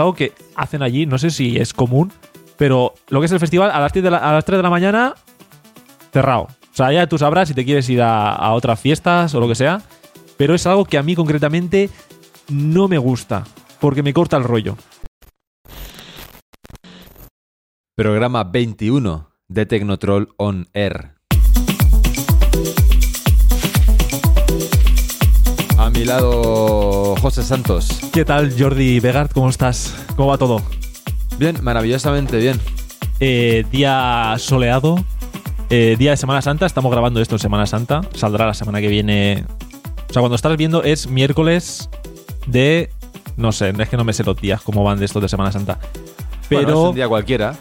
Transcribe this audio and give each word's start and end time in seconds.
algo 0.00 0.14
que 0.14 0.32
hacen 0.56 0.82
allí, 0.82 1.06
no 1.06 1.18
sé 1.18 1.30
si 1.30 1.56
es 1.58 1.72
común, 1.72 2.12
pero 2.56 2.94
lo 3.08 3.20
que 3.20 3.26
es 3.26 3.32
el 3.32 3.40
festival, 3.40 3.70
a 3.70 3.78
las, 3.80 3.92
10 3.92 4.02
de 4.04 4.10
la- 4.10 4.32
las 4.32 4.44
3 4.44 4.58
de 4.58 4.62
la 4.62 4.70
mañana, 4.70 5.14
cerrado. 6.12 6.42
O 6.42 6.74
sea, 6.76 6.92
ya 6.92 7.06
tú 7.06 7.18
sabrás 7.18 7.48
si 7.48 7.54
te 7.54 7.64
quieres 7.64 7.88
ir 7.90 8.02
a, 8.02 8.32
a 8.32 8.52
otras 8.52 8.78
fiestas 8.80 9.34
o 9.34 9.40
lo 9.40 9.48
que 9.48 9.54
sea, 9.54 9.82
pero 10.36 10.54
es 10.54 10.66
algo 10.66 10.84
que 10.84 10.98
a 10.98 11.02
mí 11.02 11.14
concretamente 11.14 11.90
no 12.48 12.88
me 12.88 12.98
gusta, 12.98 13.44
porque 13.80 14.02
me 14.02 14.12
corta 14.12 14.36
el 14.36 14.44
rollo. 14.44 14.76
Programa 17.96 18.44
21 18.44 19.30
de 19.48 19.66
Tecnotroll 19.66 20.28
On 20.38 20.68
Air. 20.72 21.19
Mi 26.00 26.06
lado, 26.06 27.14
José 27.20 27.42
Santos. 27.42 28.00
¿Qué 28.10 28.24
tal, 28.24 28.54
Jordi 28.58 29.00
Vegard? 29.00 29.30
¿Cómo 29.32 29.50
estás? 29.50 29.94
¿Cómo 30.16 30.28
va 30.30 30.38
todo? 30.38 30.62
Bien, 31.38 31.58
maravillosamente 31.60 32.38
bien. 32.38 32.58
Eh, 33.20 33.66
día 33.70 34.34
soleado, 34.38 35.04
eh, 35.68 35.96
día 35.98 36.12
de 36.12 36.16
Semana 36.16 36.40
Santa. 36.40 36.64
Estamos 36.64 36.90
grabando 36.90 37.20
esto 37.20 37.34
en 37.34 37.38
Semana 37.40 37.66
Santa. 37.66 38.00
Saldrá 38.14 38.46
la 38.46 38.54
semana 38.54 38.80
que 38.80 38.88
viene. 38.88 39.44
O 40.08 40.12
sea, 40.14 40.20
cuando 40.22 40.36
estás 40.36 40.56
viendo 40.56 40.82
es 40.84 41.06
miércoles 41.06 41.90
de. 42.46 42.88
No 43.36 43.52
sé, 43.52 43.74
es 43.78 43.88
que 43.90 43.98
no 43.98 44.04
me 44.04 44.14
sé 44.14 44.24
los 44.24 44.40
días 44.40 44.62
cómo 44.62 44.82
van 44.82 44.98
de 44.98 45.04
estos 45.04 45.20
de 45.20 45.28
Semana 45.28 45.52
Santa. 45.52 45.78
Bueno, 46.50 46.66
Pero. 46.66 46.82
es 46.84 46.88
un 46.88 46.94
día 46.94 47.08
cualquiera. 47.08 47.56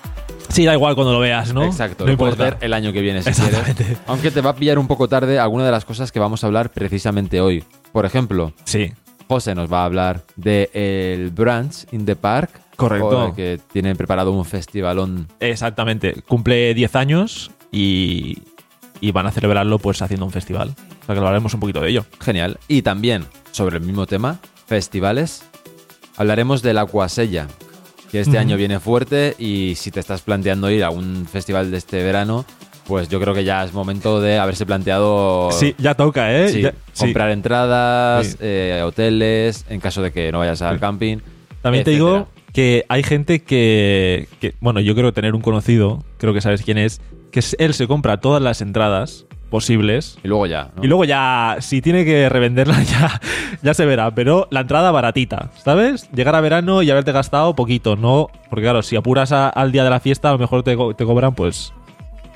Sí, 0.48 0.63
da 0.63 0.73
igual 0.73 0.95
cuando 0.95 1.12
lo 1.12 1.20
veas, 1.20 1.53
¿no? 1.53 1.65
Exacto, 1.65 2.05
No 2.05 2.12
lo 2.13 2.17
puedes 2.17 2.35
importa. 2.35 2.55
ver 2.55 2.65
el 2.65 2.73
año 2.73 2.93
que 2.93 3.01
viene 3.01 3.21
si 3.21 3.31
quieres. 3.31 3.53
Exactamente. 3.53 3.98
Aunque 4.07 4.31
te 4.31 4.40
va 4.40 4.51
a 4.51 4.55
pillar 4.55 4.79
un 4.79 4.87
poco 4.87 5.09
tarde 5.09 5.37
alguna 5.40 5.65
de 5.65 5.71
las 5.71 5.84
cosas 5.84 6.12
que 6.13 6.20
vamos 6.21 6.41
a 6.45 6.48
hablar 6.48 6.71
precisamente 6.71 7.41
hoy. 7.41 7.65
Por 7.91 8.05
ejemplo, 8.05 8.53
Sí. 8.66 8.91
José 9.27 9.53
nos 9.53 9.71
va 9.71 9.81
a 9.81 9.85
hablar 9.85 10.23
de 10.38 10.71
el 10.73 11.29
Brunch 11.29 11.85
in 11.91 12.05
the 12.05 12.15
Park. 12.15 12.49
Correcto. 12.75 13.34
Que 13.35 13.59
tienen 13.71 13.95
preparado 13.98 14.31
un 14.31 14.43
festivalón. 14.45 15.27
Exactamente. 15.39 16.21
Cumple 16.27 16.73
10 16.73 16.95
años 16.95 17.51
y. 17.71 18.40
Y 19.01 19.12
van 19.12 19.27
a 19.27 19.32
celebrarlo 19.32 19.79
pues 19.79 20.01
haciendo 20.01 20.26
un 20.26 20.32
festival. 20.32 20.76
O 21.01 21.05
sea 21.05 21.15
que 21.15 21.20
hablaremos 21.20 21.54
un 21.54 21.60
poquito 21.62 21.79
de 21.79 21.90
ello. 21.90 22.05
Genial. 22.20 22.60
Y 22.67 22.82
también, 22.82 23.26
sobre 23.51 23.77
el 23.77 23.84
mismo 23.84 24.07
tema, 24.07 24.40
festivales, 24.65 25.43
hablaremos 26.17 26.62
de 26.62 26.73
la 26.73 26.85
Cuasella, 26.85 27.48
que 28.12 28.20
este 28.20 28.37
año 28.37 28.57
viene 28.57 28.79
fuerte 28.82 29.35
y 29.40 29.76
si 29.77 29.90
te 29.91 30.01
estás 30.01 30.21
planteando 30.21 30.70
ir 30.70 30.84
a 30.84 30.90
un 30.90 31.26
festival 31.32 31.71
de 31.71 31.77
este 31.77 32.04
verano, 32.04 32.45
pues 32.90 33.07
yo 33.07 33.21
creo 33.21 33.34
que 33.34 33.45
ya 33.45 33.63
es 33.63 33.71
momento 33.71 34.20
de 34.20 34.37
haberse 34.40 34.65
planteado 34.65 35.49
Sí, 35.51 35.76
ya 35.77 35.93
toca, 35.93 36.34
¿eh? 36.35 36.49
sí, 36.49 36.62
Ya- 36.63 36.71
sí. 36.91 37.05
comprar 37.05 37.29
entradas, 37.29 38.27
Sí. 38.27 38.37
eh, 38.41 38.82
hoteles, 38.85 39.65
en 39.70 39.79
caso 39.79 40.01
de 40.01 40.12
que 40.12 40.32
no 40.34 40.40
vayas 40.40 40.62
al 40.62 40.79
camping. 40.79 41.20
También 41.62 41.84
te 41.85 41.91
digo 41.91 42.27
que 42.51 42.84
hay 42.90 43.04
gente 43.04 43.43
que, 43.43 44.27
que- 44.41 44.55
bueno, 44.60 44.79
yo 44.82 44.95
creo 44.95 45.13
tener 45.13 45.35
un 45.35 45.41
conocido, 45.41 46.04
creo 46.17 46.34
que 46.34 46.41
sabes 46.41 46.63
quién 46.63 46.77
es, 46.79 46.99
que 47.32 47.41
él 47.60 47.73
se 47.76 47.87
compra 47.87 48.17
todas 48.20 48.41
las 48.41 48.60
entradas 48.62 49.26
posibles 49.51 50.17
Y 50.23 50.27
luego 50.27 50.45
ya. 50.45 50.70
¿no? 50.76 50.84
y 50.84 50.87
luego 50.87 51.05
ya, 51.05 51.57
si 51.60 51.82
tiene 51.82 52.05
que 52.05 52.29
revenderla, 52.29 52.82
ya, 52.84 53.20
ya 53.63 53.73
se 53.73 53.85
verá. 53.85 54.13
Pero 54.13 54.48
la 54.51 54.62
entrada 54.62 54.91
baratita, 54.91 55.51
¿sabes? 55.63 56.10
Llegar 56.12 56.35
a 56.35 56.41
verano 56.41 56.82
y 56.84 56.90
haberte 56.91 57.12
gastado 57.12 57.55
poquito, 57.55 57.95
¿no? 57.95 58.27
Porque 58.49 58.63
claro, 58.63 58.82
si 58.84 58.95
apuras 58.95 59.32
a- 59.32 59.49
al 59.49 59.71
día 59.71 59.84
de 59.84 59.90
la 59.90 59.99
fiesta, 59.99 60.29
a 60.29 60.34
lo 60.34 60.37
mejor 60.40 60.63
te 60.63 60.76
cobran 60.76 61.34
pues 61.35 61.73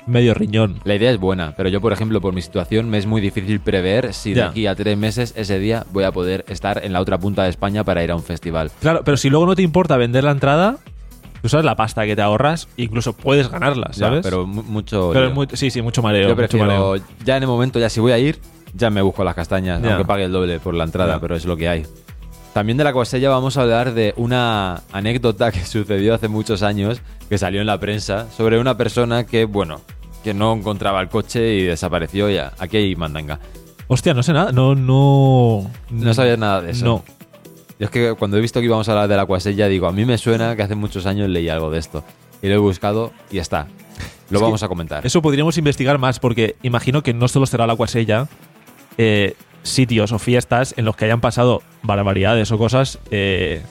medio 0.06 0.34
riñón. 0.34 0.80
La 0.84 0.94
idea 0.94 1.10
es 1.10 1.18
buena, 1.18 1.54
pero 1.56 1.68
yo, 1.68 1.80
por 1.80 1.92
ejemplo, 1.92 2.20
por 2.20 2.34
mi 2.34 2.42
situación, 2.42 2.90
me 2.90 2.98
es 2.98 3.06
muy 3.06 3.20
difícil 3.20 3.60
prever 3.60 4.12
si 4.14 4.30
de 4.34 4.40
Ya. 4.40 4.48
aquí 4.48 4.66
a 4.66 4.74
tres 4.74 4.96
meses, 4.98 5.32
ese 5.36 5.58
día, 5.58 5.84
voy 5.92 6.04
a 6.04 6.12
poder 6.12 6.44
estar 6.48 6.84
en 6.84 6.92
la 6.92 7.00
otra 7.00 7.18
punta 7.18 7.44
de 7.44 7.50
España 7.50 7.84
para 7.84 8.04
ir 8.04 8.10
a 8.10 8.16
un 8.16 8.22
festival. 8.22 8.70
Claro, 8.80 9.02
pero 9.04 9.16
si 9.16 9.30
luego 9.30 9.46
no 9.46 9.54
te 9.54 9.62
importa 9.62 9.96
vender 9.96 10.24
la 10.24 10.32
entrada, 10.32 10.76
tú 11.42 11.48
sabes 11.48 11.64
la 11.64 11.76
pasta 11.76 12.04
que 12.06 12.16
te 12.16 12.22
ahorras, 12.22 12.68
incluso 12.76 13.12
puedes 13.14 13.50
ganarla, 13.50 13.88
Ya, 13.92 13.94
¿sabes? 13.94 14.20
pero 14.22 14.46
mu- 14.46 14.62
mucho. 14.62 15.10
Pero 15.12 15.20
lío. 15.26 15.28
es 15.30 15.34
muy- 15.34 15.48
sí, 15.54 15.70
sí, 15.70 15.80
mucho 15.82 16.02
mareo. 16.02 16.22
Yo 16.22 16.28
mucho 16.28 16.36
prefiero, 16.36 16.66
mareo. 16.66 16.96
ya 17.24 17.36
en 17.36 17.42
el 17.42 17.48
momento, 17.48 17.78
ya 17.78 17.88
si 17.88 18.00
voy 18.00 18.12
a 18.12 18.18
ir, 18.18 18.38
ya 18.74 18.90
me 18.90 19.00
busco 19.02 19.24
las 19.24 19.34
castañas, 19.34 19.80
Ya. 19.82 19.90
aunque 19.90 20.04
pague 20.06 20.24
el 20.24 20.32
doble 20.32 20.58
por 20.60 20.74
la 20.74 20.84
entrada, 20.84 21.14
Ya. 21.14 21.20
pero 21.20 21.36
es 21.36 21.44
lo 21.44 21.56
que 21.56 21.68
hay. 21.68 21.86
También 22.54 22.78
de 22.78 22.84
la 22.84 22.92
Cuasella 22.92 23.30
vamos 23.30 23.56
a 23.56 23.62
hablar 23.62 23.94
de 23.94 24.14
una 24.16 24.84
anécdota 24.92 25.50
que 25.52 25.64
sucedió 25.66 26.14
hace 26.14 26.28
muchos 26.28 26.62
años, 26.62 27.02
que 27.28 27.36
salió 27.36 27.60
en 27.60 27.66
la 27.66 27.80
prensa, 27.80 28.30
sobre 28.30 28.60
una 28.60 28.76
persona 28.76 29.26
que, 29.26 29.44
bueno, 29.44 29.80
que 30.22 30.32
no 30.34 30.54
encontraba 30.54 31.00
el 31.00 31.08
coche 31.08 31.54
y 31.56 31.62
desapareció 31.64 32.30
y 32.30 32.38
aquí 32.38 32.76
hay 32.76 32.94
mandanga. 32.94 33.40
Hostia, 33.88 34.14
no 34.14 34.22
sé 34.22 34.32
nada. 34.32 34.52
No, 34.52 34.76
no. 34.76 35.68
No 35.90 36.14
sabías 36.14 36.38
nada 36.38 36.62
de 36.62 36.70
eso. 36.70 36.84
No. 36.84 37.04
Yo 37.80 37.86
es 37.86 37.90
que 37.90 38.14
cuando 38.14 38.36
he 38.36 38.40
visto 38.40 38.60
que 38.60 38.66
íbamos 38.66 38.88
a 38.88 38.92
hablar 38.92 39.08
de 39.08 39.16
la 39.16 39.26
Cuasella, 39.26 39.66
digo, 39.66 39.88
a 39.88 39.92
mí 39.92 40.04
me 40.04 40.16
suena 40.16 40.54
que 40.54 40.62
hace 40.62 40.76
muchos 40.76 41.06
años 41.06 41.28
leí 41.28 41.48
algo 41.48 41.72
de 41.72 41.80
esto. 41.80 42.04
Y 42.40 42.46
lo 42.46 42.54
he 42.54 42.58
buscado 42.58 43.12
y 43.32 43.38
está. 43.38 43.66
Lo 44.30 44.38
Es 44.38 44.42
vamos 44.42 44.62
a 44.62 44.68
comentar. 44.68 45.04
Eso 45.04 45.20
podríamos 45.20 45.58
investigar 45.58 45.98
más 45.98 46.20
porque 46.20 46.54
imagino 46.62 47.02
que 47.02 47.12
no 47.14 47.26
solo 47.26 47.46
será 47.46 47.66
la 47.66 47.74
Cuasella, 47.74 48.28
eh, 48.96 49.34
sitios 49.64 50.12
o 50.12 50.20
fiestas 50.20 50.74
en 50.76 50.84
los 50.84 50.94
que 50.94 51.06
hayan 51.06 51.20
pasado 51.20 51.62
barbaridades 51.82 52.52
o 52.52 52.58
cosas 52.58 53.00
eh, 53.10 53.62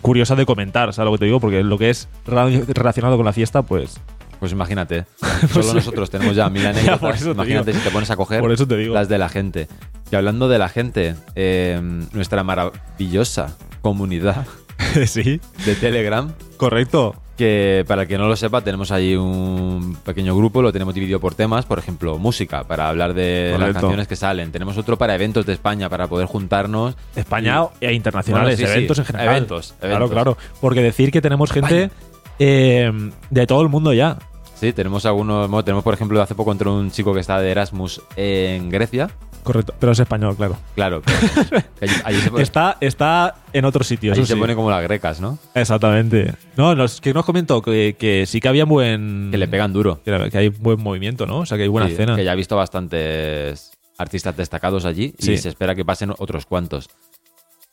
curiosas 0.00 0.38
de 0.38 0.46
comentar, 0.46 0.94
¿sabes 0.94 1.06
lo 1.06 1.12
que 1.12 1.18
te 1.18 1.24
digo? 1.26 1.40
Porque 1.40 1.62
lo 1.62 1.76
que 1.76 1.90
es 1.90 2.08
relacionado 2.24 3.16
con 3.16 3.26
la 3.26 3.32
fiesta, 3.34 3.62
pues 3.62 4.00
Pues 4.40 4.52
imagínate. 4.52 5.04
Solo 5.52 5.74
nosotros 5.74 6.08
tenemos 6.10 6.34
ya 6.34 6.48
mil 6.48 6.66
anécdotas. 6.66 7.22
te 7.22 7.30
imagínate 7.30 7.72
digo. 7.72 7.82
si 7.82 7.88
te 7.88 7.92
pones 7.92 8.10
a 8.10 8.16
coger 8.16 8.40
por 8.40 8.50
eso 8.52 8.66
te 8.66 8.76
digo. 8.76 8.94
las 8.94 9.08
de 9.08 9.18
la 9.18 9.28
gente. 9.28 9.68
Y 10.10 10.16
hablando 10.16 10.48
de 10.48 10.58
la 10.58 10.68
gente, 10.68 11.14
eh, 11.34 11.80
nuestra 12.12 12.42
maravillosa 12.42 13.56
comunidad 13.82 14.46
sí, 15.06 15.40
de 15.64 15.74
Telegram, 15.76 16.32
correcto. 16.56 17.14
Que 17.36 17.84
para 17.88 18.02
el 18.02 18.08
que 18.08 18.18
no 18.18 18.28
lo 18.28 18.36
sepa, 18.36 18.60
tenemos 18.60 18.90
ahí 18.90 19.16
un 19.16 19.96
pequeño 20.04 20.36
grupo, 20.36 20.60
lo 20.62 20.72
tenemos 20.72 20.94
dividido 20.94 21.18
por 21.20 21.34
temas, 21.34 21.64
por 21.64 21.78
ejemplo, 21.78 22.18
música, 22.18 22.64
para 22.64 22.88
hablar 22.88 23.14
de 23.14 23.56
las 23.58 23.72
canciones 23.72 24.06
que 24.06 24.16
salen. 24.16 24.52
Tenemos 24.52 24.76
otro 24.78 24.96
para 24.98 25.14
eventos 25.14 25.46
de 25.46 25.52
España, 25.54 25.88
para 25.88 26.08
poder 26.08 26.26
juntarnos. 26.26 26.96
España 27.16 27.62
e 27.80 27.92
internacionales, 27.94 28.56
Bueno, 28.58 28.66
sí, 28.68 28.72
sí. 28.72 28.78
eventos 28.78 28.98
en 28.98 29.04
general. 29.06 29.28
Eventos, 29.28 29.74
Claro, 29.80 29.94
eventos. 29.96 30.10
claro. 30.10 30.36
Porque 30.60 30.82
decir 30.82 31.10
que 31.10 31.20
tenemos 31.20 31.50
gente 31.52 31.90
eh, 32.38 32.92
de 33.30 33.46
todo 33.46 33.62
el 33.62 33.68
mundo 33.68 33.92
ya. 33.92 34.18
Sí, 34.54 34.72
tenemos 34.72 35.06
algunos, 35.06 35.64
tenemos 35.64 35.82
por 35.82 35.94
ejemplo, 35.94 36.22
hace 36.22 36.34
poco 36.34 36.52
entró 36.52 36.72
un 36.74 36.90
chico 36.90 37.12
que 37.12 37.20
está 37.20 37.40
de 37.40 37.50
Erasmus 37.50 38.00
en 38.16 38.70
Grecia. 38.70 39.10
Correcto, 39.42 39.74
pero 39.78 39.92
es 39.92 39.98
español, 39.98 40.36
claro. 40.36 40.56
Claro, 40.74 41.02
que 41.80 41.84
allí, 41.84 41.94
allí 42.04 42.20
se, 42.20 42.30
pone, 42.30 42.42
Está, 42.42 42.76
está 42.80 43.34
en 43.52 43.64
otro 43.64 43.82
sitio. 43.82 44.12
allí 44.12 44.24
se 44.24 44.34
sí. 44.34 44.38
pone 44.40 44.54
como 44.54 44.70
las 44.70 44.82
grecas, 44.82 45.20
¿no? 45.20 45.38
Exactamente. 45.54 46.34
No, 46.56 46.74
nos, 46.76 47.00
que 47.00 47.12
nos 47.12 47.24
comentó 47.24 47.60
que, 47.60 47.96
que 47.98 48.24
sí 48.26 48.40
que 48.40 48.48
había 48.48 48.64
buen. 48.64 49.28
Que 49.32 49.38
le 49.38 49.48
pegan 49.48 49.72
duro. 49.72 50.00
Que, 50.04 50.30
que 50.30 50.38
hay 50.38 50.48
buen 50.48 50.80
movimiento, 50.80 51.26
¿no? 51.26 51.38
O 51.40 51.46
sea, 51.46 51.56
que 51.56 51.64
hay 51.64 51.68
buena 51.68 51.88
Sí, 51.88 51.94
escena. 51.94 52.14
Que 52.16 52.24
ya 52.24 52.32
he 52.32 52.36
visto 52.36 52.54
bastantes 52.56 53.72
artistas 53.98 54.36
destacados 54.36 54.84
allí 54.84 55.14
Sí. 55.18 55.32
y 55.32 55.38
se 55.38 55.48
espera 55.48 55.74
que 55.74 55.84
pasen 55.84 56.10
otros 56.18 56.46
cuantos. 56.46 56.88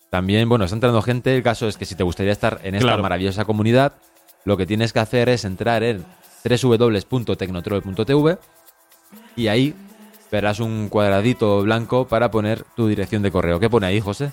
También, 0.09 0.49
bueno, 0.49 0.65
está 0.65 0.75
entrando 0.75 1.01
gente. 1.03 1.35
El 1.35 1.43
caso 1.43 1.67
es 1.67 1.77
que 1.77 1.85
si 1.85 1.93
te 1.95 2.03
gustaría 2.03 2.31
estar 2.31 2.59
en 2.63 2.73
esta 2.75 2.87
Claro. 2.87 3.03
maravillosa 3.03 3.45
comunidad, 3.45 3.93
lo 4.43 4.57
que 4.57 4.65
tienes 4.65 4.91
que 4.91 4.99
hacer 4.99 5.29
es 5.29 5.45
entrar 5.45 5.83
en 5.83 6.03
www.tecnotroll.tv 6.43 8.37
y 9.35 9.47
ahí 9.47 9.75
verás 10.31 10.59
un 10.59 10.89
cuadradito 10.89 11.61
blanco 11.63 12.07
para 12.07 12.31
poner 12.31 12.63
tu 12.75 12.87
dirección 12.87 13.21
de 13.21 13.31
correo. 13.31 13.59
¿Qué 13.59 13.69
pone 13.69 13.87
ahí, 13.87 13.99
José? 13.99 14.31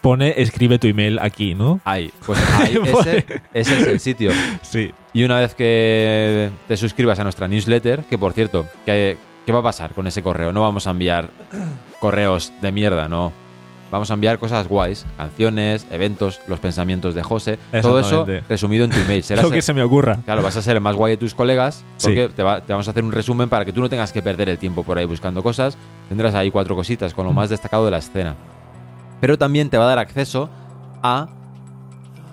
Pone, 0.00 0.34
escribe 0.36 0.78
tu 0.78 0.86
email 0.86 1.18
aquí, 1.18 1.54
¿no? 1.54 1.80
Ahí. 1.84 2.12
Pues 2.24 2.38
ahí, 2.52 2.78
ese, 2.84 3.26
ese 3.52 3.80
es 3.80 3.86
el 3.86 4.00
sitio. 4.00 4.30
Sí. 4.62 4.92
Y 5.12 5.24
una 5.24 5.40
vez 5.40 5.54
que 5.54 6.50
te 6.68 6.76
suscribas 6.76 7.18
a 7.18 7.24
nuestra 7.24 7.48
newsletter, 7.48 8.04
que 8.04 8.18
por 8.18 8.32
cierto, 8.32 8.66
¿qué, 8.86 9.16
qué 9.44 9.52
va 9.52 9.58
a 9.58 9.64
pasar 9.64 9.92
con 9.94 10.06
ese 10.06 10.22
correo? 10.22 10.52
No 10.52 10.62
vamos 10.62 10.86
a 10.86 10.90
enviar 10.90 11.30
correos 11.98 12.52
de 12.60 12.70
mierda, 12.70 13.08
no. 13.08 13.32
Vamos 13.90 14.10
a 14.10 14.14
enviar 14.14 14.38
cosas 14.38 14.68
guays, 14.68 15.06
canciones, 15.16 15.86
eventos, 15.90 16.40
los 16.46 16.60
pensamientos 16.60 17.14
de 17.14 17.22
José, 17.22 17.58
todo 17.80 18.00
eso 18.00 18.26
resumido 18.48 18.84
en 18.84 18.90
tu 18.90 18.98
email. 18.98 19.22
Serás 19.22 19.42
Lo 19.44 19.50
que 19.50 19.56
el- 19.56 19.62
se 19.62 19.72
me 19.72 19.82
ocurra. 19.82 20.18
Claro, 20.24 20.42
vas 20.42 20.56
a 20.56 20.62
ser 20.62 20.76
el 20.76 20.82
más 20.82 20.94
guay 20.94 21.12
de 21.12 21.16
tus 21.16 21.34
colegas 21.34 21.84
Sí. 21.96 22.08
porque 22.08 22.28
te, 22.28 22.42
va- 22.42 22.60
te 22.60 22.72
vamos 22.72 22.86
a 22.86 22.90
hacer 22.90 23.02
un 23.02 23.12
resumen 23.12 23.48
para 23.48 23.64
que 23.64 23.72
tú 23.72 23.80
no 23.80 23.88
tengas 23.88 24.12
que 24.12 24.20
perder 24.22 24.48
el 24.50 24.58
tiempo 24.58 24.82
por 24.82 24.98
ahí 24.98 25.06
buscando 25.06 25.42
cosas. 25.42 25.78
Tendrás 26.08 26.34
ahí 26.34 26.50
cuatro 26.50 26.76
cositas 26.76 27.14
con 27.14 27.24
lo 27.26 27.32
más 27.32 27.48
destacado 27.48 27.84
de 27.86 27.90
la 27.92 27.98
escena. 27.98 28.34
Pero 29.20 29.38
también 29.38 29.70
te 29.70 29.78
va 29.78 29.84
a 29.84 29.88
dar 29.88 29.98
acceso 29.98 30.50
a 31.02 31.28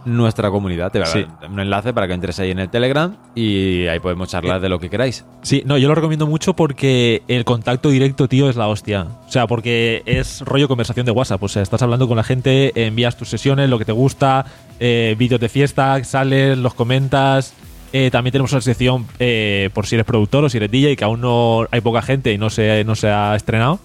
nuestra 0.05 0.49
comunidad. 0.51 0.91
Te 0.91 0.99
va 0.99 1.05
a 1.05 1.07
Sí. 1.07 1.25
dar 1.41 1.49
un 1.51 1.59
enlace 1.59 1.93
para 1.93 2.07
que 2.07 2.13
entres 2.13 2.39
ahí 2.39 2.51
en 2.51 2.59
el 2.59 2.69
Telegram 2.69 3.15
y 3.35 3.87
ahí 3.87 3.99
podemos 3.99 4.29
charlar 4.29 4.61
de 4.61 4.69
lo 4.69 4.79
que 4.79 4.89
queráis. 4.89 5.25
Sí, 5.41 5.63
no, 5.65 5.77
yo 5.77 5.87
lo 5.87 5.95
recomiendo 5.95 6.27
mucho 6.27 6.53
porque 6.55 7.23
el 7.27 7.43
contacto 7.45 7.89
directo, 7.89 8.27
tío, 8.27 8.49
es 8.49 8.55
la 8.55 8.67
hostia. 8.67 9.07
O 9.27 9.31
sea, 9.31 9.47
porque 9.47 10.03
es 10.05 10.41
rollo 10.41 10.67
conversación 10.67 11.05
de 11.05 11.11
WhatsApp. 11.11 11.41
O 11.43 11.47
sea, 11.47 11.61
estás 11.61 11.81
hablando 11.81 12.07
con 12.07 12.17
la 12.17 12.23
gente, 12.23 12.71
envías 12.87 13.17
tus 13.17 13.29
sesiones, 13.29 13.69
lo 13.69 13.77
que 13.79 13.85
te 13.85 13.91
gusta, 13.91 14.45
eh, 14.79 15.15
vídeos 15.17 15.41
de 15.41 15.49
fiesta, 15.49 16.03
sales, 16.03 16.57
los 16.57 16.73
comentas. 16.73 17.53
Eh, 17.93 18.09
también 18.11 18.33
tenemos 18.33 18.51
una 18.51 18.59
sección 18.61 19.05
eh, 19.19 19.69
por 19.73 19.85
si 19.87 19.95
eres 19.95 20.05
productor 20.05 20.43
o 20.43 20.49
si 20.49 20.57
eres 20.57 20.69
DJ, 20.69 20.97
que 20.97 21.03
aún 21.05 21.21
no 21.21 21.65
hay 21.71 21.79
poca 21.81 22.01
gente 22.01 22.33
y 22.33 22.37
no 22.37 22.49
se, 22.49 22.83
no 22.83 22.93
se 22.95 23.07
ha 23.09 23.35
estrenado. 23.35 23.79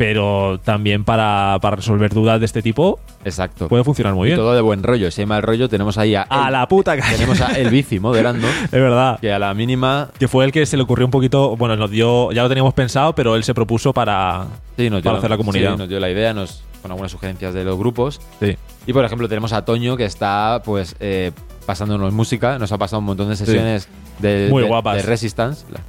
Pero 0.00 0.58
también 0.64 1.04
para, 1.04 1.58
para 1.60 1.76
resolver 1.76 2.14
dudas 2.14 2.40
de 2.40 2.46
este 2.46 2.62
tipo 2.62 2.98
Exacto. 3.22 3.68
puede 3.68 3.84
funcionar 3.84 4.14
muy 4.14 4.28
Y 4.28 4.30
bien. 4.30 4.38
todo 4.38 4.54
de 4.54 4.62
buen 4.62 4.82
rollo. 4.82 5.10
Si 5.10 5.20
hay 5.20 5.26
mal 5.26 5.42
rollo, 5.42 5.68
tenemos 5.68 5.98
ahí 5.98 6.14
a, 6.14 6.26
A 6.30 6.46
el, 6.46 6.52
la 6.54 6.66
puta 6.68 6.96
calle. 6.96 7.16
tenemos 7.16 7.38
a 7.42 7.48
el 7.58 7.68
bici 7.68 8.00
moderando, 8.00 8.48
Es 8.64 8.70
verdad. 8.70 9.20
que 9.20 9.30
a 9.30 9.38
la 9.38 9.52
mínima 9.52 10.08
Que 10.18 10.26
fue 10.26 10.46
el 10.46 10.52
que 10.52 10.64
se 10.64 10.78
le 10.78 10.84
ocurrió 10.84 11.04
un 11.06 11.10
poquito. 11.10 11.54
Bueno, 11.54 11.76
nos 11.76 11.90
dio. 11.90 12.32
Ya 12.32 12.42
lo 12.42 12.48
teníamos 12.48 12.72
pensado, 12.72 13.14
pero 13.14 13.36
él 13.36 13.44
se 13.44 13.52
propuso 13.52 13.92
para. 13.92 14.46
sí, 14.78 14.88
nos, 14.88 15.02
dio, 15.02 15.10
Para 15.10 15.18
hacer 15.18 15.28
la 15.28 15.36
comunidad. 15.36 15.72
sí, 15.72 15.78
nos 15.80 15.88
dio 15.90 16.00
la 16.00 16.08
idea, 16.08 16.32
nos 16.32 16.62
con 16.80 16.90
algunas 16.92 17.12
sugerencias 17.12 17.52
de 17.52 17.62
los 17.64 17.76
grupos. 17.76 18.22
Sí. 18.40 18.56
Y 18.86 18.94
por 18.94 19.04
ejemplo, 19.04 19.28
tenemos 19.28 19.52
a 19.52 19.66
Toño 19.66 19.98
que 19.98 20.06
está 20.06 20.62
pues 20.64 20.96
eh, 20.98 21.32
pasándonos 21.66 22.10
música. 22.14 22.58
Nos 22.58 22.72
ha 22.72 22.78
pasado 22.78 23.00
un 23.00 23.04
montón 23.04 23.28
de 23.28 23.36
sesiones 23.36 23.86
de, 24.18 24.48
Muy 24.50 24.62
de- 24.62 24.68
guapas. 24.70 24.96
de 24.96 25.02
Resistance. 25.02 25.66
la- 25.70 25.80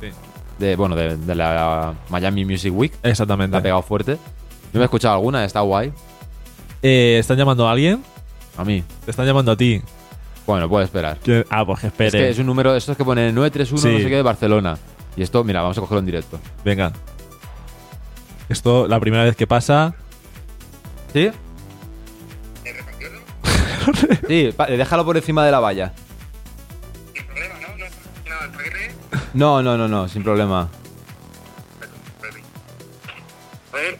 De, 0.62 0.76
bueno, 0.76 0.96
de, 0.96 1.18
de 1.18 1.34
la 1.36 1.96
Miami 2.10 2.46
Music 2.46 2.72
Week. 2.74 2.94
Exactamente. 3.02 3.54
La 3.54 3.58
ha 3.58 3.64
pegado 3.64 3.82
fuerte. 3.82 4.14
Yo 4.72 4.80
me 4.80 4.82
he 4.82 4.84
escuchado 4.84 5.16
alguna, 5.16 5.44
está 5.44 5.62
guay. 5.62 5.92
Eh, 6.84 7.18
¿Están 7.20 7.38
llamando 7.38 7.68
a 7.68 7.72
alguien? 7.72 8.04
A 8.58 8.64
mí. 8.64 8.84
Te 9.04 9.10
están 9.10 9.26
llamando 9.26 9.52
a 9.52 9.58
ti. 9.58 9.82
Bueno, 10.46 10.70
puedo 10.70 10.84
esperar. 10.84 11.18
Ah, 11.50 11.66
pues 11.66 11.80
que 11.80 11.88
espere. 11.88 12.08
Es 12.08 12.14
que 12.14 12.30
es 12.30 12.40
un 12.40 12.46
número, 12.46 12.76
estos 12.76 12.96
que 12.96 13.04
pone 13.04 13.32
931 13.32 13.98
no 13.98 14.04
sé 14.04 14.10
qué 14.10 14.16
de 14.16 14.22
Barcelona. 14.22 14.78
Y 15.18 15.24
esto, 15.24 15.44
mira, 15.44 15.62
vamos 15.62 15.78
a 15.78 15.82
cogerlo 15.82 16.00
en 16.00 16.06
directo. 16.06 16.40
Venga. 16.64 16.94
Esto, 18.50 18.88
la 18.88 19.00
primera 19.00 19.24
vez 19.24 19.36
que 19.36 19.48
pasa. 19.48 19.96
¿Sí? 21.12 21.32
sí, 24.28 24.54
déjalo 24.70 25.06
por 25.06 25.18
encima 25.18 25.44
de 25.44 25.52
la 25.52 25.60
valla. 25.60 25.92
Sin 27.16 27.26
problema, 27.26 27.56
¿no? 27.56 27.68
No 28.48 28.58
paquete. 28.58 28.91
No, 29.34 29.62
no, 29.62 29.78
no, 29.78 29.88
no, 29.88 30.08
sin 30.08 30.24
problema. 30.24 30.70
A 33.72 33.76
ver. 33.76 33.98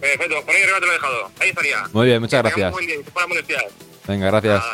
Perfecto, 0.00 0.36
por 0.44 0.54
ahí 0.54 0.62
arriba 0.62 0.80
te 0.80 0.86
lo 0.86 0.92
he 0.92 0.94
dejado. 0.94 1.30
Ahí 1.40 1.48
estaría. 1.48 1.76
Muy 1.92 2.06
bien, 2.06 2.20
muchas 2.20 2.42
gracias. 2.42 2.74
Venga, 4.06 4.26
gracias. 4.26 4.64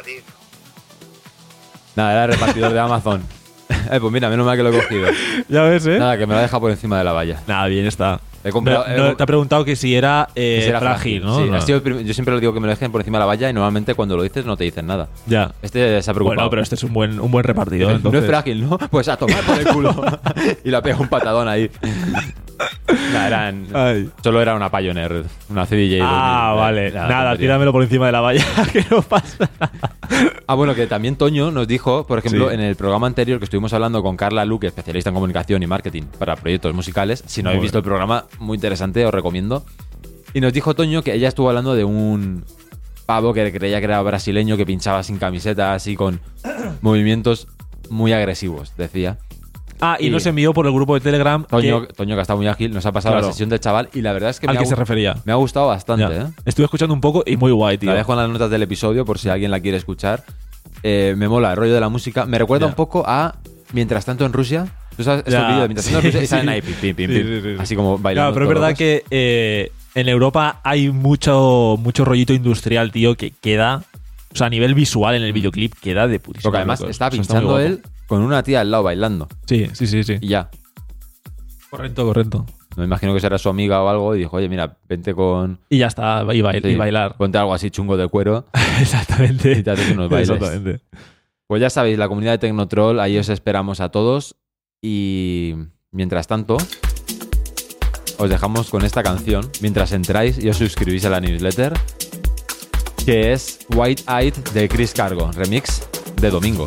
Nada, 1.97 2.13
era 2.13 2.25
el 2.25 2.33
repartidor 2.33 2.73
de 2.73 2.81
Amazon. 2.81 3.23
Eh, 3.91 4.01
pues 4.01 4.13
mira, 4.13 4.29
menos 4.29 4.47
mal 4.47 4.57
que 4.57 4.63
lo 4.63 4.71
he 4.71 4.81
cogido. 4.81 5.09
Ya 5.49 5.63
ves, 5.63 5.87
¿eh? 5.87 5.99
Nada, 5.99 6.17
que 6.17 6.27
me 6.27 6.35
lo 6.35 6.39
ha 6.39 6.43
dejado 6.43 6.61
por 6.61 6.71
encima 6.71 6.99
de 6.99 7.05
la 7.05 7.13
valla. 7.13 7.43
Nada, 7.47 7.67
bien 7.67 7.87
está. 7.87 8.21
He 8.45 8.51
comprado- 8.51 8.85
No, 8.89 8.93
he 8.93 8.97
no, 8.97 9.05
comp- 9.13 9.17
te 9.17 9.23
ha 9.23 9.27
preguntado 9.27 9.65
que 9.65 9.77
si 9.77 9.95
era, 9.95 10.29
eh, 10.35 10.65
era 10.69 10.81
frágil, 10.81 11.25
¿no? 11.25 11.39
Sí, 11.39 11.45
No. 11.49 11.59
yo 12.01 12.13
siempre 12.15 12.35
le 12.35 12.41
digo 12.41 12.53
que 12.53 12.61
me 12.61 12.67
lo 12.67 12.73
dejen 12.73 12.91
por 12.91 13.01
encima 13.01 13.19
de 13.19 13.21
la 13.21 13.27
valla 13.27 13.49
y 13.49 13.53
normalmente 13.53 13.95
cuando 13.95 14.17
lo 14.17 14.23
dices 14.23 14.45
no 14.45 14.57
te 14.57 14.65
dicen 14.65 14.87
nada. 14.87 15.09
Ya. 15.27 15.53
Este 15.63 16.03
se 16.03 16.11
ha 16.11 16.15
preocupado. 16.15 16.37
Bueno, 16.37 16.51
pero 16.51 16.63
este 16.63 16.75
es 16.75 16.83
un 16.85 16.93
buen, 16.93 17.21
un 17.21 17.31
buen 17.31 17.45
repartidor. 17.45 18.01
no 18.03 18.19
es 18.19 18.25
frágil, 18.27 18.69
¿no? 18.69 18.79
Pues 18.79 19.09
a 19.09 19.17
tomar 19.17 19.41
por 19.45 19.59
el 19.59 19.67
culo. 19.69 19.95
y 20.65 20.71
le 20.71 20.77
ha 20.77 20.83
pegado 20.83 21.03
un 21.03 21.09
patadón 21.09 21.47
ahí. 21.49 21.71
Nah, 23.13 23.27
eran- 23.27 23.67
Ay. 23.75 24.11
solo 24.23 24.41
era 24.41 24.55
una 24.55 24.71
Pioneer, 24.71 25.25
una 25.51 25.67
CDJ. 25.67 26.01
Ah, 26.03 26.55
2000. 26.57 26.61
vale. 26.61 26.93
Nada, 26.93 27.37
tíramelo 27.37 27.73
por 27.73 27.83
encima 27.83 28.07
de 28.07 28.13
la 28.13 28.21
valla, 28.21 28.45
que 28.73 28.85
no 28.91 29.03
pasa. 29.03 29.49
Ah, 30.47 30.55
bueno, 30.55 30.75
que 30.75 30.87
también 30.87 31.17
Toño 31.17 31.51
nos 31.51 31.67
dijo, 31.69 32.07
por 32.07 32.19
ejemplo, 32.19 32.49
Sí. 32.49 32.55
en 32.55 32.61
el 32.61 32.77
programa 32.77 33.07
anterior 33.07 33.39
que 33.39 33.45
estuvimos 33.45 33.73
hablando 33.73 34.03
con 34.03 34.17
Carla 34.17 34.45
Luque, 34.45 34.67
especialista 34.69 35.11
en 35.11 35.15
comunicación 35.15 35.63
y 35.63 35.67
marketing 35.67 36.03
para 36.19 36.37
proyectos 36.37 36.75
musicales. 36.75 37.23
Si 37.27 37.43
no 37.43 37.49
habéis 37.51 37.59
Bueno. 37.59 37.63
visto 37.65 37.79
el 37.79 37.85
programa, 37.85 38.25
muy 38.39 38.57
interesante, 38.57 39.05
os 39.05 39.13
recomiendo. 39.13 39.65
Y 40.35 40.41
nos 40.41 40.53
dijo 40.53 40.75
Toño 40.75 41.03
que 41.03 41.15
ella 41.15 41.29
estuvo 41.29 41.49
hablando 41.49 41.75
de 41.75 41.85
un 41.85 42.45
pavo 43.07 43.35
que 43.35 43.53
creía 43.53 43.79
que 43.79 43.85
era 43.85 44.01
brasileño, 44.03 44.57
que 44.57 44.65
pinchaba 44.65 45.03
sin 45.03 45.19
camiseta, 45.19 45.75
así 45.75 45.97
con 45.97 46.21
movimientos 46.81 47.49
muy 47.91 48.13
agresivos, 48.13 48.73
decía. 48.77 49.19
Ah, 49.85 49.97
y 49.99 50.07
Y- 50.07 50.11
nos 50.11 50.25
envió 50.27 50.55
por 50.55 50.65
el 50.67 50.73
grupo 50.73 50.95
de 50.95 51.01
Telegram 51.01 51.45
Toño, 51.45 51.87
que- 51.89 51.93
Toño 51.93 52.15
que 52.15 52.23
está 52.23 52.37
muy 52.37 52.47
ágil, 52.47 52.73
nos 52.73 52.87
ha 52.87 52.93
pasado 52.93 53.15
Claro. 53.15 53.27
la 53.27 53.33
sesión 53.33 53.49
del 53.49 53.59
chaval 53.61 53.89
y 53.93 54.01
la 54.01 54.13
verdad 54.13 54.31
es 54.31 54.39
que, 54.39 54.47
al 54.47 54.55
me, 54.55 54.59
que 54.61 54.65
ha, 54.65 54.69
se 54.69 54.77
refería. 54.77 55.17
me 55.25 55.33
ha 55.33 55.37
gustado 55.37 55.67
bastante. 55.67 56.05
¿eh? 56.17 56.27
Estuve 56.45 56.65
escuchando 56.67 56.95
un 56.95 57.01
poco 57.01 57.25
y 57.27 57.37
muy 57.37 57.51
guay, 57.53 57.79
tío. 57.79 57.91
La 57.91 57.97
dejo 57.97 58.13
en 58.13 58.19
las 58.21 58.29
notas 58.31 58.49
del 58.51 58.63
episodio 58.63 59.05
por 59.05 59.19
si 59.19 59.29
alguien 59.29 59.51
la 59.51 59.59
quiere 59.61 59.77
escuchar. 59.77 60.23
Eh, 60.85 61.15
me 61.17 61.29
mola 61.29 61.51
el 61.51 61.57
rollo 61.57 61.75
de 61.75 61.81
la 61.81 61.89
música. 61.89 62.25
Me 62.27 62.39
recuerda 62.39 62.67
un 62.67 62.75
poco 62.75 63.03
a 63.07 63.35
Mientras 63.73 64.05
tanto 64.05 64.25
en 64.27 64.33
Rusia. 64.35 64.67
¿Tú 64.97 65.03
sabes 65.03 65.25
Ya, 65.27 65.65
Mientras 65.67 65.87
tanto 65.87 65.99
en 65.99 66.03
sí, 66.03 66.09
Rusia? 66.11 66.23
Y 66.23 66.27
salen 66.27 66.45
sí. 66.47 66.51
ahí, 66.53 66.61
pim, 66.63 66.75
pim, 66.75 66.95
pim, 66.97 67.11
Sí, 67.11 67.17
sí, 67.23 67.23
sí, 67.23 67.41
sí. 67.43 67.57
así 67.59 67.75
como 67.77 67.97
bailando. 67.99 68.33
Claro, 68.33 68.35
pero 68.35 68.45
es 68.45 68.61
verdad 68.61 68.77
que 68.77 69.05
eh, 69.11 69.73
en 69.95 70.09
Europa 70.09 70.61
hay 70.63 70.91
mucho, 70.91 71.77
mucho 71.81 72.05
rollito 72.05 72.35
industrial, 72.35 72.93
tío, 72.93 73.15
que 73.17 73.31
queda. 73.31 73.83
O 74.33 74.37
sea, 74.37 74.47
a 74.49 74.51
nivel 74.51 74.75
visual 74.75 75.15
en 75.15 75.23
el 75.23 75.33
videoclip 75.33 75.75
queda 75.81 76.07
de 76.07 76.21
putísimo. 76.21 76.51
Porque 76.51 76.59
además 76.59 76.81
locos. 76.81 76.91
está 76.91 77.07
O 77.07 77.11
sea, 77.11 77.17
muy 77.19 77.27
pinchando 77.27 77.59
él 77.59 77.81
con 78.13 78.23
una 78.23 78.43
tía 78.43 78.61
al 78.61 78.71
lado 78.71 78.83
bailando. 78.83 79.27
Sí, 79.47 79.69
sí, 79.73 79.87
sí, 79.87 80.05
sí. 80.05 80.19
Y 80.21 80.29
ya. 80.29 80.51
Correcto, 81.71 82.05
correcto. 82.05 82.45
Me 82.77 82.85
imagino 82.85 83.15
que 83.15 83.21
será 83.21 83.39
su 83.39 83.49
amiga 83.49 83.83
o 83.83 83.89
algo 83.89 84.15
y 84.15 84.19
dijo, 84.19 84.37
oye, 84.37 84.51
mira, 84.51 84.77
vente 84.87 85.15
con. 85.15 85.59
Y 85.71 85.79
ya 85.79 85.87
está, 85.87 86.23
y, 86.35 86.43
bail- 86.43 86.61
sí, 86.63 86.69
y 86.69 86.77
bailar. 86.77 87.17
Ponte 87.17 87.39
algo 87.39 87.55
así 87.55 87.71
chungo 87.71 87.97
de 87.97 88.07
cuero. 88.09 88.45
Exactamente. 88.83 89.53
Y 89.53 89.63
te 89.63 89.71
haces 89.71 89.93
unos 89.93 90.11
bailes. 90.11 90.29
Exactamente. 90.29 90.83
Pues 91.47 91.63
ya 91.63 91.71
sabéis, 91.71 91.97
la 91.97 92.07
comunidad 92.09 92.33
de 92.33 92.39
Tecnotroll, 92.39 93.01
ahí 93.01 93.17
os 93.17 93.31
esperamos 93.31 93.81
a 93.81 93.89
todos. 93.91 94.37
Y 94.83 95.55
mientras 95.91 96.27
tanto, 96.27 96.59
os 98.19 98.29
dejamos 98.29 98.69
con 98.69 98.85
esta 98.85 99.03
canción 99.03 99.49
mientras 99.63 99.93
entráis 99.93 100.39
y 100.39 100.51
os 100.51 100.59
suscribís 100.59 101.07
a 101.07 101.09
la 101.11 101.21
newsletter, 101.21 101.73
que 103.07 103.33
es 103.33 103.61
White 103.75 104.03
Eyed 104.07 104.35
de 104.53 104.69
Chris 104.69 104.93
Cargo, 104.93 105.31
remix 105.33 105.89
de 106.21 106.29
domingo. 106.29 106.67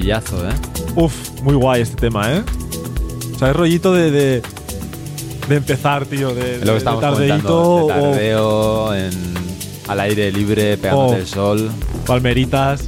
Rollazo, 0.00 0.48
¿eh? 0.48 0.52
Uf, 0.94 1.40
muy 1.42 1.54
guay 1.54 1.82
este 1.82 1.96
tema, 1.96 2.32
¿eh? 2.34 2.42
O 3.34 3.38
sea, 3.38 3.50
es 3.50 3.56
rollito 3.56 3.92
de, 3.92 4.10
de, 4.10 4.42
de 5.48 5.56
empezar, 5.56 6.06
tío. 6.06 6.34
De, 6.34 6.58
lo 6.58 6.74
que 6.74 6.78
de 6.78 6.80
tardeíto. 6.84 7.26
De 7.46 7.52
o 7.54 7.86
tardeo, 7.88 8.94
en, 8.94 9.10
al 9.88 10.00
aire 10.00 10.32
libre, 10.32 10.76
pegándote 10.76 11.14
Oh. 11.14 11.16
el 11.18 11.26
sol. 11.26 11.70
palmeritas, 12.06 12.84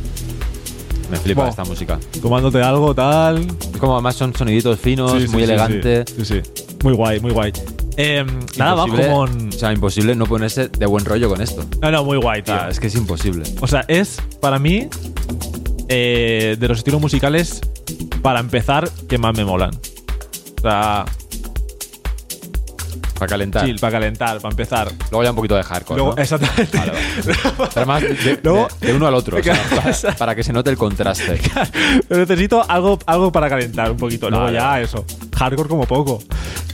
Me 1.11 1.17
flipa 1.19 1.49
esta 1.49 1.65
música. 1.65 1.99
tomándote 2.21 2.61
algo, 2.63 2.95
tal. 2.95 3.47
Es 3.73 3.77
como 3.79 3.95
además 3.95 4.17
son 4.17 4.35
soniditos 4.35 4.79
finos, 4.79 5.13
Sí, 5.13 5.21
sí, 5.23 5.29
muy 5.29 5.39
sí, 5.43 5.45
elegante. 5.45 6.05
Sí, 6.17 6.25
sí, 6.25 6.41
Muy 6.83 6.95
guay, 6.95 7.21
muy 7.21 7.33
guay. 7.33 7.53
Eh, 7.97 8.25
nada, 8.57 8.75
vamos 8.75 8.99
con. 9.07 9.49
O 9.49 9.53
sea, 9.53 9.73
imposible 9.73 10.15
no 10.15 10.25
ponerse 10.27 10.69
de 10.69 10.87
buen 10.87 11.05
rollo 11.05 11.29
con 11.29 11.41
esto. 11.43 11.65
No, 11.83 11.91
no, 11.91 12.05
muy 12.05 12.17
guay, 12.19 12.43
tío. 12.43 12.69
es 12.69 12.81
que 12.81 12.87
es 12.87 12.95
imposible. 12.95 13.43
O 13.61 13.67
sea, 13.67 13.85
es 13.89 14.17
para 14.41 14.59
mí 14.59 14.89
eh, 15.91 16.57
de 16.59 16.69
los 16.69 16.79
estilos 16.79 17.01
musicales, 17.01 17.61
para 18.23 18.41
empezar, 18.41 18.89
que 19.09 19.19
más 19.19 19.37
me 19.37 19.45
molan. 19.45 19.71
O 19.75 20.61
sea, 20.63 21.05
Para 23.19 23.29
calentar. 23.29 23.65
chill, 23.67 23.79
para 23.79 23.93
calentar, 23.93 24.41
para 24.41 24.51
empezar. 24.53 24.91
Luego 25.11 25.25
ya 25.25 25.31
un 25.31 25.37
poquito 25.37 25.57
de 25.57 25.63
hardcore. 25.63 25.99
Luego, 25.99 26.17
¿no? 26.17 26.23
exactamente. 26.23 26.79
Vale, 26.79 26.93
vale. 26.93 27.69
Pero 27.75 27.87
más 27.87 28.03
de, 28.03 28.09
de- 28.15 28.41
Luego- 28.43 28.69
de 28.81 28.95
uno 28.95 29.07
al 29.07 29.15
otro. 29.15 29.39
o 29.39 29.43
sea, 29.43 29.55
para, 30.03 30.17
para 30.17 30.35
que 30.35 30.43
se 30.43 30.53
note 30.55 30.71
el 30.71 30.79
contraste. 30.79 31.39
Pero 32.09 32.21
necesito 32.21 32.65
algo, 32.71 32.99
algo 33.07 33.31
para 33.31 33.49
calentar 33.51 33.91
un 33.91 33.97
poquito. 33.99 34.31
Luego 34.31 34.45
Vale, 34.47 34.57
ya 34.59 34.81
eso. 34.81 35.05
Hardcore 35.37 35.69
como 35.69 35.85
poco. 35.87 36.23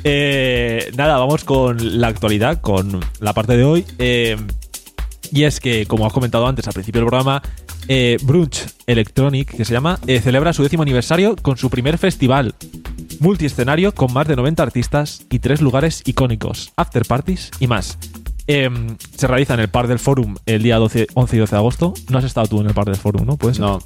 Eh, 0.05 0.93
nada, 0.97 1.19
vamos 1.19 1.43
con 1.43 2.01
la 2.01 2.09
actualidad, 2.09 2.61
con 2.61 3.01
la 3.19 3.33
parte 3.33 3.57
de 3.57 3.65
hoy. 3.65 3.85
Eh, 3.99 4.37
y 5.33 5.45
es 5.45 5.61
que, 5.61 5.87
como 5.87 6.07
has 6.07 6.13
comentado 6.13 6.47
antes 6.47 6.67
al 6.67 6.73
principio 6.73 7.01
del 7.01 7.09
programa, 7.09 7.43
eh, 7.89 8.17
Brunch 8.23 8.67
Electronic, 8.87 9.57
que 9.57 9.65
se 9.65 9.73
llama, 9.73 9.99
eh, 10.07 10.21
celebra 10.21 10.53
su 10.53 10.63
décimo 10.63 10.83
aniversario 10.83 11.37
con 11.37 11.57
su 11.57 11.71
primer 11.71 11.99
festival. 11.99 12.55
Multiescenario 13.21 13.95
con 13.95 14.13
más 14.13 14.27
de 14.29 14.37
90 14.37 14.63
artistas 14.63 15.25
y 15.31 15.39
tres 15.39 15.61
lugares 15.61 16.03
icónicos, 16.05 16.73
after 16.77 17.05
parties 17.05 17.51
y 17.61 17.67
más. 17.67 17.99
Eh, 18.49 18.71
se 19.17 19.27
realiza 19.27 19.55
en 19.55 19.61
el 19.61 19.69
Park 19.69 19.89
del 19.89 19.99
Forum 19.99 20.37
el 20.47 20.63
día 20.63 20.77
12, 20.77 21.09
11 21.15 21.37
y 21.37 21.39
12 21.41 21.51
de 21.51 21.59
agosto. 21.59 21.95
No 22.11 22.19
has 22.19 22.25
estado 22.25 22.47
tú 22.47 22.61
en 22.61 22.69
el 22.69 22.75
Park 22.75 22.89
del 22.89 22.97
Forum, 22.97 23.27
¿no? 23.27 23.37
Pues 23.37 23.59
No. 23.59 23.81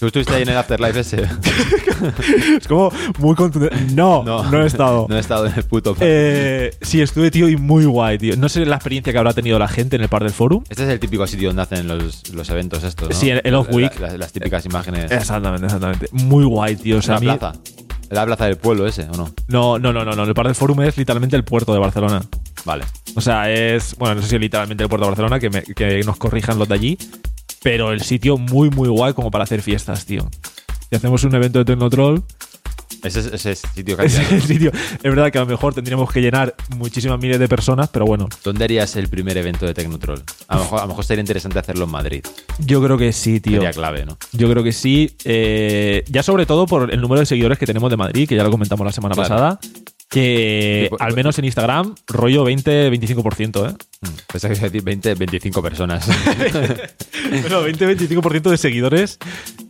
Tú 0.00 0.06
estuviste 0.06 0.34
ahí 0.34 0.42
en 0.42 0.48
el 0.48 0.56
Afterlife 0.56 1.00
ese. 1.00 1.28
Es 2.58 2.66
como 2.66 2.90
muy 3.18 3.34
contundente. 3.34 3.76
No, 3.94 4.22
no, 4.24 4.62
he 4.62 4.66
estado. 4.66 5.06
No 5.08 5.16
he 5.16 5.20
estado 5.20 5.46
en 5.46 5.52
el 5.54 5.64
puto. 5.64 5.94
Eh, 6.00 6.70
sí, 6.80 7.02
estuve, 7.02 7.30
tío, 7.30 7.48
y 7.48 7.56
muy 7.56 7.84
guay, 7.84 8.16
tío. 8.18 8.36
No 8.36 8.48
sé 8.48 8.64
la 8.64 8.76
experiencia 8.76 9.12
que 9.12 9.18
habrá 9.18 9.32
tenido 9.34 9.58
la 9.58 9.68
gente 9.68 9.96
en 9.96 10.02
el 10.02 10.08
Park 10.08 10.24
del 10.24 10.32
Forum. 10.32 10.64
Este 10.70 10.84
es 10.84 10.88
el 10.88 10.98
típico 11.00 11.26
sitio 11.26 11.48
donde 11.50 11.62
hacen 11.62 11.86
los, 11.86 12.30
los 12.32 12.48
eventos 12.48 12.82
estos, 12.84 13.10
¿no? 13.10 13.14
Sí, 13.14 13.28
el- 13.30 13.42
el 13.44 13.54
Off 13.54 13.68
Week. 13.70 13.98
La- 14.00 14.08
la- 14.08 14.16
las 14.18 14.32
típicas 14.32 14.64
imágenes. 14.64 15.10
Exactamente, 15.10 15.66
exactamente. 15.66 16.06
Muy 16.12 16.44
guay, 16.44 16.76
tío. 16.76 16.98
O 16.98 17.02
sea, 17.02 17.14
¿La 17.16 17.20
mí- 17.20 17.26
plaza? 17.26 17.52
¿La 18.08 18.24
plaza 18.26 18.46
del 18.46 18.56
pueblo 18.56 18.86
ese 18.88 19.02
o 19.08 19.12
no? 19.16 19.30
No, 19.48 19.78
no, 19.78 19.92
no, 19.92 20.04
no, 20.04 20.12
no. 20.16 20.24
El 20.24 20.34
Park 20.34 20.48
del 20.48 20.54
Forum 20.56 20.80
es 20.82 20.96
literalmente 20.96 21.36
el 21.36 21.44
puerto 21.44 21.72
de 21.72 21.78
Barcelona. 21.78 22.20
Vale. 22.64 22.84
O 23.14 23.20
sea, 23.20 23.50
es. 23.50 23.94
Bueno, 23.98 24.16
no 24.16 24.22
sé 24.22 24.28
si 24.28 24.34
es 24.36 24.40
literalmente 24.40 24.82
el 24.82 24.88
puerto 24.88 25.04
de 25.04 25.10
Barcelona, 25.10 25.38
que, 25.38 25.50
me- 25.50 25.62
que 25.62 26.02
nos 26.04 26.16
corrijan 26.16 26.58
los 26.58 26.66
de 26.68 26.74
allí. 26.74 26.98
Pero 27.62 27.92
el 27.92 28.00
sitio 28.02 28.38
muy, 28.38 28.70
muy 28.70 28.88
guay 28.88 29.12
como 29.12 29.30
para 29.30 29.44
hacer 29.44 29.62
fiestas, 29.62 30.06
tío. 30.06 30.28
Si 30.88 30.96
hacemos 30.96 31.22
un 31.24 31.34
evento 31.34 31.58
de 31.60 31.64
Tecnotroll, 31.64 32.22
Ese, 33.04 33.20
es- 33.20 33.26
ese 33.26 33.52
es 33.52 33.62
sitio 33.74 33.96
que 33.96 34.06
es 34.06 34.18
hay. 34.18 34.26
el 34.34 34.42
sitio. 34.42 34.72
Es 34.72 35.02
verdad 35.02 35.30
que 35.30 35.38
a 35.38 35.42
lo 35.42 35.46
mejor 35.46 35.72
tendríamos 35.72 36.10
que 36.10 36.20
llenar 36.20 36.54
muchísimas 36.76 37.18
miles 37.20 37.38
de 37.38 37.48
personas, 37.48 37.88
pero 37.88 38.04
bueno, 38.04 38.28
¿Dónde 38.44 38.64
harías 38.64 38.96
el 38.96 39.08
primer 39.08 39.36
evento 39.38 39.64
de 39.66 39.72
Tecnotroll? 39.74 40.22
A 40.48 40.56
lo 40.56 40.62
mejor, 40.62 40.78
a 40.80 40.82
lo 40.82 40.88
mejor 40.88 41.04
sería 41.04 41.20
interesante 41.20 41.58
hacerlo 41.58 41.84
en 41.84 41.90
Madrid. 41.90 42.22
yo 42.58 42.82
creo 42.82 42.98
que 42.98 43.12
sí, 43.12 43.40
tío. 43.40 43.54
Sería 43.54 43.70
clave, 43.72 44.04
¿no? 44.04 44.18
Yo 44.32 44.50
creo 44.50 44.62
que 44.64 44.72
sí. 44.72 45.14
eh, 45.24 46.02
ya 46.08 46.22
sobre 46.22 46.44
todo 46.46 46.66
por 46.66 46.92
el 46.92 47.00
número 47.00 47.20
de 47.20 47.26
seguidores 47.26 47.58
que 47.58 47.66
tenemos 47.66 47.90
de 47.90 47.96
Madrid, 47.96 48.28
que 48.28 48.36
ya 48.36 48.42
lo 48.42 48.50
comentamos 48.50 48.84
la 48.84 48.92
semana 48.92 49.14
Claro. 49.14 49.28
pasada. 49.28 49.60
Que 50.10 50.88
pues- 50.90 51.00
al 51.00 51.14
menos 51.14 51.38
en 51.38 51.44
Instagram, 51.44 51.94
rollo 52.08 52.44
20-25%, 52.44 53.70
¿eh? 53.70 53.74
Pensaba 54.30 54.52
que 54.52 54.58
ibas 54.58 54.62
a 54.62 54.64
decir 54.66 54.82
20, 54.82 55.14
25 55.14 55.62
personas. 55.62 56.06
Pero 57.42 57.66
20-25% 57.66 58.50
de 58.50 58.56
seguidores 58.58 59.18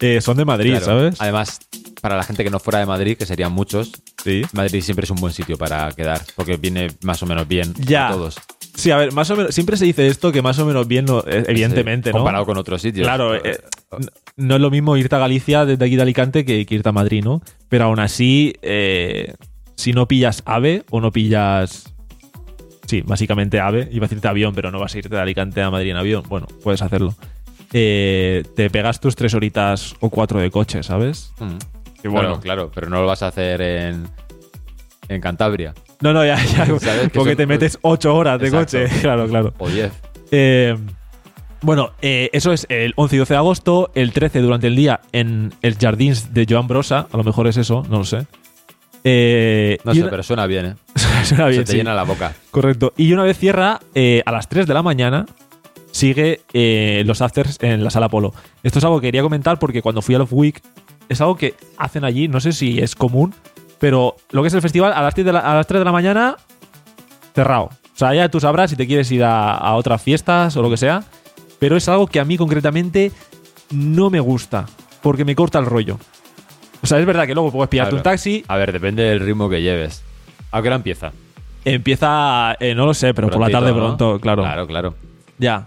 eh, 0.01 0.21
son 0.21 0.37
de 0.39 0.45
Madrid, 0.45 0.71
Claro. 0.71 0.85
¿sabes? 0.87 1.17
Además, 1.21 1.61
para 2.01 2.17
la 2.17 2.23
gente 2.25 2.43
que 2.43 2.51
no 2.51 2.59
fuera 2.59 2.79
de 2.79 2.87
Madrid, 2.87 3.17
que 3.19 3.27
serían 3.27 3.53
muchos, 3.53 3.93
Sí. 4.25 4.43
Madrid 4.53 4.81
siempre 4.83 5.05
es 5.05 5.11
un 5.11 5.17
buen 5.19 5.33
sitio 5.33 5.59
para 5.59 5.91
quedar, 5.93 6.23
porque 6.37 6.57
viene 6.57 6.89
más 7.03 7.23
o 7.23 7.27
menos 7.27 7.47
bien 7.47 7.75
Ya. 7.79 8.09
a 8.09 8.13
todos. 8.13 8.37
Sí, 8.75 8.91
a 8.91 8.97
ver, 8.97 9.13
más 9.13 9.29
o 9.31 9.37
menos. 9.37 9.55
Siempre 9.55 9.77
se 9.77 9.85
dice 9.85 10.07
esto 10.07 10.33
que 10.33 10.41
más 10.41 10.59
o 10.59 10.65
menos 10.65 10.87
bien, 10.89 11.05
no- 11.05 11.21
eh, 11.27 11.45
evidentemente, 11.49 12.11
Sí, 12.11 12.13
¿no? 12.15 12.21
Comparado 12.21 12.47
con 12.47 12.57
otros 12.57 12.81
sitios. 12.81 13.07
Claro, 13.07 13.35
eh, 13.35 13.61
no 14.37 14.55
es 14.55 14.61
lo 14.61 14.71
mismo 14.71 14.97
irte 14.97 15.15
a 15.17 15.19
Galicia 15.19 15.67
desde 15.67 15.85
aquí 15.85 15.97
de 15.97 16.03
Alicante 16.03 16.45
que, 16.47 16.65
que 16.65 16.75
irte 16.77 16.89
a 16.89 16.93
Madrid, 16.93 17.23
¿no? 17.25 17.43
Pero 17.69 17.85
aún 17.85 17.99
así, 18.01 18.55
eh, 18.63 19.35
si 19.81 19.93
no 19.93 20.07
pillas 20.07 20.43
AVE 20.47 20.85
o 20.91 21.01
no 21.01 21.11
pillas. 21.11 21.93
Sí, 22.87 23.03
básicamente 23.03 23.61
AVE, 23.61 23.89
iba 23.93 24.05
a 24.07 24.09
decirte 24.09 24.27
avión, 24.29 24.55
pero 24.55 24.71
no 24.71 24.79
vas 24.81 24.95
a 24.95 24.99
irte 24.99 25.15
de 25.15 25.21
Alicante 25.21 25.63
a 25.63 25.71
Madrid 25.71 25.91
en 25.91 25.97
avión. 25.97 26.25
Bueno, 26.29 26.47
puedes 26.63 26.83
hacerlo. 26.83 27.15
Eh, 27.73 28.43
te 28.57 28.69
pegas 28.69 28.99
tus 29.01 29.15
tres 29.15 29.33
horitas 29.35 29.95
o 30.01 30.11
cuatro 30.11 30.41
de 30.41 30.51
coche, 30.51 30.83
¿sabes? 30.83 31.33
Mm. 31.39 32.09
Bueno. 32.09 32.21
Claro, 32.21 32.41
claro, 32.41 32.71
pero 32.75 32.89
no 32.89 33.01
lo 33.01 33.07
vas 33.07 33.23
a 33.23 33.29
hacer 33.29 33.61
en, 33.63 34.09
en 35.09 35.21
Cantabria. 35.21 35.73
No, 36.01 36.13
no, 36.13 36.25
ya, 36.25 36.43
ya. 36.45 36.65
¿Sabes? 36.81 37.03
Que 37.03 37.09
Porque 37.11 37.31
son- 37.33 37.37
te 37.37 37.47
metes 37.47 37.79
ocho 37.83 38.15
horas 38.17 38.41
de 38.41 38.49
Exacto. 38.49 38.79
coche. 38.79 38.89
Claro, 39.03 39.29
claro. 39.29 39.55
O 39.59 39.69
10. 39.69 39.93
Eh, 40.33 40.77
bueno, 41.63 41.91
eh, 42.01 42.31
eso 42.33 42.53
es 42.53 42.67
el 42.71 42.95
11 42.97 43.17
y 43.17 43.19
12 43.21 43.35
de 43.35 43.39
agosto. 43.39 43.91
El 43.95 44.13
13 44.13 44.41
durante 44.41 44.67
el 44.67 44.75
día 44.75 45.01
en 45.13 45.53
el 45.63 45.77
Jardins 45.77 46.33
de 46.35 46.47
Joan 46.49 46.67
Brosa. 46.67 47.07
A 47.13 47.17
lo 47.19 47.23
mejor 47.23 47.47
es 47.47 47.57
eso, 47.59 47.85
no 47.89 47.99
lo 47.99 48.05
sé. 48.05 48.27
Eh, 49.05 49.79
No 49.85 49.95
sé, 49.95 50.01
una- 50.03 50.11
pero 50.11 50.23
suena 50.23 50.47
bien, 50.47 50.67
¿eh? 50.67 50.75
suena 51.25 51.47
bien, 51.47 51.61
Se 51.63 51.65
te 51.67 51.73
sí. 51.73 51.77
llena 51.79 51.95
la 51.95 52.03
boca. 52.05 52.35
Correcto. 52.51 52.93
Y 52.97 53.13
una 53.13 53.23
vez 53.25 53.39
cierra, 53.39 53.81
eh, 53.95 54.23
a 54.27 54.33
las 54.33 54.49
3 54.49 54.67
de 54.67 54.75
la 54.75 54.83
mañana, 54.83 55.27
sigue 55.91 56.43
eh, 56.53 57.03
los 57.07 57.21
afters 57.23 57.59
en 57.63 57.83
la 57.83 57.91
sala 57.91 58.09
Polo. 58.09 58.33
Esto 58.63 58.79
es 58.79 58.85
algo 58.85 59.01
que 59.01 59.09
quería 59.09 59.23
comentar 59.23 59.59
porque 59.59 59.83
cuando 59.83 60.03
fui 60.03 60.15
a 60.15 60.19
Love 60.19 60.33
Week, 60.33 60.63
es 61.09 61.21
algo 61.21 61.37
que 61.37 61.55
hacen 61.79 62.05
allí, 62.05 62.29
no 62.29 62.41
sé 62.41 62.53
si 62.53 62.79
es 62.79 62.95
común, 62.95 63.35
pero 63.79 64.17
lo 64.31 64.43
que 64.43 64.49
es 64.49 64.55
el 64.55 64.63
festival, 64.63 64.93
a 64.93 65.03
las, 65.03 65.15
10 65.15 65.27
de 65.27 65.33
la- 65.33 65.41
a 65.41 65.55
las 65.55 65.67
3 65.67 65.81
de 65.81 65.85
la 65.85 65.93
mañana, 65.93 66.37
cerrado. 67.35 67.65
O 67.65 67.97
sea, 68.01 68.15
ya 68.15 68.29
tú 68.29 68.41
sabrás 68.41 68.71
si 68.71 68.77
te 68.77 68.87
quieres 68.87 69.11
ir 69.11 69.25
a, 69.25 69.55
a 69.57 69.75
otras 69.75 70.01
fiestas 70.03 70.57
o 70.57 70.63
lo 70.63 70.71
que 70.71 70.77
sea, 70.77 71.03
pero 71.59 71.77
es 71.77 71.89
algo 71.89 72.07
que 72.07 72.21
a 72.21 72.25
mí 72.25 72.37
concretamente 72.37 73.13
no 73.71 74.09
me 74.11 74.21
gusta, 74.21 74.67
porque 75.03 75.25
me 75.25 75.35
corta 75.35 75.59
el 75.59 75.67
rollo. 75.67 75.99
O 76.83 76.87
sea, 76.87 76.99
es 76.99 77.07
verdad 77.07 77.27
que 77.27 77.35
luego 77.35 77.51
puedes 77.53 77.69
pillarte 77.69 77.91
Claro. 77.91 77.99
un 77.99 78.03
taxi, 78.03 78.45
A 78.49 78.57
ver, 78.57 78.73
depende 78.73 79.03
del 79.03 79.21
ritmo 79.21 79.49
que 79.49 79.61
lleves. 79.63 80.03
¿A 80.53 80.61
qué 80.63 80.69
hora 80.69 80.77
empieza? 80.77 81.13
empieza, 81.63 82.57
eh, 82.59 82.75
no 82.75 82.87
lo 82.87 82.95
sé, 82.95 83.13
pero 83.15 83.29
por 83.29 83.35
la 83.41 83.47
Prontito, 83.47 83.59
tarde 83.61 83.71
¿no? 83.73 83.77
pronto, 83.77 84.19
claro. 84.21 84.43
Claro, 84.43 84.67
claro. 84.67 84.95
Ya. 85.39 85.67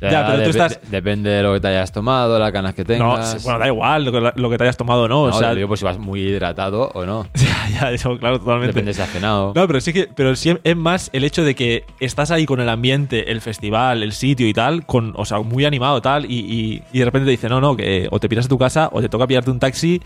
Ya, 0.00 0.24
pero 0.26 0.44
tú 0.44 0.50
depe- 0.50 0.50
estás- 0.50 0.80
de- 0.80 0.90
depende 0.90 1.28
de 1.28 1.42
lo 1.42 1.52
que 1.54 1.60
te 1.60 1.66
hayas 1.68 1.90
tomado, 1.90 2.38
las 2.38 2.52
ganas 2.52 2.72
que 2.72 2.82
No, 2.82 2.86
tengas. 2.86 3.32
sí, 3.32 3.38
bueno, 3.42 3.58
da 3.58 3.66
igual 3.66 4.04
lo 4.04 4.12
que, 4.12 4.32
lo 4.40 4.48
que 4.48 4.56
te 4.56 4.62
hayas 4.62 4.76
tomado, 4.76 5.08
¿no? 5.08 5.26
No, 5.28 5.34
o 5.34 5.38
sea, 5.38 5.54
digo, 5.56 5.66
pues 5.66 5.80
si 5.80 5.84
vas 5.86 5.98
muy 5.98 6.20
hidratado 6.20 6.90
o 6.94 7.04
no. 7.04 7.26
ya, 7.34 7.68
ya, 7.80 7.90
eso, 7.92 8.16
claro, 8.16 8.38
totalmente. 8.38 8.68
Depende 8.74 8.94
si 8.94 9.02
has 9.02 9.10
cenado. 9.10 9.52
No, 9.56 9.66
pero 9.66 9.80
sí 9.80 9.92
que, 9.92 10.06
pero 10.14 10.36
sí 10.36 10.56
es 10.62 10.76
más 10.76 11.10
el 11.12 11.24
hecho 11.24 11.42
de 11.42 11.56
que 11.56 11.84
estás 11.98 12.30
ahí 12.30 12.46
con 12.46 12.60
el 12.60 12.68
ambiente, 12.68 13.32
el 13.32 13.40
festival, 13.40 14.04
el 14.04 14.12
sitio 14.12 14.46
y 14.46 14.54
tal, 14.54 14.86
con, 14.86 15.14
o 15.16 15.24
sea, 15.24 15.40
muy 15.40 15.64
animado 15.64 16.00
tal, 16.00 16.26
y, 16.30 16.38
y- 16.38 16.82
y 16.92 16.98
de 17.00 17.04
repente 17.04 17.24
te 17.26 17.30
dice, 17.32 17.48
no, 17.48 17.60
no, 17.60 17.76
que 17.76 18.06
o 18.12 18.20
te 18.20 18.28
piras 18.28 18.46
a 18.46 18.48
tu 18.48 18.56
casa 18.56 18.88
o 18.92 19.00
te 19.00 19.08
toca 19.08 19.26
pillarte 19.26 19.50
un 19.50 19.58
taxi, 19.58 20.00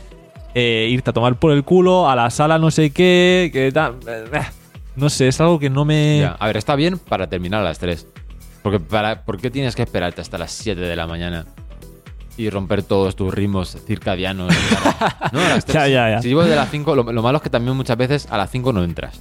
eh, 0.55 0.89
irte 0.91 1.11
a 1.11 1.13
tomar 1.13 1.37
por 1.37 1.53
el 1.53 1.65
culo, 1.65 2.09
a 2.09 2.17
la 2.17 2.31
sala 2.31 2.59
no 2.59 2.71
sé 2.71 2.91
qué, 2.91 3.51
que 3.53 3.71
tal. 3.73 3.97
eh, 4.07 4.25
No 4.97 5.09
sé, 5.11 5.29
es 5.29 5.41
algo 5.41 5.59
que 5.59 5.71
no 5.71 5.85
me. 5.85 6.19
Ya. 6.21 6.37
A 6.39 6.47
ver, 6.47 6.57
está 6.57 6.77
bien 6.77 6.99
para 6.99 7.27
terminar 7.29 7.61
a 7.61 7.65
las 7.65 7.79
3. 7.79 8.07
Porque 8.63 8.79
para, 8.79 9.25
¿por 9.25 9.39
qué 9.41 9.51
tienes 9.51 9.75
que 9.75 9.83
esperarte 9.83 10.21
hasta 10.21 10.39
las 10.39 10.53
7 10.53 10.81
de 10.81 10.95
la 10.97 11.07
mañana 11.07 11.47
y 12.37 12.49
romper 12.51 12.83
todos 12.83 13.17
tus 13.17 13.33
ritmos 13.35 13.77
circadianos? 13.87 14.53
no, 15.33 15.41
a 15.41 15.49
las 15.49 15.65
3. 15.65 15.75
Ya, 15.75 15.89
ya, 15.89 16.11
ya. 16.11 16.23
Si 16.23 16.29
llevo 16.29 16.45
de 16.45 16.55
las 16.55 16.71
5, 16.71 16.95
lo, 16.95 17.03
lo 17.13 17.23
malo 17.23 17.39
es 17.39 17.43
que 17.43 17.51
también 17.51 17.77
muchas 17.77 17.97
veces 17.97 18.29
a 18.31 18.37
las 18.37 18.51
5 18.51 18.73
no 18.73 18.85
entras. 18.85 19.21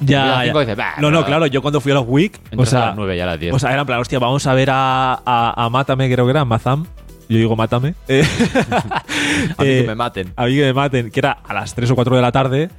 Y 0.00 0.04
a 0.04 0.06
Ya, 0.06 0.24
las 0.26 0.36
ya. 0.38 0.44
cinco 0.44 0.60
dices, 0.60 0.76
"Bah, 0.76 0.94
no, 0.98 1.10
no, 1.10 1.20
bah". 1.20 1.26
claro, 1.26 1.46
yo 1.46 1.60
cuando 1.62 1.80
fui 1.80 1.90
a 1.90 1.96
los 1.96 2.04
Week, 2.06 2.32
o 2.36 2.48
Entras 2.52 2.68
a 2.68 2.70
sea, 2.70 2.86
las 2.86 2.96
9 2.96 3.16
y 3.16 3.20
a 3.20 3.26
las 3.26 3.40
10. 3.40 3.54
O 3.54 3.58
sea, 3.58 3.70
era 3.72 3.80
en 3.80 3.86
plan, 3.86 3.98
hostia, 4.00 4.18
vamos 4.20 4.46
a 4.46 4.54
ver 4.54 4.68
a, 4.70 5.14
a, 5.24 5.64
a 5.64 5.70
Mátame, 5.70 6.12
creo 6.12 6.24
que 6.26 6.30
era, 6.30 6.44
Mazam. 6.44 6.86
Yo 7.28 7.38
digo 7.38 7.56
Mátame. 7.56 7.94
Eh, 8.08 8.24
a 9.56 9.62
mí 9.62 9.68
eh, 9.68 9.80
que 9.82 9.86
me 9.86 9.94
maten. 9.94 10.32
a 10.34 10.46
mí 10.46 10.54
que 10.56 10.62
me 10.62 10.72
maten, 10.72 11.10
que 11.10 11.20
era 11.20 11.32
a 11.32 11.54
las 11.54 11.74
3 11.74 11.90
o 11.90 11.94
4 11.94 12.16
de 12.16 12.22
la 12.22 12.32
tarde. 12.32 12.70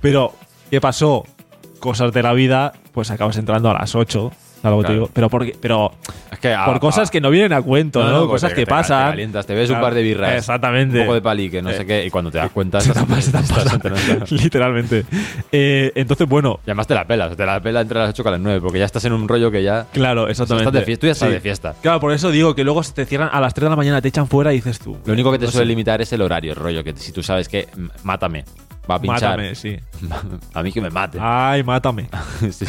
Pero, 0.00 0.34
¿qué 0.70 0.80
pasó? 0.80 1.24
Cosas 1.78 2.12
de 2.12 2.22
la 2.22 2.32
vida, 2.32 2.72
pues 2.92 3.10
acabas 3.10 3.36
entrando 3.38 3.70
a 3.70 3.74
las 3.74 3.94
8. 3.94 4.32
Pero, 5.12 5.28
porque, 5.28 5.56
pero 5.60 5.92
Es 6.30 6.38
que 6.38 6.54
a- 6.54 6.64
por 6.64 6.78
cosas 6.80 7.08
a- 7.08 7.12
que 7.12 7.20
no 7.20 7.30
vienen 7.30 7.52
a 7.52 7.60
cuento, 7.62 8.02
¿no? 8.08 8.28
cosas 8.28 8.50
te- 8.50 8.56
que 8.56 8.64
te- 8.64 8.70
pasan. 8.70 9.04
Te 9.06 9.10
calientas, 9.10 9.46
te 9.46 9.54
ves 9.54 9.68
un 9.70 9.80
par 9.80 9.92
de 9.94 10.02
birras. 10.02 10.34
Exactamente. 10.36 10.98
Un 11.00 11.04
poco 11.06 11.14
de 11.14 11.22
palique, 11.22 11.60
no 11.60 11.70
sé 11.70 11.84
qué. 11.84 12.06
Y 12.06 12.10
cuando 12.10 12.30
te 12.30 12.38
das 12.38 12.50
cuenta, 12.54 12.80
Se 12.80 12.92
se 12.94 13.00
estás. 13.18 14.30
Literalmente. 14.32 15.04
Eh, 15.50 15.90
entonces, 15.96 16.28
bueno, 16.28 16.60
Y 16.66 16.70
además 16.70 16.86
te 16.86 16.94
la 16.94 17.04
pelas. 17.06 17.36
Te 17.36 17.44
la 17.44 17.60
pela 17.60 17.80
entre 17.80 17.98
las 17.98 18.10
8 18.10 18.22
que 18.22 18.28
a 18.28 18.32
las 18.32 18.40
9. 18.40 18.60
Porque 18.60 18.78
ya 18.78 18.84
estás 18.84 19.04
en 19.04 19.12
un 19.12 19.26
rollo 19.28 19.50
que 19.50 19.62
ya. 19.62 19.86
claro, 19.92 20.28
exactamente. 20.28 20.68
Estás 20.68 20.80
de 20.80 20.86
fiesta, 20.86 21.00
tú 21.00 21.06
ya 21.06 21.12
estás 21.12 21.28
Sí. 21.28 21.34
de 21.34 21.40
fiesta. 21.40 21.74
Claro, 21.82 22.00
por 22.00 22.12
eso 22.12 22.30
digo 22.30 22.54
que 22.54 22.62
luego 22.64 22.82
se 22.82 22.92
te 22.92 23.04
cierran 23.04 23.30
a 23.32 23.40
las 23.40 23.54
3 23.54 23.64
de 23.64 23.70
la 23.70 23.76
mañana, 23.76 24.00
te 24.00 24.08
echan 24.08 24.28
fuera 24.28 24.52
y 24.52 24.56
dices 24.56 24.78
tú. 24.78 24.96
Lo 25.04 25.12
único 25.12 25.32
que 25.32 25.38
te 25.38 25.46
no 25.46 25.50
suele 25.50 25.64
sé, 25.66 25.68
limitar 25.68 26.00
es 26.00 26.12
el 26.12 26.22
horario, 26.22 26.52
el 26.52 26.56
rollo. 26.56 26.84
Que 26.84 26.94
si 26.96 27.10
tú 27.12 27.22
sabes 27.22 27.48
que 27.48 27.66
mátame, 28.04 28.44
va 28.90 28.94
a 28.96 29.00
pinchar. 29.00 29.30
Mátame, 29.38 29.54
sí. 29.54 29.76
a 30.54 30.62
mí 30.62 30.72
que 30.72 30.80
me 30.80 30.90
mate. 30.90 31.18
Ay, 31.20 31.62
mátame. 31.64 32.08
Sí. 32.50 32.64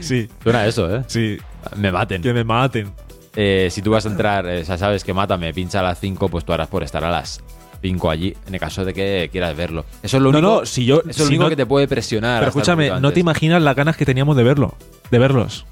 Sí, 0.00 0.28
Suena 0.42 0.60
a 0.60 0.66
eso, 0.66 0.94
¿eh? 0.94 1.02
sí. 1.06 1.38
Me 1.76 1.90
maten. 1.92 2.22
Que 2.22 2.32
me 2.32 2.44
maten. 2.44 2.90
Eh, 3.34 3.68
si 3.70 3.82
tú 3.82 3.90
vas 3.90 4.06
a 4.06 4.08
entrar, 4.08 4.46
eh, 4.46 4.62
ya 4.64 4.78
sabes 4.78 5.04
que 5.04 5.12
mátame, 5.12 5.52
pincha 5.52 5.80
a 5.80 5.82
las 5.82 6.00
5, 6.00 6.28
pues 6.28 6.44
tú 6.44 6.52
harás 6.52 6.68
por 6.68 6.82
estar 6.82 7.04
a 7.04 7.10
las 7.10 7.42
5 7.82 8.10
allí, 8.10 8.34
en 8.46 8.54
el 8.54 8.60
caso 8.60 8.84
de 8.84 8.94
que 8.94 9.28
quieras 9.30 9.54
verlo. 9.56 9.84
Eso 10.02 10.16
es 10.16 10.22
lo 10.22 10.32
No, 10.32 10.38
único, 10.38 10.60
no, 10.60 10.66
si 10.66 10.84
yo- 10.86 11.00
eso 11.00 11.10
es 11.10 11.18
lo 11.20 11.26
único 11.26 11.42
no- 11.44 11.48
que 11.50 11.56
te 11.56 11.66
puede 11.66 11.86
presionar. 11.88 12.38
Pero 12.40 12.48
escúchame, 12.50 12.90
no 13.00 13.12
te 13.12 13.20
imaginas 13.20 13.60
las 13.62 13.76
ganas 13.76 13.96
que 13.96 14.06
teníamos 14.06 14.36
de 14.36 14.44
verlo. 14.44 14.74
De 15.10 15.18
verlos. 15.18 15.66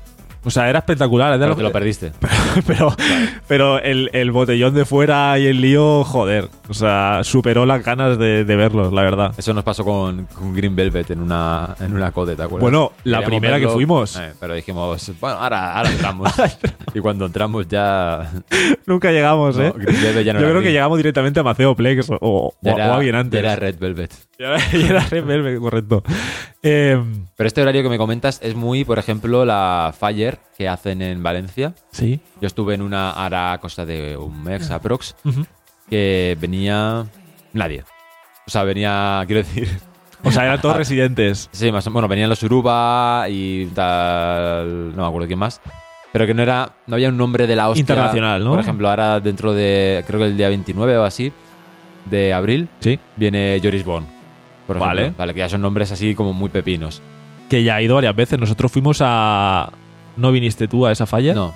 O 0.46 0.50
sea, 0.50 0.68
era 0.68 0.80
espectacular. 0.80 1.32
es 1.32 1.40
de 1.40 1.44
Pero 1.46 1.52
lo 1.52 1.56
te 1.56 1.62
lo 1.62 1.72
perdiste. 1.72 2.12
pero 2.66 2.94
pero 3.48 3.78
el, 3.80 4.10
el 4.12 4.30
botellón 4.30 4.74
de 4.74 4.84
fuera 4.84 5.38
y 5.38 5.46
el 5.46 5.62
lío, 5.62 6.04
joder. 6.04 6.50
O 6.66 6.72
sea, 6.72 7.20
superó 7.24 7.66
las 7.66 7.84
ganas 7.84 8.18
de, 8.18 8.44
de 8.44 8.56
verlos, 8.56 8.90
la 8.92 9.02
verdad. 9.02 9.34
Eso 9.36 9.52
nos 9.52 9.64
pasó 9.64 9.84
con, 9.84 10.24
con 10.26 10.54
Green 10.54 10.74
Velvet 10.74 11.10
en 11.10 11.20
una, 11.20 11.74
en 11.78 11.94
una 11.94 12.10
code, 12.10 12.36
¿te 12.36 12.42
acuerdas? 12.42 12.62
Bueno, 12.62 12.92
la 13.04 13.18
Queríamos 13.18 13.26
primera 13.40 13.60
que 13.60 13.68
fuimos. 13.68 14.16
eh, 14.16 14.32
pero 14.40 14.54
dijimos, 14.54 15.12
bueno, 15.20 15.36
ahora, 15.36 15.74
ahora 15.76 15.90
entramos. 15.90 16.32
y 16.94 17.00
cuando 17.00 17.26
entramos 17.26 17.68
ya. 17.68 18.30
Nunca 18.86 19.12
llegamos, 19.12 19.56
no, 19.58 19.62
¿eh? 19.64 19.72
Green 19.76 20.02
Velvet 20.02 20.24
ya 20.24 20.32
no 20.32 20.40
Yo 20.40 20.48
creo 20.48 20.62
que 20.62 20.72
llegamos 20.72 20.96
directamente 20.96 21.40
a 21.40 21.42
Maceo 21.42 21.74
Plex 21.76 22.08
o, 22.10 22.18
o, 22.20 22.54
Ya 22.62 22.72
o 22.72 22.76
era, 22.76 22.94
a 22.94 22.98
bien 22.98 23.14
antes. 23.14 23.38
era 23.40 23.56
Red 23.56 23.78
Velvet. 23.78 24.12
Ya 24.38 24.56
era, 24.72 25.00
Red 25.00 25.24
Velvet, 25.24 25.60
correcto. 25.60 26.02
Eh, 26.62 27.00
Pero 27.36 27.46
este 27.46 27.62
horario 27.62 27.82
que 27.84 27.88
me 27.88 27.98
comentas 27.98 28.40
es 28.42 28.56
muy, 28.56 28.84
por 28.84 28.98
ejemplo, 28.98 29.44
la 29.44 29.94
Fire 29.96 30.38
que 30.58 30.66
hacen 30.68 31.02
en 31.02 31.22
Valencia. 31.22 31.74
sí. 31.92 32.18
Yo 32.40 32.46
estuve 32.48 32.74
en 32.74 32.82
una 32.82 33.12
ara 33.12 33.56
cosa 33.60 33.84
de 33.86 34.16
un 34.16 34.42
mes 34.42 34.70
aprox. 34.72 35.14
Que 35.88 36.36
venía 36.40 37.06
nadie. 37.52 37.84
O 38.46 38.50
sea, 38.50 38.62
venía, 38.64 39.22
quiero 39.26 39.42
decir, 39.42 39.68
O 40.22 40.30
sea, 40.30 40.44
eran 40.44 40.60
todos 40.60 40.76
residentes. 40.78 41.48
sí, 41.52 41.70
más 41.72 41.88
bueno, 41.88 42.08
venían 42.08 42.28
los 42.30 42.42
Uruba 42.42 43.26
y 43.28 43.66
tal, 43.66 44.94
no 44.96 45.02
me 45.02 45.08
acuerdo 45.08 45.26
quién 45.26 45.38
más, 45.38 45.60
pero 46.12 46.26
que 46.26 46.34
no 46.34 46.42
era, 46.42 46.70
no 46.86 46.94
había 46.96 47.08
un 47.08 47.16
nombre 47.16 47.46
de 47.46 47.56
la 47.56 47.68
hostia. 47.68 47.80
Internacional, 47.82 48.44
¿no? 48.44 48.50
Por 48.50 48.60
ejemplo, 48.60 48.88
ahora 48.88 49.20
dentro 49.20 49.52
de, 49.52 50.04
creo 50.06 50.20
que 50.20 50.26
el 50.26 50.36
día 50.36 50.48
29 50.48 50.96
o 50.98 51.04
así, 51.04 51.32
de 52.06 52.32
abril, 52.34 52.68
Sí. 52.80 52.98
viene 53.16 53.58
Joris 53.62 53.84
Bond. 53.84 54.06
Por 54.66 54.76
ejemplo. 54.76 54.86
Vale. 55.02 55.14
Vale, 55.16 55.34
que 55.34 55.40
ya 55.40 55.48
son 55.48 55.60
nombres 55.62 55.92
así 55.92 56.14
como 56.14 56.32
muy 56.32 56.48
pepinos. 56.48 57.02
Que 57.50 57.62
ya 57.64 57.74
ha 57.76 57.82
ido 57.82 57.94
varias 57.96 58.16
veces. 58.16 58.38
Nosotros 58.38 58.72
fuimos 58.72 58.98
a. 59.02 59.70
¿No 60.16 60.32
viniste 60.32 60.68
tú 60.68 60.86
a 60.86 60.92
esa 60.92 61.04
falla? 61.04 61.34
No, 61.34 61.52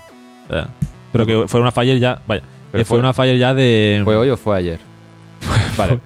Eh, 0.51 0.65
Pero 1.13 1.25
que 1.25 1.49
fue 1.49 1.61
una 1.61 1.73
falla 1.73 1.95
ya. 1.95 2.21
Vaya. 2.27 2.43
Pero 2.73 2.85
fue, 2.85 2.97
fue- 2.97 2.99
una 2.99 3.13
falla 3.13 3.35
ya 3.35 3.55
de. 3.55 4.01
¿fue 4.05 4.17
hoy 4.17 4.31
o 4.31 4.37
fue 4.37 4.57
ayer? 4.57 4.81
vale. 5.77 6.01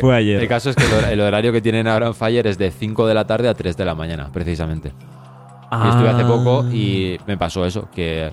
Fue- 0.00 0.16
ayer. 0.16 0.40
El 0.42 0.48
caso 0.48 0.70
es 0.70 0.76
que 0.76 0.84
el 0.84 0.90
hor- 0.92 1.08
el 1.08 1.20
horario 1.20 1.52
que 1.52 1.60
tienen 1.60 1.86
ahora 1.86 2.06
en 2.08 2.14
Fire 2.14 2.46
es 2.46 2.58
de 2.58 2.70
5 2.70 3.06
de 3.06 3.14
la 3.14 3.26
tarde 3.26 3.48
a 3.48 3.54
3 3.54 3.76
de 3.76 3.84
la 3.84 3.94
mañana, 3.94 4.28
precisamente. 4.32 4.92
Y 5.72 5.88
estuve 5.88 6.08
hace 6.10 6.24
poco 6.24 6.64
Ah. 6.66 6.74
y 6.74 7.18
me 7.26 7.38
pasó 7.38 7.64
eso, 7.64 7.88
que... 7.94 8.30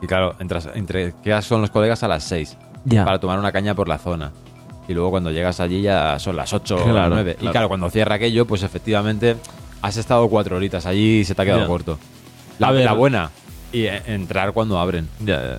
Y 0.00 0.06
claro, 0.06 0.36
entras, 0.38 0.70
entre, 0.74 1.12
quedas 1.22 1.46
con 1.46 1.60
los 1.60 1.68
colegas 1.70 2.02
a 2.02 2.08
las 2.08 2.24
6 2.24 2.56
Ya. 2.86 3.04
para 3.04 3.18
tomar 3.20 3.38
una 3.38 3.52
caña 3.52 3.74
por 3.74 3.88
la 3.88 3.98
zona. 3.98 4.32
Y 4.88 4.94
luego 4.94 5.10
cuando 5.10 5.30
llegas 5.30 5.60
allí 5.60 5.82
ya 5.82 6.18
son 6.18 6.36
las 6.36 6.52
8 6.54 6.76
o 6.84 6.92
las 6.92 7.10
9. 7.10 7.36
Y 7.42 7.48
claro. 7.48 7.68
cuando 7.68 7.90
cierra 7.90 8.14
aquello, 8.14 8.46
pues 8.46 8.62
efectivamente 8.62 9.36
has 9.82 9.96
estado 9.98 10.26
cuatro 10.28 10.56
horitas 10.56 10.86
allí 10.86 11.20
y 11.20 11.24
se 11.24 11.34
te 11.34 11.42
ha 11.42 11.44
quedado 11.44 11.60
Ya. 11.62 11.66
corto. 11.66 11.98
La, 12.58 12.72
la 12.72 12.92
buena. 12.94 13.30
Y 13.72 13.82
eh, 13.84 14.02
entrar 14.06 14.52
cuando 14.52 14.78
abren. 14.78 15.08
Ya, 15.20 15.42
ya. 15.42 15.58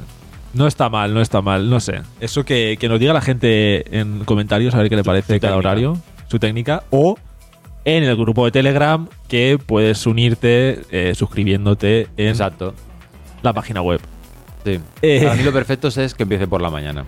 No 0.53 0.67
está 0.67 0.89
mal, 0.89 1.13
no 1.13 1.21
está 1.21 1.41
mal, 1.41 1.69
no 1.69 1.79
sé. 1.79 2.01
Eso 2.19 2.43
que, 2.43 2.77
que 2.79 2.89
nos 2.89 2.99
diga 2.99 3.13
la 3.13 3.21
gente 3.21 3.97
en 3.97 4.25
comentarios 4.25 4.73
a 4.75 4.79
ver 4.79 4.89
qué 4.89 4.95
le 4.97 5.03
parece 5.03 5.35
su 5.35 5.39
cada 5.39 5.53
técnica. 5.53 5.69
horario, 5.69 5.97
su 6.27 6.39
técnica, 6.39 6.83
o 6.89 7.17
en 7.85 8.03
el 8.03 8.15
grupo 8.17 8.45
de 8.45 8.51
Telegram 8.51 9.07
que 9.27 9.57
puedes 9.65 10.05
unirte 10.05 10.81
eh, 10.91 11.13
suscribiéndote 11.15 12.09
en 12.17 12.27
Exacto. 12.27 12.73
la 13.41 13.53
página 13.53 13.81
web. 13.81 14.01
Sí. 14.65 14.79
Eh. 15.01 15.21
Para 15.23 15.35
mí 15.35 15.43
lo 15.43 15.51
perfecto 15.53 15.87
es 15.87 16.13
que 16.13 16.23
empiece 16.23 16.47
por 16.47 16.61
la 16.61 16.69
mañana. 16.69 17.05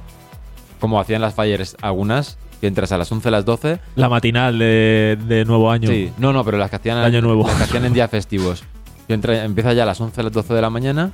Como 0.80 1.00
hacían 1.00 1.22
las 1.22 1.36
fires 1.36 1.76
algunas, 1.82 2.38
que 2.62 2.68
entras 2.68 2.92
a 2.94 2.98
las 2.98 3.12
11, 3.12 3.28
a 3.28 3.32
las 3.32 3.46
12. 3.46 3.80
La 3.96 4.10
matinal 4.10 4.58
de, 4.58 5.18
de 5.28 5.46
nuevo 5.46 5.70
año. 5.70 5.90
Sí, 5.90 6.12
no, 6.18 6.32
no, 6.34 6.44
pero 6.46 6.58
las 6.58 6.70
que 6.70 6.78
hacían, 6.78 6.98
Año 7.00 7.22
nuevo. 7.22 7.46
las 7.46 7.58
que 7.58 7.64
hacían 7.66 7.86
en 7.86 7.94
días 7.94 8.10
festivos. 8.10 8.64
Que 9.08 9.14
entra- 9.14 9.44
empieza 9.44 9.74
ya 9.74 9.84
a 9.84 9.86
las 9.86 10.00
11, 10.00 10.22
a 10.22 10.24
las 10.24 10.34
12 10.34 10.54
de 10.54 10.62
la 10.62 10.70
mañana 10.70 11.12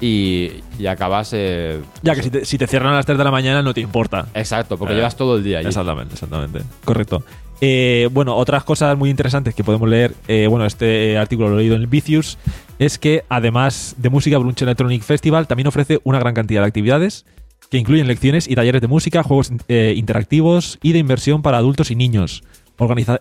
y, 0.00 0.50
y 0.78 0.86
acabas. 0.86 1.30
eh, 1.34 1.80
Ya 2.02 2.14
que 2.14 2.22
si 2.22 2.30
te, 2.30 2.44
si 2.44 2.56
te 2.58 2.66
cierran 2.66 2.92
a 2.92 2.96
las 2.96 3.06
3 3.06 3.18
de 3.18 3.24
la 3.24 3.30
mañana 3.30 3.62
no 3.62 3.74
te 3.74 3.80
importa. 3.80 4.26
Exacto, 4.34 4.76
porque 4.78 4.94
Eh, 4.94 4.96
llevas 4.96 5.16
todo 5.16 5.36
el 5.36 5.44
día 5.44 5.58
allí. 5.58 5.68
Exactamente, 5.68 6.14
exactamente. 6.14 6.60
Correcto. 6.84 7.22
Eh, 7.62 8.08
bueno, 8.12 8.34
otras 8.36 8.64
cosas 8.64 8.96
muy 8.96 9.10
interesantes 9.10 9.54
que 9.54 9.62
podemos 9.62 9.86
leer, 9.88 10.14
eh, 10.28 10.46
bueno, 10.48 10.64
este 10.64 11.18
artículo 11.18 11.50
lo 11.50 11.56
he 11.56 11.58
leído 11.58 11.74
en 11.76 11.82
el 11.82 11.86
Vicious, 11.88 12.38
es 12.78 12.98
que 12.98 13.24
además 13.28 13.96
de 13.98 14.08
música, 14.08 14.38
Brunch 14.38 14.62
Electronic 14.62 15.02
Festival 15.02 15.46
también 15.46 15.66
ofrece 15.66 16.00
una 16.04 16.18
gran 16.18 16.32
cantidad 16.32 16.62
de 16.62 16.68
actividades 16.68 17.26
que 17.70 17.76
incluyen 17.76 18.06
lecciones 18.08 18.48
y 18.48 18.54
talleres 18.54 18.80
de 18.80 18.88
música, 18.88 19.22
juegos 19.22 19.52
interactivos 19.94 20.78
y 20.82 20.92
de 20.92 20.98
inversión 21.00 21.42
para 21.42 21.58
adultos 21.58 21.90
y 21.90 21.96
niños. 21.96 22.42
Organiza- 22.78 23.20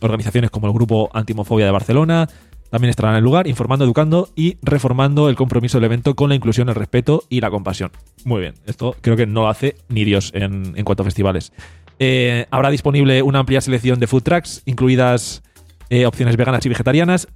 organizaciones 0.00 0.50
como 0.50 0.68
el 0.68 0.72
Grupo 0.72 1.10
Antimofobia 1.12 1.66
de 1.66 1.72
Barcelona 1.72 2.28
también 2.70 2.90
estarán 2.90 3.12
en 3.12 3.18
el 3.18 3.24
lugar, 3.24 3.46
informando, 3.46 3.84
educando 3.84 4.28
y 4.34 4.56
reformando 4.62 5.28
el 5.28 5.36
compromiso 5.36 5.78
del 5.78 5.84
evento 5.84 6.14
con 6.14 6.28
la 6.28 6.34
inclusión, 6.34 6.68
el 6.68 6.74
respeto 6.74 7.24
y 7.28 7.40
la 7.40 7.50
compasión. 7.50 7.90
Muy 8.24 8.40
bien, 8.40 8.54
esto 8.66 8.96
creo 9.00 9.16
que 9.16 9.26
no 9.26 9.42
lo 9.42 9.48
hace 9.48 9.76
ni 9.88 10.04
Dios 10.04 10.30
en, 10.34 10.72
en 10.76 10.84
cuanto 10.84 11.02
a 11.02 11.04
festivales. 11.04 11.52
Eh, 11.98 12.46
habrá 12.50 12.70
disponible 12.70 13.22
una 13.22 13.40
amplia 13.40 13.60
selección 13.60 14.00
de 14.00 14.06
food 14.06 14.22
trucks, 14.22 14.62
incluidas 14.64 15.42
eh, 15.90 16.06
opciones 16.06 16.36
veganas 16.36 16.64
y 16.64 16.68
vegetarianas. 16.68 17.28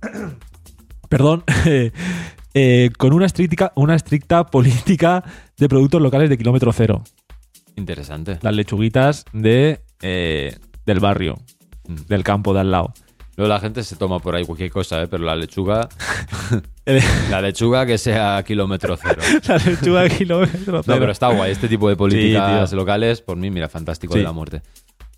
Perdón. 1.08 1.44
eh, 2.54 2.90
con 2.96 3.12
una 3.12 3.26
estricta, 3.26 3.72
una 3.74 3.94
estricta 3.94 4.46
política 4.46 5.24
de 5.58 5.68
productos 5.68 6.00
locales 6.00 6.30
de 6.30 6.38
kilómetro 6.38 6.72
cero. 6.72 7.02
Interesante. 7.76 8.38
Las 8.40 8.54
lechuguitas 8.54 9.24
de, 9.32 9.80
del 10.00 11.00
barrio, 11.00 11.36
Mm. 11.88 12.06
del 12.08 12.24
campo 12.24 12.54
de 12.54 12.60
al 12.60 12.70
lado. 12.70 12.92
Luego 13.36 13.48
la 13.52 13.58
gente 13.60 13.82
se 13.82 13.96
toma 13.96 14.20
por 14.20 14.36
ahí 14.36 14.44
cualquier 14.44 14.70
cosa, 14.70 15.02
¿eh? 15.02 15.08
pero 15.08 15.24
la 15.24 15.34
lechuga. 15.36 15.88
La 17.30 17.40
lechuga 17.40 17.86
que 17.86 17.96
sea 17.98 18.42
kilómetro 18.46 18.96
cero. 18.96 19.20
La 19.48 19.56
lechuga 19.56 20.08
kilómetro 20.08 20.72
No, 20.72 20.82
cero. 20.82 20.96
pero 21.00 21.10
está 21.12 21.28
guay. 21.28 21.50
Este 21.52 21.66
tipo 21.66 21.88
de 21.88 21.96
políticas 21.96 22.72
locales, 22.74 23.20
por 23.22 23.36
mí, 23.36 23.50
mira, 23.50 23.68
fantástico 23.68 24.12
Sí. 24.12 24.18
de 24.20 24.24
la 24.24 24.32
muerte. 24.32 24.62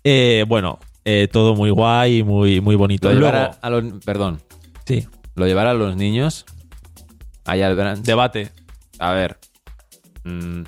Eh, 0.03 0.45
bueno, 0.47 0.79
eh, 1.03 1.27
todo 1.31 1.55
muy 1.55 1.69
guay 1.69 2.23
muy, 2.23 2.61
muy 2.61 2.75
bonito. 2.75 3.11
Lo 3.11 3.19
Luego- 3.19 3.51
a, 3.61 3.69
los. 3.69 3.83
Perdón. 4.05 4.41
sí, 4.85 5.05
Lo 5.35 5.45
llevar 5.45 5.67
a 5.67 5.73
los 5.73 5.95
niños. 5.97 6.45
Allá 7.45 7.67
al 7.67 8.01
debate. 8.03 8.51
A 8.99 9.11
ver. 9.11 9.37
mm, 10.23 10.61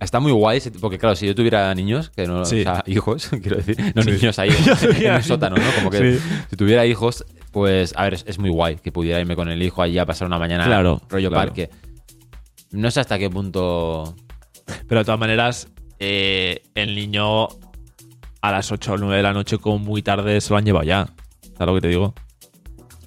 está 0.00 0.20
muy 0.20 0.32
guay, 0.32 0.60
porque 0.80 0.98
claro, 0.98 1.16
si 1.16 1.26
yo 1.26 1.34
tuviera 1.34 1.74
niños, 1.74 2.10
que 2.10 2.26
no, 2.26 2.44
Sí. 2.44 2.60
o 2.60 2.62
sea, 2.64 2.82
hijos, 2.86 3.28
quiero 3.42 3.56
decir, 3.56 3.76
no 3.94 4.02
Sí. 4.02 4.10
niños 4.12 4.38
ahí 4.38 4.50
en, 5.00 5.12
el 5.14 5.22
sótano, 5.22 5.56
¿no? 5.56 5.64
Como 5.76 5.90
que 5.90 6.18
Sí. 6.18 6.24
si 6.50 6.56
tuviera 6.56 6.84
hijos, 6.86 7.24
pues, 7.52 7.92
a 7.96 8.04
ver, 8.04 8.14
es, 8.14 8.24
es 8.26 8.38
muy 8.38 8.50
guay 8.50 8.76
que 8.76 8.92
pudiera 8.92 9.20
irme 9.20 9.36
con 9.36 9.48
el 9.48 9.62
hijo 9.62 9.82
allí 9.82 9.98
a 9.98 10.06
pasar 10.06 10.26
una 10.26 10.38
mañana 10.38 10.64
Claro, 10.64 11.00
rollo 11.08 11.30
claro. 11.30 11.46
parque. 11.48 11.70
No 12.70 12.90
sé 12.90 13.00
hasta 13.00 13.18
qué 13.18 13.30
punto. 13.30 14.14
Pero 14.88 15.00
de 15.00 15.04
todas 15.04 15.20
maneras, 15.20 15.68
eh, 15.98 16.62
el 16.74 16.94
niño 16.94 17.48
a 18.42 18.52
las 18.52 18.70
8 18.72 18.94
o 18.94 18.96
9 18.98 19.16
de 19.16 19.22
la 19.22 19.32
noche, 19.32 19.58
como 19.58 19.78
muy 19.78 20.02
tarde, 20.02 20.40
se 20.40 20.50
lo 20.50 20.56
han 20.58 20.64
llevado 20.64 20.84
ya. 20.84 21.06
¿Sabes 21.56 21.66
lo 21.66 21.74
que 21.74 21.80
te 21.80 21.88
digo? 21.88 22.14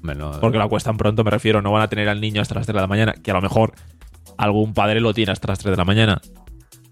Bueno, 0.01 0.31
Porque 0.39 0.57
lo 0.57 0.63
acuestan 0.63 0.97
pronto, 0.97 1.23
me 1.23 1.31
refiero. 1.31 1.61
No 1.61 1.71
van 1.71 1.81
a 1.83 1.87
tener 1.89 2.07
al 2.09 2.21
niño 2.21 2.41
hasta 2.41 2.55
las 2.55 2.65
3 2.65 2.73
de 2.75 2.81
la 2.81 2.87
mañana. 2.87 3.13
Que 3.13 3.31
a 3.31 3.33
lo 3.33 3.41
mejor 3.41 3.73
algún 4.37 4.73
padre 4.73 5.01
lo 5.01 5.13
tiene 5.13 5.33
hasta 5.33 5.49
las 5.49 5.59
3 5.59 5.71
de 5.71 5.77
la 5.77 5.85
mañana. 5.85 6.21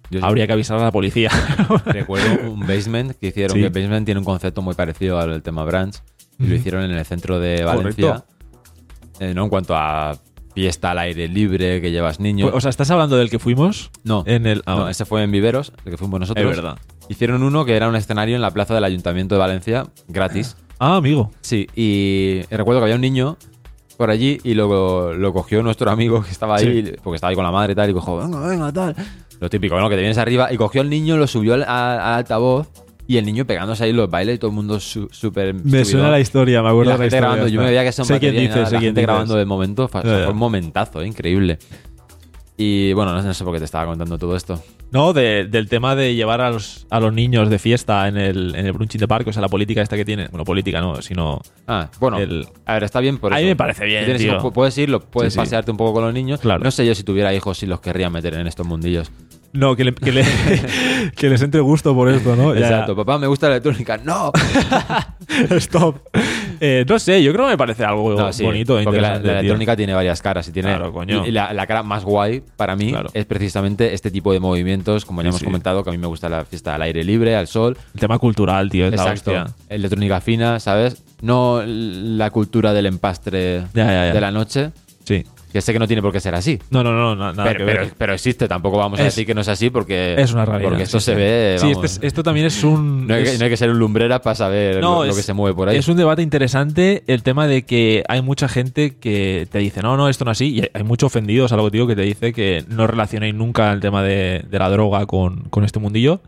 Yo 0.10 0.24
Habría 0.26 0.48
que 0.48 0.54
avisar 0.54 0.78
a 0.80 0.84
la 0.84 0.92
policía. 0.92 1.30
recuerdo 1.86 2.50
un 2.52 2.62
basement 2.68 3.14
que 3.20 3.28
hicieron, 3.28 3.56
Sí. 3.58 3.62
que 3.64 3.70
basement 3.70 4.06
tiene 4.06 4.20
un 4.20 4.26
concepto 4.26 4.62
muy 4.62 4.74
parecido 4.76 5.20
al 5.20 5.42
tema 5.42 5.64
branch, 5.64 5.98
y 6.40 6.48
lo 6.48 6.56
hicieron 6.56 6.84
en 6.84 6.92
el 6.92 7.06
centro 7.06 7.40
de 7.40 7.64
Valencia. 7.64 8.26
Eh, 9.20 9.34
¿no? 9.34 9.44
En 9.46 9.50
cuanto 9.50 9.76
a 9.76 10.18
fiesta 10.54 10.92
al 10.92 11.00
aire 11.00 11.28
libre, 11.28 11.82
que 11.82 11.92
llevas 11.92 12.20
niños. 12.20 12.52
o 12.54 12.62
sea, 12.62 12.70
¿estás 12.70 12.90
hablando 12.92 13.18
del 13.18 13.30
que 13.30 13.40
fuimos? 13.40 13.92
no, 14.04 14.24
En 14.26 14.46
el. 14.48 14.62
ah, 14.66 14.76
no, 14.76 14.90
ese 14.90 15.06
fue 15.06 15.24
en 15.24 15.32
Viveros, 15.32 15.72
el 15.86 15.92
que 15.92 15.98
fuimos 15.98 16.20
nosotros. 16.20 16.50
es 16.50 16.56
verdad. 16.56 16.78
Hicieron 17.10 17.42
uno 17.44 17.64
que 17.66 17.76
era 17.76 17.88
un 17.88 17.96
escenario 17.96 18.36
en 18.36 18.42
la 18.42 18.52
plaza 18.52 18.74
del 18.76 18.84
Ayuntamiento 18.84 19.36
de 19.36 19.40
Valencia, 19.40 19.86
gratis. 20.08 20.56
Ah, 20.80 20.98
amigo. 20.98 21.32
Sí, 21.42 21.66
y 21.76 22.42
recuerdo 22.52 22.82
que 22.82 22.84
había 22.84 22.94
un 22.96 23.02
niño 23.02 23.36
por 23.98 24.12
allí 24.12 24.38
y 24.44 24.54
lo, 24.54 25.12
lo 25.16 25.34
cogió 25.34 25.64
nuestro 25.64 25.90
amigo 25.90 26.22
que 26.22 26.30
estaba 26.30 26.58
ahí, 26.58 26.94
porque 27.04 27.16
estaba 27.16 27.30
ahí 27.32 27.36
con 27.36 27.44
la 27.46 27.52
madre 27.52 27.74
y 27.74 27.76
tal, 27.76 27.90
y 27.90 27.94
cogió, 27.94 28.18
venga, 28.18 28.48
venga, 28.48 28.72
tal. 28.72 28.96
Lo 29.40 29.50
típico, 29.50 29.80
¿no? 29.80 29.90
Que 29.90 29.96
te 29.96 30.02
vienes 30.02 30.18
arriba 30.18 30.52
y 30.52 30.58
cogió 30.58 30.82
al 30.82 30.90
niño, 30.90 31.18
lo 31.18 31.28
subió 31.28 31.54
al, 31.54 31.64
al- 31.64 32.00
al 32.00 32.14
altavoz 32.16 32.68
y 33.08 33.18
el 33.18 33.26
niño 33.26 33.46
pegándose 33.46 33.84
ahí 33.86 33.94
los 33.94 34.10
bailes 34.10 34.36
y 34.36 34.38
todo 34.40 34.50
el 34.50 34.56
mundo 34.56 34.80
su- 34.80 35.08
súper. 35.12 35.54
Me 35.54 35.86
suena 35.86 36.10
la 36.10 36.20
historia, 36.20 36.62
me 36.62 36.70
Y 36.70 36.72
acuerdo 36.72 36.92
la 36.92 36.98
de 36.98 36.98
la 36.98 37.04
gente 37.04 37.16
historia. 37.16 37.20
grabando, 37.30 37.48
yo 37.48 37.62
me 37.62 37.68
veía 37.68 37.84
que 37.84 37.92
son 37.92 38.06
Sé 38.06 38.20
quién 38.20 38.32
batería 38.32 38.40
y 38.42 38.48
dice, 38.48 38.56
nada, 38.60 38.66
sé 38.68 38.74
la 38.74 38.80
quién 38.80 38.88
gente 38.90 39.02
dices. 39.02 39.08
grabando 39.08 39.36
del 39.36 39.46
momento, 39.46 39.88
fue 39.88 40.28
un 40.28 40.38
momentazo, 40.38 41.02
¿eh? 41.02 41.08
increíble. 41.08 41.60
Y 42.58 42.92
bueno, 42.94 43.14
no, 43.14 43.22
no 43.22 43.34
sé 43.34 43.44
por 43.44 43.54
qué 43.54 43.60
te 43.60 43.66
estaba 43.66 43.86
contando 43.86 44.18
todo 44.18 44.36
esto. 44.36 44.62
No, 44.92 45.12
de- 45.12 45.46
del 45.46 45.68
tema 45.68 45.96
de 45.96 46.16
llevar 46.16 46.40
a 46.42 46.50
los, 46.50 46.88
a 46.90 47.00
los 47.02 47.12
niños 47.14 47.50
de 47.50 47.60
fiesta 47.60 48.08
en 48.08 48.16
el, 48.18 48.56
en 48.56 48.66
el 48.66 48.72
brunching 48.72 49.00
de 49.00 49.08
parque, 49.08 49.30
o 49.30 49.34
sea, 49.34 49.42
la 49.42 49.50
política 49.50 49.82
esta 49.82 49.98
que 49.98 50.06
tiene. 50.06 50.28
Bueno, 50.30 50.46
política 50.46 50.80
no, 50.80 51.02
sino. 51.02 51.42
Ah, 51.68 51.90
bueno, 52.00 52.18
El- 52.20 52.48
a 52.66 52.74
ver, 52.76 52.84
está 52.84 53.00
bien 53.02 53.18
por 53.18 53.34
A 53.34 53.36
mí 53.36 53.42
eso. 53.44 53.50
me 53.50 53.56
parece 53.58 53.86
bien, 53.86 54.06
Tienes 54.06 54.22
tío. 54.22 54.52
puedes 54.54 54.78
irlo, 54.78 55.02
puedes 55.02 55.34
Sí, 55.34 55.38
sí. 55.40 55.44
pasearte 55.44 55.72
un 55.72 55.78
poco 55.78 55.94
con 55.94 56.04
los 56.06 56.14
niños. 56.14 56.40
Claro. 56.40 56.64
No 56.64 56.72
sé 56.72 56.86
yo 56.86 56.96
si 56.96 57.04
tuviera 57.04 57.34
hijos 57.34 57.58
si 57.58 57.66
los 57.66 57.82
querría 57.82 58.10
meter 58.10 58.34
en 58.36 58.48
estos 58.48 58.66
mundillos. 58.66 59.12
No, 59.54 59.76
que, 59.76 59.86
le- 59.86 59.94
que, 59.96 60.12
le- 60.12 60.26
que 61.16 61.30
les 61.30 61.42
entre 61.42 61.62
gusto 61.62 61.96
por 61.96 62.10
esto, 62.10 62.36
¿no? 62.36 62.54
Ya, 62.54 62.60
Exacto, 62.62 62.96
papá, 62.96 63.18
me 63.18 63.28
gusta 63.28 63.48
la 63.48 63.56
electrónica. 63.56 63.98
¡No! 63.98 64.32
Stop. 65.58 65.98
Eh, 66.60 66.86
no 66.88 66.98
sé, 67.00 67.22
yo 67.24 67.32
creo 67.34 67.46
que 67.46 67.52
me 67.52 67.58
parece 67.58 67.84
algo 67.86 68.14
No, 68.16 68.34
sí, 68.34 68.44
bonito. 68.44 68.80
e 68.80 68.84
porque 68.84 69.00
la, 69.00 69.08
interesante, 69.10 69.28
la 69.28 69.34
tío. 69.34 69.40
electrónica 69.42 69.76
tiene 69.76 69.94
varias 69.94 70.22
caras 70.22 70.48
y 70.48 70.52
tiene 70.52 70.70
Claro, 70.70 70.92
coño. 70.92 71.26
y 71.26 71.32
la, 71.32 71.54
la 71.54 71.68
cara 71.68 71.84
más 71.84 72.04
guay 72.04 72.42
para 72.56 72.76
mí 72.76 72.90
Claro. 72.90 73.10
es 73.14 73.26
precisamente 73.26 73.94
este 73.94 74.10
tipo 74.12 74.34
de 74.34 74.40
movimientos, 74.40 75.06
como 75.06 75.22
ya 75.22 75.30
hemos 75.30 75.40
sí. 75.40 75.46
comentado, 75.46 75.84
que 75.84 75.90
a 75.90 75.94
mí 75.94 75.98
me 76.00 76.08
gusta 76.08 76.30
la 76.30 76.46
fiesta 76.46 76.76
al 76.76 76.82
aire 76.82 77.04
libre, 77.04 77.36
al 77.36 77.48
sol, 77.48 77.78
El 77.94 78.00
tema 78.00 78.18
cultural, 78.20 78.70
tío, 78.70 78.88
es 78.88 78.94
exacto, 78.94 79.34
electrónica 79.70 80.20
fina, 80.22 80.60
¿sabes? 80.60 81.04
No 81.22 81.62
la 81.66 82.30
cultura 82.32 82.74
del 82.74 82.88
empastre 82.88 83.62
Ya, 83.74 83.86
ya, 83.86 83.92
ya. 84.08 84.14
de 84.14 84.22
la 84.22 84.32
noche, 84.32 84.72
Sí. 85.04 85.24
Que 85.58 85.62
sé 85.62 85.74
que 85.74 85.80
no 85.80 85.88
tiene 85.88 86.02
por 86.02 86.12
qué 86.12 86.20
ser 86.20 86.36
así. 86.36 86.60
No, 86.70 86.84
no, 86.84 86.94
no, 86.94 87.16
na- 87.16 87.34
nada 87.34 87.44
Pero, 87.46 87.60
que 87.60 87.66
pero- 87.66 87.80
ver. 87.86 87.94
pero 87.98 88.14
existe, 88.14 88.48
tampoco 88.48 88.78
vamos 88.78 89.00
a 89.00 89.04
Es- 89.04 89.16
decir 89.16 89.26
que 89.26 89.34
no 89.34 89.42
es 89.42 89.48
así 89.48 89.70
porque 89.72 90.16
Es 90.18 90.32
una 90.34 90.46
realidad. 90.46 90.70
Porque 90.70 90.84
esto 90.84 91.00
sí, 91.00 91.06
se 91.08 91.16
ve. 91.16 91.56
Sí, 91.60 91.68
vamos, 91.74 91.84
este 91.86 92.00
es- 92.06 92.08
esto 92.12 92.24
también 92.24 92.46
es 92.46 92.64
un. 92.64 93.08
no, 93.08 93.14
hay 93.16 93.24
que, 93.24 93.38
no 93.38 93.44
hay 93.46 93.50
que 93.50 93.58
ser 93.58 93.70
un 93.72 93.80
lumbrera 93.80 94.22
para 94.22 94.36
saber 94.36 94.80
No, 94.80 95.04
lo, 95.04 95.16
que 95.16 95.24
se 95.24 95.34
mueve 95.34 95.56
por 95.56 95.70
ahí. 95.70 95.78
Es 95.78 95.88
un 95.88 95.98
debate 95.98 96.22
interesante 96.22 97.04
el 97.08 97.24
tema 97.24 97.48
de 97.48 97.64
que 97.66 98.04
hay 98.08 98.22
mucha 98.22 98.48
gente 98.48 98.96
que 98.98 99.48
te 99.52 99.58
dice, 99.60 99.82
no, 99.82 99.98
no, 99.98 100.10
esto 100.10 100.26
no 100.26 100.32
es 100.32 100.38
así. 100.38 100.54
Y 100.54 100.62
hay- 100.62 100.70
hay 100.74 100.84
muchos 100.84 101.08
ofendidos, 101.08 101.52
algo 101.52 101.72
tío, 101.72 101.88
que 101.88 101.96
te 101.96 102.04
dice 102.04 102.34
que 102.34 102.64
no 102.68 102.86
relacionéis 102.88 103.34
nunca 103.34 103.72
el 103.74 103.80
tema 103.80 104.04
de, 104.04 104.46
de 104.50 104.60
la 104.60 104.70
droga 104.70 105.06
con, 105.08 105.44
con 105.50 105.64
este 105.64 105.80
mundillo. 105.80 106.22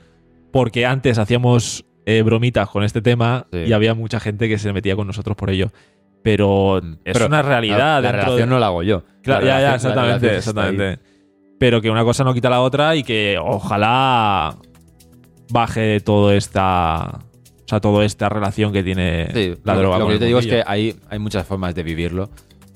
Porque 0.52 0.86
antes 0.86 1.18
hacíamos 1.20 1.86
eh, 2.06 2.24
bromitas 2.24 2.68
con 2.70 2.84
este 2.84 3.02
tema 3.04 3.46
Sí. 3.52 3.60
y 3.68 3.74
había 3.74 3.94
mucha 3.94 4.20
gente 4.20 4.50
que 4.50 4.58
se 4.58 4.74
metía 4.74 4.96
con 4.96 5.06
nosotros 5.06 5.38
por 5.38 5.52
ello. 5.52 5.72
Pero 6.24 6.80
es 6.80 7.14
Pero 7.14 7.26
una 7.28 7.42
realidad. 7.42 8.02
La, 8.04 8.12
relación 8.12 8.38
de- 8.42 8.46
no 8.48 8.60
la 8.60 8.68
hago 8.68 8.84
yo. 8.84 9.04
Claro, 9.24 9.46
La 9.46 9.60
ya, 9.60 9.62
ya, 9.70 9.76
exactamente, 9.76 10.38
exactamente. 10.38 11.00
Pero 11.60 11.82
que 11.82 11.90
una 11.90 12.04
cosa 12.04 12.24
no 12.24 12.34
quita 12.34 12.50
la 12.50 12.62
otra 12.62 12.96
y 12.96 13.04
que 13.04 13.38
ojalá 13.42 14.58
baje 15.52 16.00
todo 16.02 16.32
esta. 16.32 17.20
O 17.66 17.68
sea, 17.70 17.80
toda 17.80 18.04
esta 18.04 18.30
relación 18.30 18.74
que 18.74 18.82
tiene 18.84 19.30
Sí, 19.34 19.54
la 19.64 19.76
droga. 19.76 20.00
Lo 20.00 20.08
que 20.08 20.14
yo 20.14 20.20
te 20.20 20.26
digo 20.26 20.40
es 20.40 20.48
que 20.48 20.64
hay, 20.66 20.96
hay 21.10 21.20
muchas 21.20 21.46
formas 21.46 21.76
de 21.76 21.84
vivirlo 21.84 22.30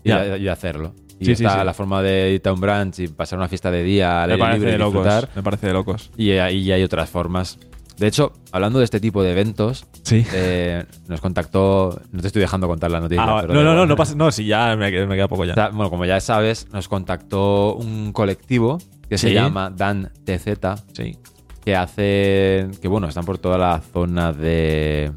y, 0.03 0.11
de, 0.11 0.37
y 0.37 0.43
de 0.43 0.49
hacerlo. 0.51 0.93
Y 1.19 1.25
Sí, 1.25 1.31
está 1.31 1.59
sí. 1.59 1.65
la 1.65 1.73
forma 1.73 2.01
de 2.03 2.33
irte 2.33 2.49
a 2.49 2.53
un 2.53 2.59
brunch 2.61 2.99
y 2.99 3.07
pasar 3.07 3.39
una 3.39 3.47
fiesta 3.47 3.71
de 3.71 3.81
día 3.83 4.21
al 4.23 4.37
me 4.37 4.43
aire 4.45 4.53
libre 4.59 4.75
y 4.75 4.77
locos. 4.77 5.03
disfrutar. 5.03 5.29
Me 5.35 5.41
parece 5.41 5.67
de 5.67 5.73
locos. 5.73 6.11
Y 6.15 6.31
ahí 6.31 6.71
hay 6.71 6.83
otras 6.83 7.09
formas. 7.09 7.57
De 7.97 8.07
hecho, 8.07 8.33
hablando 8.51 8.79
de 8.79 8.85
este 8.85 8.99
tipo 8.99 9.21
de 9.23 9.31
eventos, 9.31 9.85
Sí. 10.03 10.25
eh, 10.33 10.83
nos 11.07 11.21
contactó. 11.21 12.01
No 12.11 12.21
te 12.21 12.27
estoy 12.27 12.41
dejando 12.41 12.67
contar 12.67 12.89
la 12.91 12.99
noticia. 12.99 13.23
Ah, 13.23 13.41
pero 13.41 13.53
no, 13.53 13.63
no, 13.63 13.75
no, 13.75 13.85
no 13.85 13.95
pasa. 13.95 14.15
No, 14.15 14.31
sí, 14.31 14.45
ya 14.45 14.75
me, 14.75 14.91
queda- 14.91 15.05
me 15.05 15.15
queda 15.15 15.27
poco 15.27 15.45
ya. 15.45 15.51
O 15.51 15.55
sea, 15.55 15.69
Bueno, 15.69 15.89
como 15.89 16.05
ya 16.05 16.19
sabes, 16.19 16.67
nos 16.73 16.87
contactó 16.87 17.75
un 17.75 18.11
colectivo 18.11 18.79
que 19.09 19.17
se 19.17 19.31
llama 19.33 19.69
Dan 19.69 20.11
TZ, 20.25 20.83
Sí. 20.93 21.17
que 21.63 21.75
hace. 21.75 22.67
que 22.81 22.87
bueno, 22.87 23.07
están 23.07 23.25
por 23.25 23.37
toda 23.37 23.57
la 23.57 23.79
zona 23.79 24.33
de. 24.33 25.11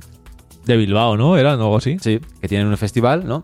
De 0.67 0.77
Bilbao, 0.77 1.17
¿no? 1.17 1.37
¿Era 1.39 1.53
algo 1.53 1.77
así? 1.77 1.97
Sí, 2.01 2.21
que 2.41 2.49
tienen 2.49 2.67
un 2.67 2.77
festival, 2.77 3.27
¿no? 3.27 3.43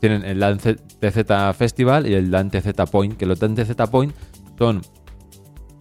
Tienen 0.00 0.24
el 0.24 0.38
Dan 0.40 0.58
TZ 0.58 1.54
Festival 1.56 2.06
y 2.08 2.14
el 2.14 2.30
Dan 2.30 2.50
TZ 2.50 2.72
Point, 2.90 3.16
que 3.16 3.26
los 3.26 3.38
Dan 3.38 3.54
TZ 3.54 3.74
Point 3.90 4.14
son 4.58 4.80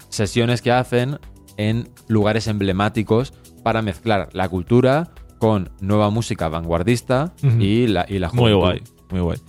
sesiones 0.10 0.62
que 0.62 0.72
hacen 0.72 1.20
en 1.70 1.90
lugares 2.08 2.48
emblemáticos 2.48 3.34
para 3.64 3.82
mezclar 3.82 4.30
la 4.34 4.50
cultura 4.50 5.12
con 5.38 5.70
nueva 5.80 6.10
música 6.10 6.50
vanguardista 6.50 7.34
y 7.60 7.88
la, 7.88 8.06
y 8.08 8.20
la 8.20 8.32
Muy 8.32 8.54
guay, 8.54 8.82
muy 9.10 9.22
guay. 9.22 9.40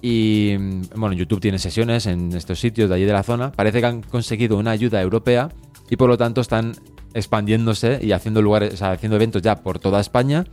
Y 0.00 0.56
mm, 0.58 0.82
bueno, 0.96 1.14
YouTube 1.14 1.40
tiene 1.40 1.58
sesiones 1.58 2.06
en 2.06 2.32
estos 2.32 2.58
sitios 2.60 2.88
de 2.88 2.96
allí 2.96 3.04
de 3.04 3.12
la 3.12 3.22
zona. 3.22 3.52
Parece 3.52 3.80
que 3.80 3.86
han 3.86 4.02
conseguido 4.02 4.56
una 4.56 4.72
ayuda 4.72 5.00
europea 5.00 5.48
y 5.90 5.96
por 5.96 6.08
lo 6.08 6.16
tanto 6.16 6.40
están 6.40 6.74
expandiéndose 7.14 8.00
y 8.02 8.12
haciendo 8.12 8.42
lugares, 8.42 8.74
o 8.74 8.76
sea, 8.76 8.92
haciendo 8.92 9.16
eventos 9.16 9.42
ya 9.42 9.56
por 9.56 9.78
toda 9.78 10.00
España 10.00 10.44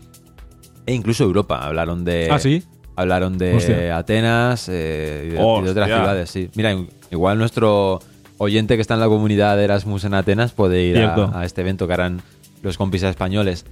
e 0.85 0.93
incluso 0.93 1.23
Europa. 1.23 1.59
Hablaron 1.59 2.03
de 2.03 2.29
ah, 2.31 2.39
sí. 2.39 2.63
hablaron 2.95 3.37
de 3.37 3.55
Hostia. 3.55 3.97
Atenas 3.97 4.69
eh, 4.69 5.25
y, 5.25 5.29
de, 5.29 5.35
y 5.35 5.63
de 5.63 5.69
otras 5.69 5.87
ciudades, 5.87 6.29
sí. 6.29 6.49
Mira, 6.55 6.75
igual 7.11 7.37
nuestro 7.37 7.99
oyente 8.39 8.75
que 8.75 8.82
está 8.82 8.95
en 8.95 9.02
la 9.02 9.08
comunidad 9.08 9.56
de 9.56 9.65
Erasmus 9.65 10.06
en 10.06 10.15
Atenas 10.15 10.54
puede 10.54 10.82
ir 10.84 10.97
a, 10.97 11.45
este 11.45 11.62
evento 11.62 11.86
que 11.86 11.93
harán 11.93 12.21
los 12.63 12.78
compis 12.78 13.04
españoles. 13.04 13.65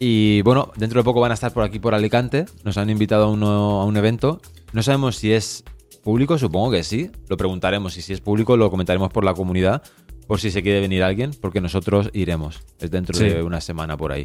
Y 0.00 0.42
bueno, 0.42 0.72
dentro 0.76 1.00
de 1.00 1.04
poco 1.04 1.20
van 1.20 1.30
a 1.30 1.34
estar 1.34 1.52
por 1.52 1.62
aquí, 1.62 1.78
por 1.78 1.94
Alicante. 1.94 2.46
Nos 2.64 2.76
han 2.78 2.90
invitado 2.90 3.24
a, 3.24 3.28
uno, 3.30 3.80
a 3.82 3.84
un 3.84 3.96
evento. 3.96 4.40
No 4.72 4.82
sabemos 4.82 5.16
si 5.16 5.32
es 5.32 5.62
público, 6.02 6.38
supongo 6.38 6.70
que 6.70 6.82
sí. 6.82 7.10
Lo 7.28 7.36
preguntaremos 7.36 7.96
y 7.98 8.02
si 8.02 8.12
es 8.14 8.20
público 8.20 8.56
lo 8.56 8.70
comentaremos 8.70 9.10
por 9.10 9.24
la 9.24 9.34
comunidad, 9.34 9.82
por 10.26 10.40
si 10.40 10.50
se 10.50 10.62
quiere 10.62 10.80
venir 10.80 11.02
alguien, 11.02 11.32
porque 11.38 11.60
nosotros 11.60 12.08
iremos. 12.14 12.60
Es 12.80 12.90
dentro 12.90 13.14
Sí. 13.16 13.24
de 13.28 13.42
una 13.42 13.60
semana 13.60 13.96
por 13.98 14.12
ahí. 14.12 14.24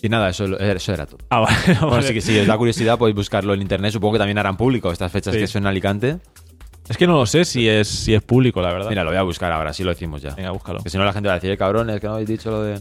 Y 0.00 0.08
nada, 0.08 0.28
eso, 0.30 0.58
eso 0.58 0.92
era 0.92 1.06
todo. 1.06 1.18
Ah, 1.30 1.40
vale. 1.40 1.56
Bueno, 1.66 1.86
vale. 1.90 2.06
sí 2.08 2.14
que 2.14 2.20
si 2.20 2.38
os 2.38 2.46
da 2.46 2.56
curiosidad 2.58 2.98
podéis 2.98 3.14
buscarlo 3.16 3.54
en 3.54 3.62
internet. 3.62 3.92
Supongo 3.92 4.14
que 4.14 4.18
también 4.18 4.38
harán 4.38 4.56
público 4.56 4.90
estas 4.92 5.10
fechas 5.12 5.32
Sí. 5.34 5.40
que 5.40 5.46
son 5.46 5.62
en 5.62 5.66
Alicante. 5.68 6.18
Es 6.92 6.98
que 6.98 7.06
no 7.06 7.14
lo 7.14 7.26
sé 7.26 7.44
si 7.44 7.68
es, 7.68 7.88
si 7.88 8.14
es 8.14 8.22
público, 8.22 8.60
la 8.60 8.72
verdad. 8.72 8.88
Mira, 8.90 9.02
lo 9.02 9.10
voy 9.10 9.18
a 9.18 9.22
buscar 9.22 9.50
ahora, 9.50 9.72
sí 9.72 9.82
lo 9.82 9.90
decimos 9.90 10.20
ya. 10.22 10.34
Venga, 10.34 10.50
búscalo. 10.50 10.82
Que 10.82 10.90
si 10.90 10.98
no 10.98 11.04
la 11.04 11.12
gente 11.12 11.28
va 11.28 11.34
a 11.34 11.38
decir, 11.38 11.50
"Eh, 11.50 11.56
cabrones, 11.56 12.00
que 12.00 12.06
no 12.06 12.14
habéis 12.14 12.28
dicho 12.28 12.50
lo 12.50 12.62
de... 12.62 12.80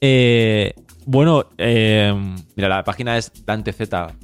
Eh, 0.00 0.74
bueno, 1.06 1.46
eh, 1.58 2.14
Mira, 2.54 2.68
la 2.68 2.84
página 2.84 3.18
es 3.18 3.32
sea, 3.44 4.14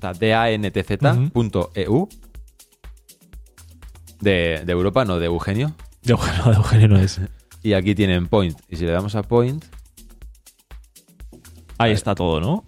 dantz.eu. 0.00 2.08
De, 4.20 4.62
de 4.64 4.72
Europa, 4.72 5.04
no 5.04 5.18
de 5.18 5.26
Eugenio. 5.26 5.74
de 6.02 6.12
Eugenio, 6.12 6.44
de 6.44 6.56
Eugenio 6.56 6.88
no 6.88 6.98
es. 6.98 7.20
Y 7.62 7.74
aquí 7.74 7.94
tienen 7.94 8.26
Point. 8.26 8.58
Y 8.70 8.76
si 8.76 8.86
le 8.86 8.92
damos 8.92 9.14
a 9.16 9.22
Point, 9.22 9.62
Ahí 11.76 11.92
está 11.92 12.14
todo, 12.14 12.40
¿no? 12.40 12.64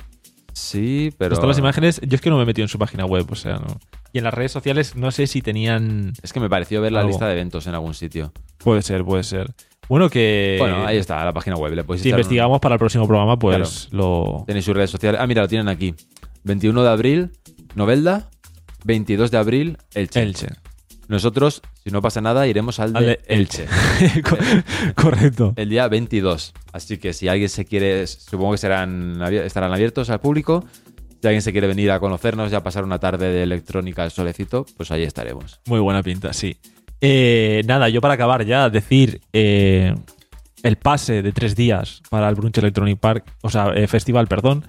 sí, 0.53 1.15
pero... 1.19 1.35
Están 1.35 1.49
las 1.49 1.59
imágenes. 1.59 1.99
Yo 2.03 2.15
es 2.15 2.21
que 2.21 2.29
no 2.31 2.37
me 2.37 2.43
he 2.43 2.47
metido 2.47 2.65
en 2.65 2.69
su 2.69 2.79
página 2.79 3.05
web, 3.07 3.27
o 3.31 3.35
sea, 3.35 3.55
no. 3.55 3.79
Y 4.13 4.19
en 4.19 4.25
las 4.25 4.35
redes 4.35 4.53
sociales 4.53 4.95
no 4.97 5.11
sé 5.11 5.27
si 5.27 5.41
tenían. 5.43 6.13
Es 6.23 6.33
que 6.33 6.41
me 6.41 6.49
pareció 6.51 6.81
ver 6.83 6.93
la 6.93 7.03
lista 7.03 7.27
de 7.27 7.33
eventos 7.33 7.67
en 7.67 7.75
algún 7.75 7.95
sitio. 7.95 8.33
Puede 8.59 8.83
ser, 8.83 9.05
puede 9.05 9.25
ser. 9.25 9.51
Bueno, 9.89 10.09
que. 10.11 10.57
bueno, 10.59 10.87
ahí 10.87 10.97
está, 10.99 11.25
la 11.25 11.33
página 11.33 11.57
web. 11.57 11.73
Le 11.75 11.83
Si 11.99 12.09
un- 12.09 12.15
investigamos 12.19 12.61
para 12.61 12.75
el 12.75 12.79
próximo 12.79 13.07
programa, 13.07 13.39
pues 13.39 13.89
lo. 13.91 14.45
Tenéis 14.47 14.65
sus 14.65 14.75
redes 14.75 14.91
sociales. 14.91 15.21
Ah, 15.23 15.27
mira, 15.27 15.43
lo 15.43 15.49
tienen 15.49 15.69
aquí. 15.69 15.95
21 16.45 16.83
de 16.83 16.89
abril, 16.91 17.31
Novelda. 17.75 18.29
22 18.85 19.31
de 19.31 19.39
abril, 19.39 19.79
Elche. 19.95 20.23
Elche. 20.23 20.49
Nosotros, 21.09 21.63
si 21.85 21.91
no 21.91 22.01
pasa 22.03 22.21
nada, 22.21 22.47
iremos 22.47 22.81
al 22.81 22.93
de, 22.93 22.99
Al 22.99 23.05
de 23.07 23.21
Elche. 23.29 23.67
Co- 24.29 24.37
Correcto. 24.95 25.53
El 25.57 25.69
día 25.69 25.87
22. 25.89 26.53
Así 26.73 26.99
que 26.99 27.13
si 27.13 27.29
alguien 27.29 27.49
se 27.49 27.65
quiere, 27.65 28.07
supongo 28.07 28.53
que 28.53 28.59
serán 28.59 29.21
estarán 29.45 29.73
abiertos 29.73 30.11
al 30.11 30.21
público. 30.21 30.65
Si 31.23 31.29
alguien 31.29 31.43
se 31.43 31.53
quiere 31.53 31.69
venir 31.69 31.93
a 31.93 32.01
conocernos 32.01 32.51
y 32.51 32.57
a 32.57 32.65
pasar 32.65 32.83
una 32.83 32.99
tarde 32.99 33.31
de 33.31 33.45
electrónica 33.45 34.03
al 34.03 34.11
solecito, 34.11 34.67
pues 34.77 34.91
ahí 34.91 35.05
estaremos. 35.05 35.61
Muy 35.67 35.79
buena 35.79 36.03
pinta, 36.03 36.33
sí. 36.33 36.57
Eh, 37.01 37.63
nada, 37.65 37.89
yo 37.89 38.01
para 38.01 38.15
acabar 38.15 38.45
ya, 38.45 38.69
decir 38.69 39.21
eh, 39.33 39.95
el 40.65 40.77
pase 40.79 41.23
de 41.23 41.31
tres 41.31 41.55
días 41.55 42.03
para 42.11 42.29
el 42.29 42.35
Brunch 42.35 42.59
Electronic 42.59 42.99
Park, 42.99 43.37
o 43.41 43.51
sea, 43.51 43.69
eh, 43.69 43.87
festival, 43.87 44.27
perdón, 44.27 44.67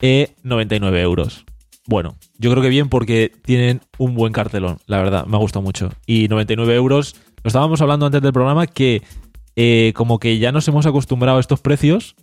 eh, 0.00 0.36
99 0.44 1.00
euros. 1.00 1.44
Bueno, 1.84 2.14
yo 2.38 2.52
creo 2.52 2.62
que 2.62 2.68
bien 2.68 2.88
porque 2.88 3.32
tienen 3.44 3.80
un 3.98 4.14
buen 4.14 4.32
cartelón, 4.32 4.78
la 4.86 4.98
verdad, 4.98 5.26
me 5.26 5.36
ha 5.36 5.40
gustado 5.40 5.64
mucho. 5.64 5.90
Y 6.06 6.28
99 6.28 6.76
euros, 6.76 7.16
lo 7.42 7.48
estábamos 7.48 7.80
hablando 7.80 8.06
antes 8.06 8.22
del 8.22 8.32
programa, 8.32 8.68
que 8.68 9.02
como 9.94 10.20
que 10.20 10.38
ya 10.38 10.52
nos 10.52 10.68
hemos 10.68 10.86
acostumbrado 10.86 11.38
a 11.38 11.40
estos 11.40 11.58
precios 11.58 12.14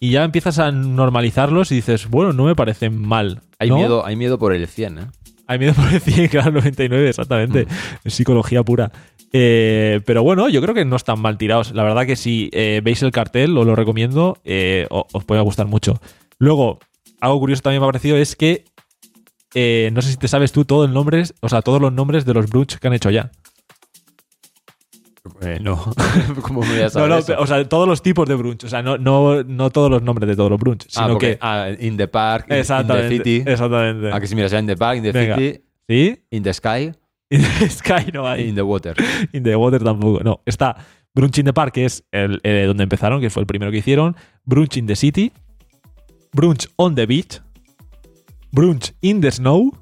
y 0.00 0.10
ya 0.10 0.24
empiezas 0.24 0.58
a 0.58 0.70
normalizarlos 0.70 1.72
y 1.72 1.76
dices, 1.76 2.08
bueno, 2.08 2.32
no 2.32 2.44
me 2.44 2.54
parecen 2.54 3.00
mal. 3.00 3.42
Hay, 3.58 3.68
¿no? 3.68 3.76
miedo, 3.76 4.06
hay 4.06 4.16
miedo 4.16 4.38
por 4.38 4.54
el 4.54 4.66
100, 4.66 4.98
¿eh? 4.98 5.06
Hay 5.46 5.58
miedo 5.58 5.74
por 5.74 5.92
el 5.92 6.00
100, 6.00 6.28
claro, 6.28 6.52
99, 6.52 7.08
exactamente. 7.08 7.64
Mm. 7.64 7.68
Es 8.04 8.14
psicología 8.14 8.62
pura. 8.62 8.92
Eh, 9.32 10.00
pero 10.06 10.22
bueno, 10.22 10.48
yo 10.48 10.62
creo 10.62 10.74
que 10.74 10.84
no 10.84 10.96
están 10.96 11.20
mal 11.20 11.38
tirados. 11.38 11.72
La 11.72 11.82
verdad 11.82 12.06
que 12.06 12.16
si 12.16 12.50
eh, 12.52 12.80
veis 12.82 13.02
el 13.02 13.12
cartel, 13.12 13.56
os 13.56 13.66
lo 13.66 13.74
recomiendo, 13.74 14.38
eh, 14.44 14.86
os 14.90 15.24
puede 15.24 15.40
gustar 15.40 15.66
mucho. 15.66 16.00
Luego, 16.38 16.78
algo 17.20 17.40
curioso 17.40 17.62
también 17.62 17.80
me 17.80 17.86
ha 17.86 17.88
parecido 17.88 18.16
es 18.16 18.36
que 18.36 18.64
eh, 19.54 19.90
no 19.92 20.02
sé 20.02 20.10
si 20.10 20.16
te 20.16 20.28
sabes 20.28 20.52
tú 20.52 20.64
todos 20.64 20.88
los 20.88 20.94
nombres, 20.94 21.34
o 21.40 21.48
sea, 21.48 21.62
todos 21.62 21.80
los 21.80 21.92
nombres 21.92 22.24
de 22.24 22.34
los 22.34 22.48
brunch 22.48 22.78
que 22.78 22.86
han 22.86 22.94
hecho 22.94 23.10
ya. 23.10 23.30
Eh, 25.40 25.58
no. 25.60 25.92
¿Cómo 26.42 26.60
me 26.62 26.68
voy 26.68 26.80
a 26.80 26.84
No, 26.84 26.90
saber 26.90 27.08
no, 27.10 27.18
eso? 27.18 27.34
o 27.38 27.46
sea, 27.46 27.68
todos 27.68 27.86
los 27.88 28.02
tipos 28.02 28.28
de 28.28 28.34
brunch. 28.34 28.64
O 28.64 28.68
sea, 28.68 28.82
no, 28.82 28.98
no, 28.98 29.42
no 29.44 29.70
todos 29.70 29.90
los 29.90 30.02
nombres 30.02 30.28
de 30.28 30.34
todos 30.36 30.50
los 30.50 30.58
brunch, 30.58 30.84
Ah, 30.86 30.88
sino 30.90 31.08
porque- 31.10 31.32
que. 31.32 31.38
ah, 31.40 31.68
in 31.78 31.96
the 31.96 32.08
park, 32.08 32.46
in- 32.50 32.56
in, 32.56 32.62
the 32.86 33.08
city. 33.08 33.36
Exactamente. 33.46 34.10
Ah, 34.12 34.20
que 34.20 34.26
si 34.26 34.34
miras 34.34 34.52
in 34.52 34.66
the 34.66 34.76
park, 34.76 34.96
in 34.96 35.02
the 35.04 35.12
Venga. 35.12 35.36
city, 35.36 35.60
¿Sí? 35.88 36.18
in 36.30 36.42
the 36.42 36.52
sky, 36.54 36.92
In 37.30 37.42
the 37.42 37.68
Sky 37.68 38.10
no 38.12 38.26
hay. 38.26 38.48
in 38.48 38.54
the 38.54 38.62
water. 38.62 38.94
In 39.34 39.42
the 39.42 39.54
Water 39.54 39.84
tampoco. 39.84 40.24
No, 40.24 40.40
está 40.46 40.76
Brunch 41.14 41.36
in 41.38 41.44
the 41.44 41.52
Park, 41.52 41.74
que 41.74 41.84
es 41.84 42.02
el, 42.10 42.40
eh, 42.42 42.64
donde 42.66 42.84
empezaron, 42.84 43.20
que 43.20 43.28
fue 43.28 43.42
el 43.42 43.46
primero 43.46 43.70
que 43.70 43.78
hicieron. 43.78 44.16
Brunch 44.46 44.78
in 44.78 44.86
the 44.86 44.96
City. 44.96 45.30
Brunch 46.32 46.68
on 46.76 46.94
the 46.94 47.04
Beach. 47.06 47.40
Brunch 48.50 48.94
in 49.02 49.20
the 49.20 49.30
Snow. 49.30 49.72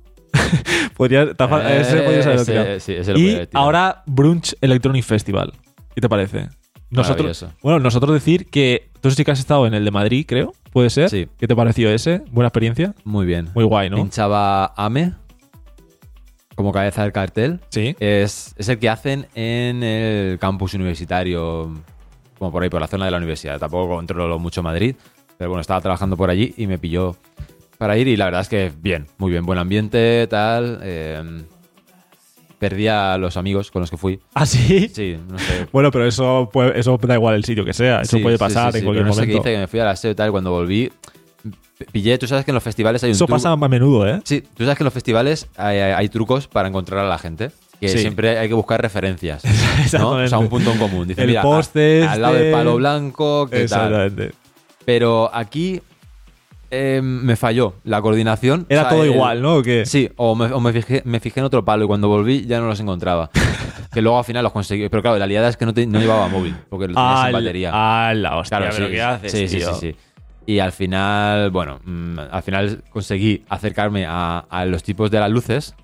podría, 0.96 1.22
Eh, 1.22 1.80
ese 1.80 2.02
podría 2.02 2.22
ser 2.22 2.32
el 2.32 2.40
ese- 2.40 2.52
tirado. 2.52 2.80
sí, 2.80 2.92
ese 2.94 3.12
lo 3.12 3.18
Y 3.18 3.30
podría 3.32 3.48
ahora 3.54 4.02
Brunch 4.06 4.54
Electronic 4.60 5.04
Festival. 5.04 5.52
¿Qué 5.94 6.00
te 6.00 6.08
parece? 6.08 6.48
Nosotros, 6.90 7.44
bueno, 7.62 7.80
nosotros 7.80 8.12
decir 8.14 8.46
que 8.48 8.90
tú 9.00 9.10
sí 9.10 9.24
que 9.24 9.30
has 9.32 9.40
estado 9.40 9.66
en 9.66 9.74
el 9.74 9.84
de 9.84 9.90
Madrid, 9.90 10.24
creo. 10.26 10.52
¿Puede 10.72 10.90
ser? 10.90 11.10
Sí. 11.10 11.26
¿Qué 11.38 11.48
te 11.48 11.56
pareció 11.56 11.90
ese? 11.90 12.22
Buena 12.30 12.48
experiencia. 12.48 12.94
Muy 13.04 13.26
bien. 13.26 13.48
Muy 13.54 13.64
guay, 13.64 13.90
¿no? 13.90 13.96
Pinchaba 13.96 14.72
Ame 14.76 15.12
como 16.54 16.72
cabeza 16.72 17.02
del 17.02 17.12
cartel. 17.12 17.60
Sí. 17.70 17.96
Es, 18.00 18.54
es 18.56 18.68
el 18.68 18.78
que 18.78 18.88
hacen 18.88 19.26
en 19.34 19.82
el 19.82 20.38
campus 20.38 20.74
universitario, 20.74 21.74
como 22.38 22.50
por 22.52 22.62
ahí, 22.62 22.70
por 22.70 22.80
la 22.80 22.86
zona 22.86 23.04
de 23.04 23.10
la 23.10 23.18
universidad. 23.18 23.58
Tampoco 23.58 23.94
controlo 23.96 24.38
mucho 24.38 24.62
Madrid, 24.62 24.96
pero 25.36 25.50
bueno, 25.50 25.60
estaba 25.60 25.80
trabajando 25.80 26.16
por 26.16 26.30
allí 26.30 26.54
y 26.56 26.66
me 26.66 26.78
pilló 26.78 27.16
para 27.78 27.96
ir 27.98 28.08
y 28.08 28.16
la 28.16 28.26
verdad 28.26 28.40
es 28.42 28.48
que 28.48 28.72
bien, 28.80 29.06
muy 29.18 29.30
bien, 29.30 29.44
buen 29.44 29.58
ambiente, 29.58 30.26
tal. 30.28 30.80
eh, 30.82 31.22
perdí 32.58 32.88
a 32.88 33.18
los 33.18 33.36
amigos 33.36 33.70
con 33.70 33.80
los 33.80 33.90
que 33.90 33.96
fui. 33.98 34.18
¿Ah, 34.34 34.46
sí? 34.46 34.88
Sí, 34.92 35.16
no 35.28 35.38
sé. 35.38 35.66
Bueno, 35.72 35.90
pero 35.90 36.06
eso, 36.06 36.48
puede- 36.52 36.78
eso 36.80 36.98
da 37.02 37.14
igual 37.14 37.34
el 37.34 37.44
sitio 37.44 37.64
que 37.66 37.74
sea. 37.74 38.00
Eso 38.00 38.16
Sí, 38.16 38.22
puede 38.22 38.38
pasar 38.38 38.72
sí, 38.72 38.78
en 38.78 38.80
sí, 38.80 38.86
cualquier 38.86 39.04
pero 39.04 39.08
no 39.08 39.12
sé 39.14 39.20
qué 39.26 39.26
momento. 39.34 39.48
hice, 39.48 39.54
que 39.56 39.60
me 39.60 39.66
fui 39.66 39.80
a 39.80 39.84
la 39.84 39.94
SEO 39.96 40.10
y 40.12 40.14
tal, 40.14 40.30
cuando 40.30 40.50
volví, 40.52 40.90
pillé, 41.92 42.16
tú 42.16 42.26
sabes 42.26 42.46
que 42.46 42.52
en 42.52 42.54
los 42.54 42.62
festivales 42.64 43.04
hay 43.04 43.10
un 43.10 43.14
Eso 43.14 43.26
pasa 43.26 43.50
a 43.52 43.56
menudo, 43.56 44.08
¿eh? 44.08 44.20
Sí, 44.24 44.40
tú 44.40 44.64
sabes 44.64 44.78
que 44.78 44.84
en 44.84 44.86
los 44.86 44.94
festivales 44.94 45.48
hay, 45.56 45.78
hay- 45.78 45.92
hay 45.92 46.08
trucos 46.08 46.48
para 46.48 46.68
encontrar 46.68 47.04
a 47.04 47.08
la 47.08 47.18
gente. 47.18 47.50
Que 47.78 47.88
Sí. 47.90 47.98
siempre 47.98 48.38
hay 48.38 48.48
que 48.48 48.54
buscar 48.54 48.80
referencias. 48.80 49.42
¿no? 49.92 50.12
O 50.12 50.26
sea, 50.28 50.38
un 50.38 50.48
punto 50.48 50.72
en 50.72 50.78
común. 50.78 51.06
Dice, 51.08 51.20
El 51.20 51.26
mira, 51.28 51.42
a- 51.42 51.44
al 52.12 52.22
lado 52.22 52.34
del 52.34 52.50
palo 52.52 52.76
blanco, 52.76 53.48
¿qué 53.50 53.66
tal? 53.68 53.92
Exactamente. 53.92 54.32
Pero 54.86 55.28
aquí 55.34 55.82
eh, 56.70 57.00
me 57.02 57.36
falló 57.36 57.74
la 57.84 58.00
coordinación. 58.02 58.66
Era 58.68 58.82
O 58.82 58.84
sea, 58.84 58.90
todo 58.90 59.04
el- 59.04 59.12
igual, 59.12 59.42
¿no? 59.42 59.56
¿O 59.56 59.62
qué? 59.62 59.84
Sí, 59.86 60.10
o, 60.16 60.34
me, 60.34 60.46
o 60.46 60.60
me 60.60 60.72
fijé, 60.72 61.02
me 61.04 61.20
fijé 61.20 61.40
en 61.40 61.46
otro 61.46 61.64
palo 61.64 61.84
y 61.84 61.86
cuando 61.86 62.08
volví 62.08 62.44
ya 62.46 62.60
no 62.60 62.66
los 62.66 62.80
encontraba. 62.80 63.30
que 63.92 64.02
luego 64.02 64.18
al 64.18 64.24
final 64.24 64.42
los 64.42 64.52
conseguí. 64.52 64.88
Pero 64.88 65.02
claro, 65.02 65.18
la 65.18 65.26
liada 65.26 65.48
es 65.48 65.56
que 65.56 65.64
no, 65.66 65.72
te- 65.74 65.86
no 65.86 65.98
llevaba 66.00 66.28
móvil, 66.28 66.56
porque 66.68 66.88
lo 66.88 66.94
tenía 66.94 67.22
sin 67.24 67.32
batería. 67.32 67.70
Ah, 67.72 68.12
la 68.14 68.36
hostia, 68.36 68.58
Claro, 68.58 68.72
pero 68.74 68.86
sí, 68.88 68.92
¿qué 68.92 69.02
haces, 69.02 69.32
sí, 69.32 69.48
sí, 69.48 69.56
tío? 69.58 69.74
sí, 69.74 69.92
sí. 69.92 69.96
Y 70.48 70.58
al 70.60 70.72
final, 70.72 71.50
bueno, 71.50 71.80
mm, 71.84 72.18
al 72.30 72.42
final 72.42 72.84
conseguí 72.90 73.44
acercarme 73.48 74.06
a, 74.06 74.38
a 74.48 74.64
los 74.64 74.82
tipos 74.82 75.10
de 75.10 75.18
las 75.20 75.30
luces 75.30 75.74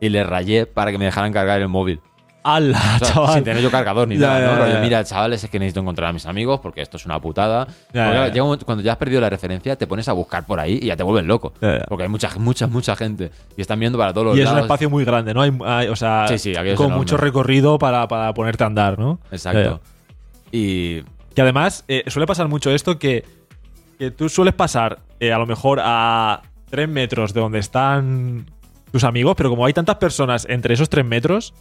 y 0.00 0.10
les 0.10 0.26
rayé 0.26 0.66
para 0.66 0.90
que 0.92 0.98
me 0.98 1.06
dejaran 1.06 1.32
cargar 1.32 1.60
el 1.62 1.68
móvil. 1.68 2.00
¡Hala, 2.44 2.78
O 2.78 2.98
sea, 2.98 3.08
chaval! 3.14 3.34
sin 3.34 3.44
tener 3.44 3.62
yo 3.62 3.70
cargador 3.70 4.06
ni 4.06 4.18
Ya, 4.18 4.26
nada, 4.28 4.40
¿no? 4.40 4.46
ya, 4.52 4.58
Rollo, 4.58 4.72
ya. 4.74 4.80
mira, 4.80 5.02
chavales, 5.04 5.42
es 5.42 5.48
que 5.50 5.58
necesito 5.58 5.80
encontrar 5.80 6.10
a 6.10 6.12
mis 6.12 6.26
amigos 6.26 6.60
porque 6.60 6.82
esto 6.82 6.98
es 6.98 7.06
una 7.06 7.18
putada. 7.20 7.66
Llega 7.92 8.44
un 8.44 8.58
cuando 8.58 8.82
ya 8.84 8.92
has 8.92 8.98
perdido 8.98 9.20
la 9.20 9.30
referencia, 9.30 9.76
te 9.76 9.86
pones 9.86 10.06
a 10.08 10.12
buscar 10.12 10.44
por 10.44 10.60
ahí 10.60 10.78
y 10.82 10.86
ya 10.86 10.96
te 10.96 11.02
vuelven 11.02 11.26
loco. 11.26 11.54
Porque 11.88 12.02
hay 12.04 12.08
mucha, 12.10 12.30
mucha, 12.38 12.66
mucha 12.66 12.94
gente 12.96 13.30
y 13.56 13.60
están 13.62 13.80
viendo 13.80 13.96
para 13.98 14.12
todos 14.12 14.26
los 14.28 14.36
Y 14.36 14.40
es 14.42 14.46
un 14.46 14.52
lados. 14.56 14.66
espacio 14.66 14.90
muy 14.90 15.04
grande, 15.04 15.32
¿no? 15.32 15.40
Hay, 15.42 15.52
hay- 15.64 15.88
o 15.88 15.96
sea, 15.96 16.26
Sí, 16.28 16.38
sí, 16.38 16.52
con 16.76 16.92
mucho 16.92 17.16
recorrido 17.16 17.78
para, 17.78 18.06
para 18.08 18.32
ponerte 18.34 18.62
a 18.62 18.66
andar, 18.66 18.98
¿no? 18.98 19.18
Exacto. 19.32 19.80
Y. 20.52 21.02
Que 21.34 21.42
además 21.42 21.84
eh, 21.88 22.04
suele 22.08 22.26
pasar 22.26 22.46
mucho 22.46 22.70
esto 22.70 22.96
que, 22.98 23.24
que 23.98 24.12
tú 24.12 24.28
sueles 24.28 24.54
pasar 24.54 25.00
eh, 25.18 25.32
a 25.32 25.38
lo 25.38 25.46
mejor 25.46 25.80
a 25.82 26.42
tres 26.70 26.88
metros 26.88 27.34
de 27.34 27.40
donde 27.40 27.58
están 27.58 28.46
tus 28.92 29.02
amigos, 29.02 29.34
pero 29.36 29.50
como 29.50 29.66
hay 29.66 29.72
tantas 29.72 29.96
personas 29.96 30.46
entre 30.48 30.74
esos 30.74 30.88
tres 30.88 31.04
metros, 31.04 31.52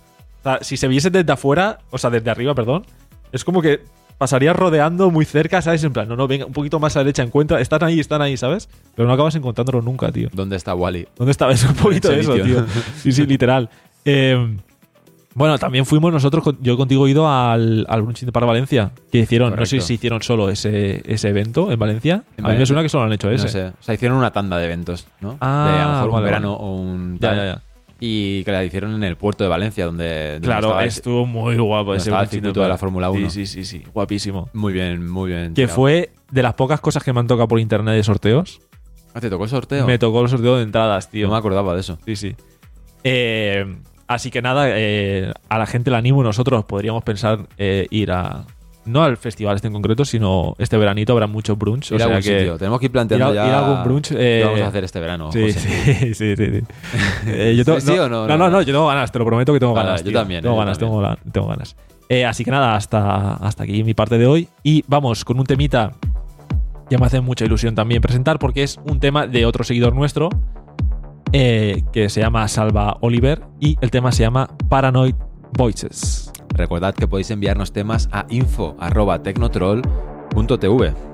o 0.43 0.49
sea, 0.49 0.59
si 0.61 0.75
se 0.77 0.87
viese 0.87 1.09
desde 1.09 1.31
afuera, 1.31 1.79
o 1.89 1.97
sea, 1.97 2.09
desde 2.09 2.29
arriba, 2.29 2.53
perdón, 2.53 2.83
es 3.31 3.43
como 3.43 3.61
que 3.61 3.81
pasarías 4.17 4.55
rodeando 4.55 5.09
muy 5.09 5.25
cerca, 5.25 5.61
¿sabes? 5.61 5.83
En 5.83 5.93
plan, 5.93 6.07
no, 6.07 6.15
no, 6.15 6.27
venga, 6.27 6.45
un 6.45 6.53
poquito 6.53 6.79
más 6.79 6.95
a 6.95 6.99
la 6.99 7.05
derecha, 7.05 7.23
encuentra, 7.23 7.61
están 7.61 7.83
ahí, 7.83 7.99
están 7.99 8.21
ahí, 8.21 8.37
¿sabes? 8.37 8.69
Pero 8.95 9.07
no 9.07 9.13
acabas 9.13 9.35
encontrándolo 9.35 9.81
nunca, 9.81 10.11
tío. 10.11 10.29
¿dónde 10.33 10.55
está 10.55 10.75
Wally? 10.75 11.07
¿Dónde 11.15 11.31
estaba? 11.31 11.53
Es 11.53 11.63
un 11.63 11.75
poquito 11.75 12.09
de 12.09 12.19
eso, 12.19 12.35
tío. 12.35 12.65
Sí, 13.01 13.11
sí, 13.11 13.25
literal. 13.25 13.69
Eh, 14.05 14.57
bueno, 15.35 15.57
también 15.57 15.85
fuimos 15.85 16.13
nosotros, 16.13 16.55
yo 16.61 16.77
contigo 16.77 17.07
he 17.07 17.11
ido 17.11 17.27
al, 17.27 17.85
al 17.89 18.01
Brunch 18.03 18.29
para 18.31 18.45
Valencia, 18.45 18.91
que 19.11 19.19
hicieron, 19.19 19.55
no 19.55 19.65
sé 19.65 19.81
si 19.81 19.95
hicieron 19.95 20.21
solo 20.21 20.49
ese, 20.49 21.01
ese 21.11 21.29
evento 21.29 21.71
en 21.71 21.79
Valencia. 21.79 22.23
En 22.37 22.45
a 22.45 22.49
mí 22.49 22.57
me 22.57 22.65
suena 22.65 22.83
que 22.83 22.89
solo 22.89 23.05
han 23.05 23.13
hecho 23.13 23.31
ese. 23.31 23.45
No 23.45 23.49
sé. 23.49 23.67
O 23.67 23.83
sea, 23.83 23.95
hicieron 23.95 24.17
una 24.17 24.31
tanda 24.31 24.57
de 24.57 24.65
eventos, 24.65 25.07
¿no? 25.21 25.37
Ah, 25.41 25.71
de 25.71 25.81
a 25.81 25.85
lo 25.85 25.93
mejor 25.93 26.09
un 26.09 26.23
verano 26.23 26.51
vale. 26.51 26.63
o 26.63 26.75
un 26.75 27.19
Ya, 27.19 27.35
ya, 27.35 27.45
ya. 27.45 27.61
Y 28.05 28.43
que 28.43 28.51
la 28.51 28.65
hicieron 28.65 28.93
en 28.95 29.03
el 29.05 29.15
puerto 29.15 29.45
de 29.45 29.49
Valencia, 29.49 29.85
donde, 29.85 30.33
donde 30.33 30.45
Claro, 30.45 30.67
estaba 30.67 30.83
estuvo 30.83 31.25
muy 31.25 31.55
guapo 31.55 31.95
ese 31.95 32.09
estaba 32.09 32.23
el 32.23 32.27
circuito 32.27 32.61
de 32.61 32.67
la. 32.67 32.77
Fórmula 32.77 33.09
1. 33.09 33.29
Sí, 33.29 33.45
sí, 33.45 33.63
sí, 33.63 33.79
sí, 33.79 33.85
guapísimo. 33.93 34.49
Muy 34.51 34.73
bien, 34.73 35.09
muy 35.09 35.31
bien. 35.31 35.53
Que 35.53 35.69
fue 35.69 36.09
de 36.29 36.43
las 36.43 36.53
pocas 36.55 36.81
cosas 36.81 37.01
que 37.01 37.13
me 37.13 37.21
han 37.21 37.27
tocado 37.27 37.47
por 37.47 37.61
internet 37.61 37.95
de 37.95 38.03
sorteos. 38.03 38.59
Ah, 39.13 39.21
¿te 39.21 39.29
tocó 39.29 39.45
el 39.45 39.49
sorteo? 39.49 39.87
Me 39.87 39.97
tocó 39.97 40.21
el 40.21 40.27
sorteo 40.27 40.57
de 40.57 40.63
entradas, 40.63 41.09
tío. 41.09 41.27
No 41.27 41.31
me 41.31 41.39
acordaba 41.39 41.73
de 41.75 41.79
eso. 41.79 41.97
Sí, 42.05 42.17
sí. 42.17 42.35
Eh, 43.05 43.73
así 44.07 44.31
que 44.31 44.41
nada, 44.41 44.65
eh, 44.67 45.31
a 45.47 45.57
la 45.57 45.65
gente 45.65 45.89
le 45.89 45.95
animo. 45.95 46.23
Nosotros 46.23 46.65
podríamos 46.65 47.05
pensar 47.05 47.47
eh, 47.57 47.87
ir 47.89 48.11
a. 48.11 48.45
No 48.85 49.01
al 49.03 49.15
festival 49.17 49.55
este 49.55 49.67
en 49.67 49.73
concreto, 49.73 50.03
sino 50.03 50.55
este 50.57 50.75
veranito 50.77 51.13
habrá 51.13 51.25
muchos 51.27 51.57
brunch. 51.57 51.91
Ir 51.91 51.95
o 51.95 51.97
sea 51.99 52.07
algún 52.07 52.21
que. 52.21 52.39
sitio. 52.39 52.57
Tenemos 52.57 52.79
que 52.79 52.85
ir 52.87 52.91
planteando 52.91 53.33
ir 53.33 53.39
a- 53.39 53.43
ya 53.43 53.49
ir 53.49 53.53
a 53.55 53.65
algún 53.65 53.83
brunch, 53.85 54.11
eh, 54.11 54.15
qué 54.41 54.43
vamos 54.45 54.61
a 54.61 54.67
hacer 54.67 54.83
este 54.83 54.99
verano. 54.99 55.31
Sí, 55.31 55.41
José. 55.41 55.59
sí, 55.59 56.13
sí, 56.13 56.35
sí, 56.35 56.35
sí. 56.35 56.63
Eh, 57.27 57.53
yo 57.57 57.63
tengo- 57.63 57.79
¿Sí, 57.79 57.87
sí 57.87 57.95
no, 57.95 58.03
o 58.03 58.09
no? 58.09 58.27
No, 58.27 58.37
no, 58.37 58.49
no, 58.49 58.61
yo 58.61 58.73
tengo 58.73 58.87
ganas, 58.87 59.11
te 59.11 59.19
lo 59.19 59.25
prometo 59.25 59.53
que 59.53 59.59
tengo 59.59 59.73
Vale, 59.73 59.87
ganas. 59.87 60.01
yo 60.03 60.09
tío. 60.09 60.19
también, 60.19 60.41
Tengo 60.41 60.55
eh, 60.55 60.59
ganas, 60.59 60.77
también. 60.77 61.01
tengo, 61.01 61.31
tengo 61.31 61.47
ganas. 61.47 61.75
Eh, 62.09 62.25
así 62.25 62.43
que 62.43 62.51
nada, 62.51 62.75
hasta, 62.75 63.35
hasta 63.35 63.63
aquí 63.63 63.83
mi 63.85 63.93
parte 63.93 64.17
de 64.17 64.27
hoy. 64.27 64.49
Y 64.63 64.83
vamos 64.87 65.23
con 65.23 65.39
un 65.39 65.45
temita 65.45 65.93
que 66.89 66.97
me 66.97 67.05
hace 67.05 67.21
mucha 67.21 67.45
ilusión 67.45 67.75
también 67.75 68.01
presentar 68.01 68.37
porque 68.37 68.63
es 68.63 68.77
un 68.85 68.99
tema 68.99 69.25
de 69.27 69.45
otro 69.45 69.63
seguidor 69.63 69.95
nuestro 69.95 70.29
eh, 71.31 71.83
que 71.91 72.09
se 72.09 72.19
llama 72.21 72.47
Salva 72.47 72.97
Oliver 73.01 73.41
y 73.59 73.77
el 73.81 73.89
tema 73.89 74.11
se 74.11 74.21
llama 74.23 74.49
Paranoid 74.69 75.15
Voices. 75.57 76.31
Recordad 76.49 76.95
que 76.95 77.07
podéis 77.07 77.31
enviarnos 77.31 77.71
temas 77.71 78.09
a 78.11 78.25
info.tecnotroll.tv. 78.29 81.12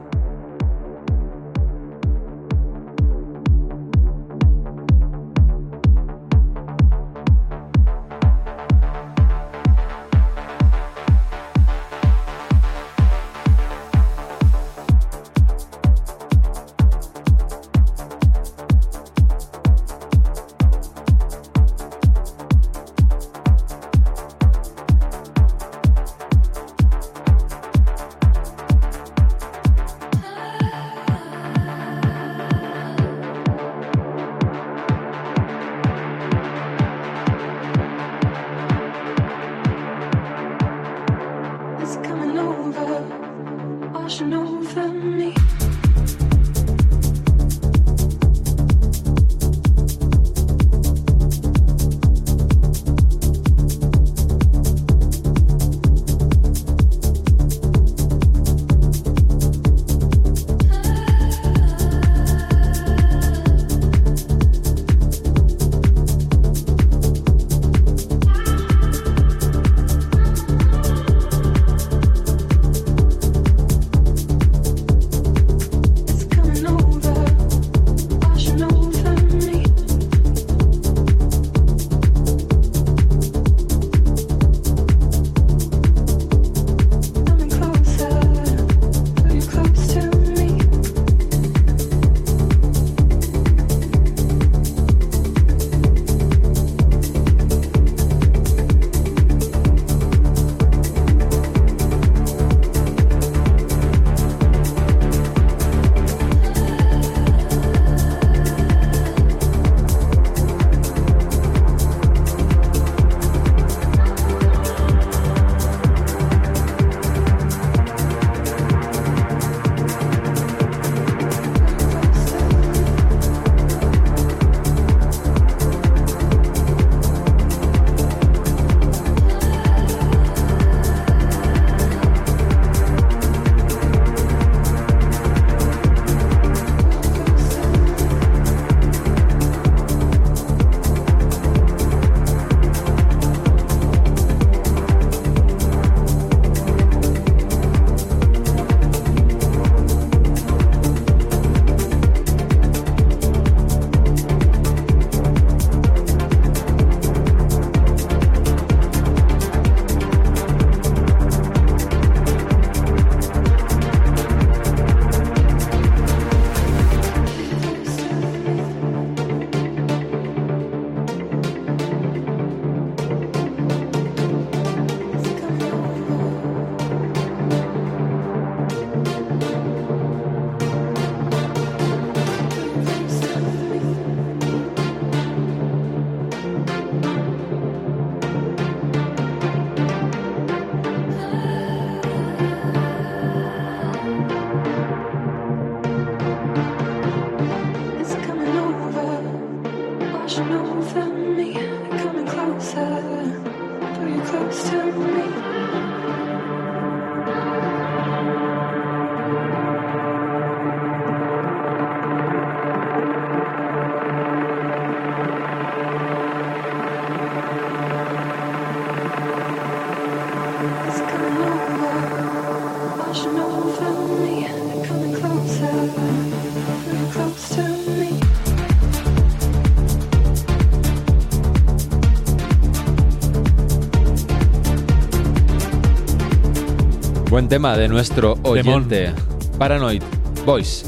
Tema 237.49 237.75
de 237.75 237.87
nuestro 237.87 238.37
oyente. 238.43 239.11
Paranoid 239.57 240.03
Voice. 240.45 240.85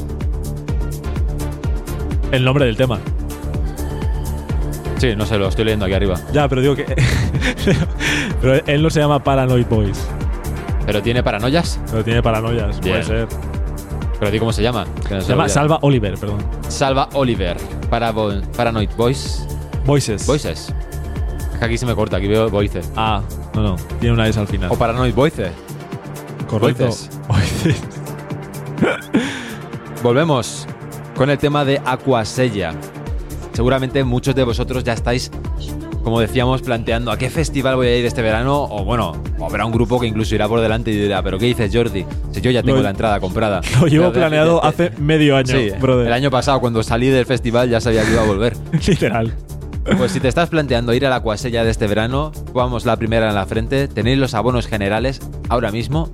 El 2.30 2.44
nombre 2.44 2.66
del 2.66 2.76
tema. 2.76 3.00
Sí, 4.98 5.16
no 5.16 5.26
sé, 5.26 5.38
lo 5.38 5.48
estoy 5.48 5.64
leyendo 5.64 5.86
aquí 5.86 5.94
arriba. 5.94 6.20
Ya, 6.32 6.48
pero 6.48 6.60
digo 6.60 6.76
que. 6.76 6.84
pero 8.40 8.64
él 8.64 8.80
no 8.80 8.90
se 8.90 9.00
llama 9.00 9.24
Paranoid 9.24 9.66
Boys. 9.66 10.06
¿Pero 10.86 11.02
tiene 11.02 11.24
paranoias? 11.24 11.80
Pero 11.90 12.04
tiene 12.04 12.22
paranoias. 12.22 12.80
Bien. 12.80 13.02
Puede 13.02 13.26
ser. 13.26 13.28
¿Pero 14.20 14.30
di 14.30 14.38
cómo 14.38 14.52
se 14.52 14.62
llama? 14.62 14.84
No 15.10 15.20
Se 15.20 15.28
llama 15.30 15.42
olvida. 15.42 15.48
Salva 15.48 15.78
Oliver, 15.82 16.14
perdón. 16.16 16.38
Salva 16.68 17.08
Oliver. 17.14 17.56
Para 17.90 18.12
Paranoid 18.56 18.90
Voice. 18.96 19.44
Voices. 19.84 20.24
Voices. 20.28 20.72
Es 21.54 21.58
que 21.58 21.64
aquí 21.64 21.76
se 21.76 21.86
me 21.86 21.96
corta, 21.96 22.18
aquí 22.18 22.28
veo 22.28 22.48
Voices. 22.48 22.88
Ah, 22.94 23.20
no, 23.52 23.62
no. 23.62 23.76
Tiene 23.98 24.14
una 24.14 24.28
S 24.28 24.38
al 24.38 24.46
final. 24.46 24.70
O 24.70 24.76
Paranoid 24.76 25.12
Voices. 25.12 25.50
Correcto. 26.52 26.90
Volvemos 30.02 30.66
con 31.16 31.30
el 31.30 31.38
tema 31.38 31.64
de 31.64 31.80
Aquasella. 31.84 32.74
Seguramente 33.54 34.02
muchos 34.04 34.34
de 34.34 34.44
vosotros 34.44 34.82
ya 34.84 34.92
estáis, 34.94 35.30
como 36.02 36.20
decíamos, 36.20 36.62
planteando 36.62 37.10
a 37.10 37.16
qué 37.18 37.30
festival 37.30 37.76
voy 37.76 37.86
a 37.86 37.96
ir 37.96 38.04
este 38.04 38.22
verano. 38.22 38.64
O 38.64 38.84
bueno, 38.84 39.12
habrá 39.40 39.64
un 39.64 39.72
grupo 39.72 40.00
que 40.00 40.06
incluso 40.06 40.34
irá 40.34 40.48
por 40.48 40.60
delante 40.60 40.90
y 40.90 40.96
dirá, 40.98 41.22
¿pero 41.22 41.38
qué 41.38 41.46
dices, 41.46 41.70
Jordi? 41.72 42.04
Si 42.32 42.40
yo 42.40 42.50
ya 42.50 42.62
tengo 42.62 42.78
Lo- 42.78 42.82
la 42.82 42.90
entrada 42.90 43.20
comprada. 43.20 43.60
Lo 43.80 43.86
llevo 43.86 44.06
Pero 44.06 44.12
de- 44.12 44.18
planeado 44.18 44.60
de- 44.60 44.68
hace 44.68 44.90
medio 44.98 45.36
año, 45.36 45.56
Sí, 45.56 45.70
brother. 45.80 46.06
el 46.08 46.12
año 46.12 46.30
pasado 46.30 46.60
cuando 46.60 46.82
salí 46.82 47.08
del 47.08 47.26
festival 47.26 47.70
ya 47.70 47.80
sabía 47.80 48.04
que 48.04 48.12
iba 48.12 48.22
a 48.22 48.26
volver. 48.26 48.56
Literal. 48.86 49.32
Pues 49.98 50.12
si 50.12 50.20
te 50.20 50.28
estás 50.28 50.48
planteando 50.48 50.94
ir 50.94 51.04
a 51.06 51.10
la 51.10 51.20
de 51.64 51.70
este 51.70 51.88
verano, 51.88 52.30
vamos 52.54 52.86
la 52.86 52.96
primera 52.96 53.28
en 53.28 53.34
la 53.34 53.46
frente. 53.46 53.88
Tenéis 53.88 54.16
los 54.16 54.32
abonos 54.32 54.68
generales 54.68 55.20
ahora 55.48 55.72
mismo 55.72 56.08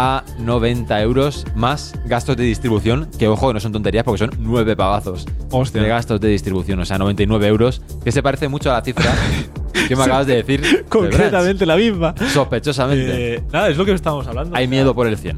a 0.00 0.22
90 0.38 1.02
euros 1.02 1.44
más 1.56 1.92
gastos 2.04 2.36
de 2.36 2.44
distribución, 2.44 3.10
que 3.18 3.26
ojo, 3.26 3.52
no 3.52 3.58
son 3.58 3.72
tonterías 3.72 4.04
porque 4.04 4.18
son 4.18 4.30
9 4.38 4.76
pagazos 4.76 5.26
Hostia. 5.50 5.82
de 5.82 5.88
gastos 5.88 6.20
de 6.20 6.28
distribución, 6.28 6.78
o 6.78 6.84
sea, 6.84 6.98
99 6.98 7.48
euros, 7.48 7.82
que 8.04 8.12
se 8.12 8.22
parece 8.22 8.46
mucho 8.46 8.70
a 8.70 8.74
la 8.74 8.82
cifra 8.82 9.12
que 9.88 9.96
me 9.96 10.04
acabas 10.04 10.28
de 10.28 10.36
decir. 10.36 10.60
de 10.60 10.84
Concretamente 10.88 11.66
la 11.66 11.74
misma. 11.74 12.14
Sospechosamente. 12.32 13.34
Eh, 13.34 13.42
nada, 13.52 13.70
es 13.70 13.76
lo 13.76 13.84
que 13.84 13.90
estábamos 13.90 14.28
hablando. 14.28 14.56
Hay 14.56 14.68
miedo 14.68 14.94
por 14.94 15.08
el 15.08 15.18
100. 15.18 15.36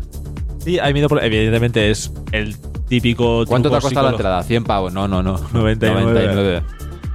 Sí, 0.59 0.79
hay 0.79 0.93
miedo 0.93 1.09
por. 1.09 1.25
Evidentemente 1.25 1.91
es 1.91 2.13
el 2.33 2.55
típico. 2.87 3.47
¿Cuánto 3.47 3.71
te 3.71 3.77
ha 3.77 3.81
costado 3.81 4.09
la 4.09 4.13
entrada? 4.13 4.43
100 4.43 4.65
pavos. 4.65 4.93
No, 4.93 5.09
no, 5.09 5.23
no. 5.23 5.41
99. 5.55 6.03
99. 6.03 6.63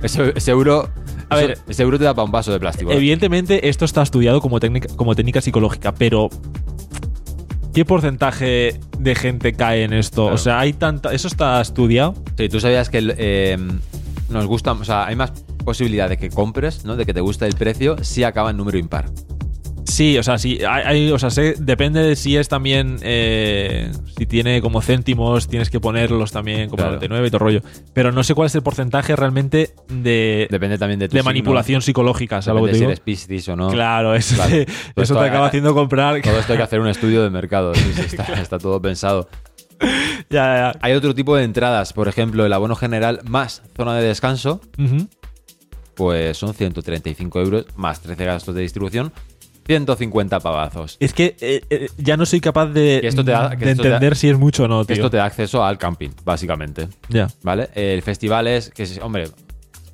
Ese, 0.02 0.34
ese 0.36 0.50
euro. 0.50 0.90
A 1.30 1.36
ver. 1.36 1.60
ese 1.68 1.84
euro 1.84 2.00
te 2.00 2.06
da 2.06 2.16
para 2.16 2.26
un 2.26 2.32
vaso 2.32 2.52
de 2.52 2.60
plástico. 2.60 2.92
Evidentemente, 2.92 3.70
esto 3.70 3.86
está 3.86 4.02
estudiado 4.02 4.42
como 4.42 4.60
técnica, 4.60 4.88
como 4.96 5.14
técnica 5.14 5.42
psicológica, 5.42 5.94
pero. 5.94 6.30
¿Qué 7.76 7.84
porcentaje 7.84 8.80
de 8.98 9.16
gente 9.16 9.52
cae 9.52 9.84
en 9.84 9.92
esto? 9.92 10.22
Claro. 10.22 10.36
O 10.36 10.38
sea, 10.38 10.62
hay 10.62 10.72
tanta. 10.72 11.14
¿Eso 11.14 11.28
está 11.28 11.60
estudiado? 11.60 12.16
Sí, 12.38 12.48
tú 12.48 12.62
sabías 12.62 12.90
que 12.90 13.00
eh, 13.18 13.58
nos 14.30 14.46
gusta, 14.46 14.72
o 14.72 14.86
sea, 14.86 15.06
hay 15.06 15.18
más 15.18 15.32
posibilidad 15.66 16.08
de 16.08 16.16
que 16.16 16.30
compres, 16.30 16.86
¿no? 16.86 16.96
De 16.96 17.06
que 17.06 17.14
te 17.14 17.20
guste 17.20 17.46
el 17.46 17.56
precio 17.56 18.02
si 18.02 18.24
acaba 18.24 18.52
en 18.52 18.56
número 18.56 18.78
impar. 18.78 19.08
Sí, 19.86 20.18
o 20.18 20.24
sea, 20.24 20.38
sí. 20.40 20.60
Hay, 20.68 20.84
hay- 20.84 21.12
o 21.12 21.20
sea, 21.20 21.30
sé- 21.30 21.56
depende 21.60 22.02
de 22.02 22.16
si 22.16 22.36
es 22.38 22.48
también. 22.50 22.98
eh, 23.04 23.92
si 24.18 24.26
tiene 24.26 24.62
como 24.62 24.82
céntimos, 24.82 25.48
tienes 25.48 25.70
que 25.70 25.80
ponerlos 25.80 26.32
también 26.32 26.70
como 26.70 26.78
Claro. 26.78 26.92
99 26.96 27.28
y 27.28 27.30
todo 27.32 27.40
rollo. 27.40 27.62
Pero 27.94 28.12
no 28.12 28.24
sé 28.24 28.34
cuál 28.34 28.48
es 28.48 28.56
el 28.56 28.64
porcentaje 28.64 29.16
realmente 29.16 29.74
de, 29.88 30.48
Depende 30.50 30.78
también 30.78 31.00
de 31.00 31.08
tu 31.08 31.14
de 31.14 31.20
signo, 31.20 31.30
manipulación 31.30 31.82
psicológica, 31.82 32.42
¿sabes 32.42 32.62
lo 32.62 32.66
que 32.68 32.74
si 32.74 32.80
te 32.80 32.80
digo? 32.80 32.92
eres 32.92 33.00
Piscis 33.02 33.48
o 33.50 33.56
no. 33.56 33.70
Claro, 33.70 34.16
eso, 34.16 34.36
Claro. 34.36 34.52
Todo 34.96 35.04
eso 35.04 35.16
te 35.20 35.26
acaba 35.26 35.48
haciendo 35.48 35.74
comprar. 35.76 36.20
Todo 36.24 36.40
esto 36.40 36.54
hay 36.54 36.58
que 36.58 36.64
hacer 36.64 36.80
un 36.80 36.88
estudio 36.88 37.22
de 37.24 37.30
mercado. 37.30 37.74
sí, 37.76 37.92
sí, 37.94 38.02
está, 38.02 38.24
está 38.42 38.58
todo 38.58 38.82
pensado. 38.82 39.30
ya, 40.30 40.72
ya. 40.74 40.80
Hay 40.82 40.94
otro 40.94 41.14
tipo 41.14 41.36
de 41.36 41.44
entradas, 41.44 41.94
por 41.94 42.08
ejemplo, 42.08 42.46
el 42.46 42.54
abono 42.54 42.76
general 42.76 43.20
más 43.28 43.62
zona 43.78 43.96
de 43.96 44.08
descanso, 44.08 44.62
Ujú. 44.80 45.08
pues 45.96 46.38
son 46.38 46.54
135 46.54 47.40
euros 47.42 47.66
más 47.76 48.02
13 48.02 48.26
gastos 48.26 48.56
de 48.56 48.62
distribución, 48.62 49.12
150 49.66 50.40
pavazos. 50.40 50.98
Es 51.00 51.14
que 51.14 51.36
eh, 51.42 51.62
eh, 51.70 51.88
ya 51.98 52.18
no 52.18 52.26
soy 52.26 52.40
capaz 52.40 52.68
de, 52.68 53.00
Que 53.02 53.08
esto 53.08 53.26
te 53.26 53.32
da- 53.32 53.56
que 53.58 53.66
de 53.66 53.72
esto 53.72 53.84
te 53.84 53.90
da- 53.90 53.96
entender 53.96 54.16
si 54.16 54.30
es 54.30 54.38
mucho 54.38 54.66
o 54.66 54.68
no, 54.68 54.86
Que. 54.86 54.94
Esto 54.94 55.10
te 55.10 55.18
da 55.18 55.26
acceso 55.26 55.64
al 55.64 55.78
camping, 55.78 56.10
básicamente. 56.24 56.88
Ya. 57.10 57.28
¿Vale? 57.42 57.70
El 57.74 58.02
festival 58.02 58.48
es, 58.48 58.70
que 58.70 58.84
es- 58.84 59.00
hombre, 59.02 59.30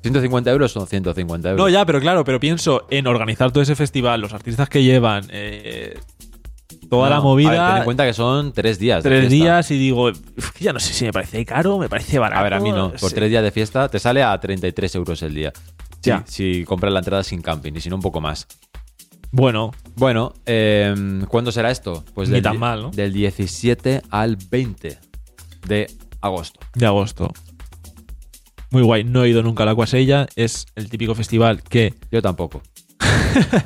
150 0.02 0.50
euros 0.50 0.72
son 0.72 0.86
150 0.86 1.50
euros. 1.50 1.64
No, 1.64 1.68
ya, 1.70 1.86
pero 1.86 2.00
claro, 2.00 2.24
pero 2.24 2.38
pienso 2.40 2.86
en 2.90 3.06
organizar 3.06 3.50
todo 3.52 3.62
ese 3.62 3.74
festival, 3.76 4.20
los 4.20 4.32
artistas 4.34 4.68
que 4.68 4.82
llevan, 4.82 5.24
eh, 5.30 5.98
toda 6.90 7.08
No, 7.08 7.10
la 7.10 7.16
a 7.16 7.18
ver, 7.18 7.22
ten 7.22 7.22
movida, 7.22 7.78
en 7.78 7.84
cuenta 7.84 8.04
que 8.04 8.12
son 8.12 8.52
tres 8.52 8.78
días. 8.78 9.02
tres 9.02 9.30
días 9.30 9.70
y 9.70 9.78
digo, 9.78 10.08
"Uf, 10.08 10.60
ya 10.60 10.72
no 10.74 10.80
sé 10.80 10.92
si 10.92 11.04
me 11.06 11.12
parece 11.12 11.44
caro, 11.46 11.78
me 11.78 11.88
parece 11.88 12.18
barato. 12.18 12.40
A 12.40 12.42
ver, 12.42 12.54
a 12.54 12.60
mí 12.60 12.70
no. 12.72 12.90
Por 12.90 13.08
sé". 13.10 13.14
tres 13.14 13.30
días 13.30 13.42
de 13.42 13.50
fiesta 13.52 13.88
te 13.88 13.98
sale 13.98 14.22
a 14.22 14.38
33 14.38 14.94
euros 14.96 15.22
el 15.22 15.34
día. 15.34 15.52
Sí, 16.02 16.10
Ya. 16.10 16.24
Si 16.26 16.64
compras 16.64 16.92
la 16.92 16.98
entrada 16.98 17.22
sin 17.22 17.40
camping 17.40 17.72
y 17.76 17.80
si 17.80 17.88
no, 17.88 17.94
un 17.96 18.02
poco 18.02 18.20
más. 18.20 18.46
Bueno, 19.32 19.72
Bueno, 19.96 20.34
eh, 20.46 20.94
¿cuándo 21.28 21.52
será 21.52 21.70
esto? 21.70 22.04
Pues 22.14 22.28
Ni 22.28 22.34
del, 22.34 22.42
tan 22.42 22.52
di- 22.52 22.58
mal, 22.58 22.82
¿no? 22.82 22.90
del 22.90 23.12
17 23.12 24.02
al 24.10 24.36
20 24.50 24.98
de 25.66 25.86
agosto. 26.20 26.60
de 26.74 26.86
agosto. 26.86 27.32
Muy 28.70 28.82
guay, 28.82 29.04
no 29.04 29.24
he 29.24 29.28
ido 29.28 29.42
nunca 29.42 29.64
a 29.64 29.66
la 29.66 29.74
Cuasella, 29.74 30.26
es 30.36 30.66
el 30.76 30.88
típico 30.88 31.14
festival 31.14 31.62
que, 31.62 31.94
Yo 32.10 32.22
tampoco. 32.22 32.62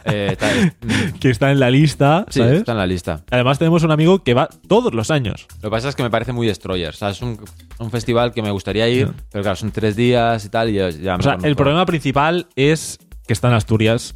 Eh, 0.05 0.29
está, 0.33 0.49
mm, 0.83 1.19
que 1.19 1.31
está 1.31 1.51
en 1.51 1.59
la 1.59 1.71
lista, 1.71 2.25
sí, 2.31 2.39
¿sabes? 2.39 2.59
está 2.61 2.73
en 2.73 2.79
la 2.79 2.87
lista. 2.87 3.25
Además 3.33 3.59
tenemos 3.59 3.83
un 3.83 3.91
amigo 3.91 4.23
que 4.23 4.33
va 4.35 4.49
todos 4.69 4.95
los 4.95 5.11
años. 5.11 5.49
Lo 5.57 5.63
que 5.63 5.71
pasa 5.71 5.89
es 5.89 5.97
que 5.97 6.05
me 6.05 6.11
parece 6.11 6.33
muy 6.33 6.47
destroyer. 6.47 6.91
O 6.91 6.93
sea, 6.93 7.11
es 7.11 7.21
un, 7.21 7.39
un 7.81 7.91
festival 7.91 8.33
que 8.33 8.43
me 8.43 8.53
gustaría 8.53 8.89
ir, 8.89 9.11
pero 9.33 9.43
claro, 9.43 9.57
son 9.57 9.73
tres 9.73 9.97
días 9.97 10.45
y 10.45 10.49
tal. 10.49 10.71
Y 10.71 10.75
ya, 10.75 11.17
O 11.17 11.23
sea, 11.23 11.39
el 11.43 11.57
problema 11.57 11.85
principal 11.85 12.47
es 12.55 12.99
que 13.27 13.33
está 13.33 13.49
en 13.49 13.55
Asturias 13.55 14.15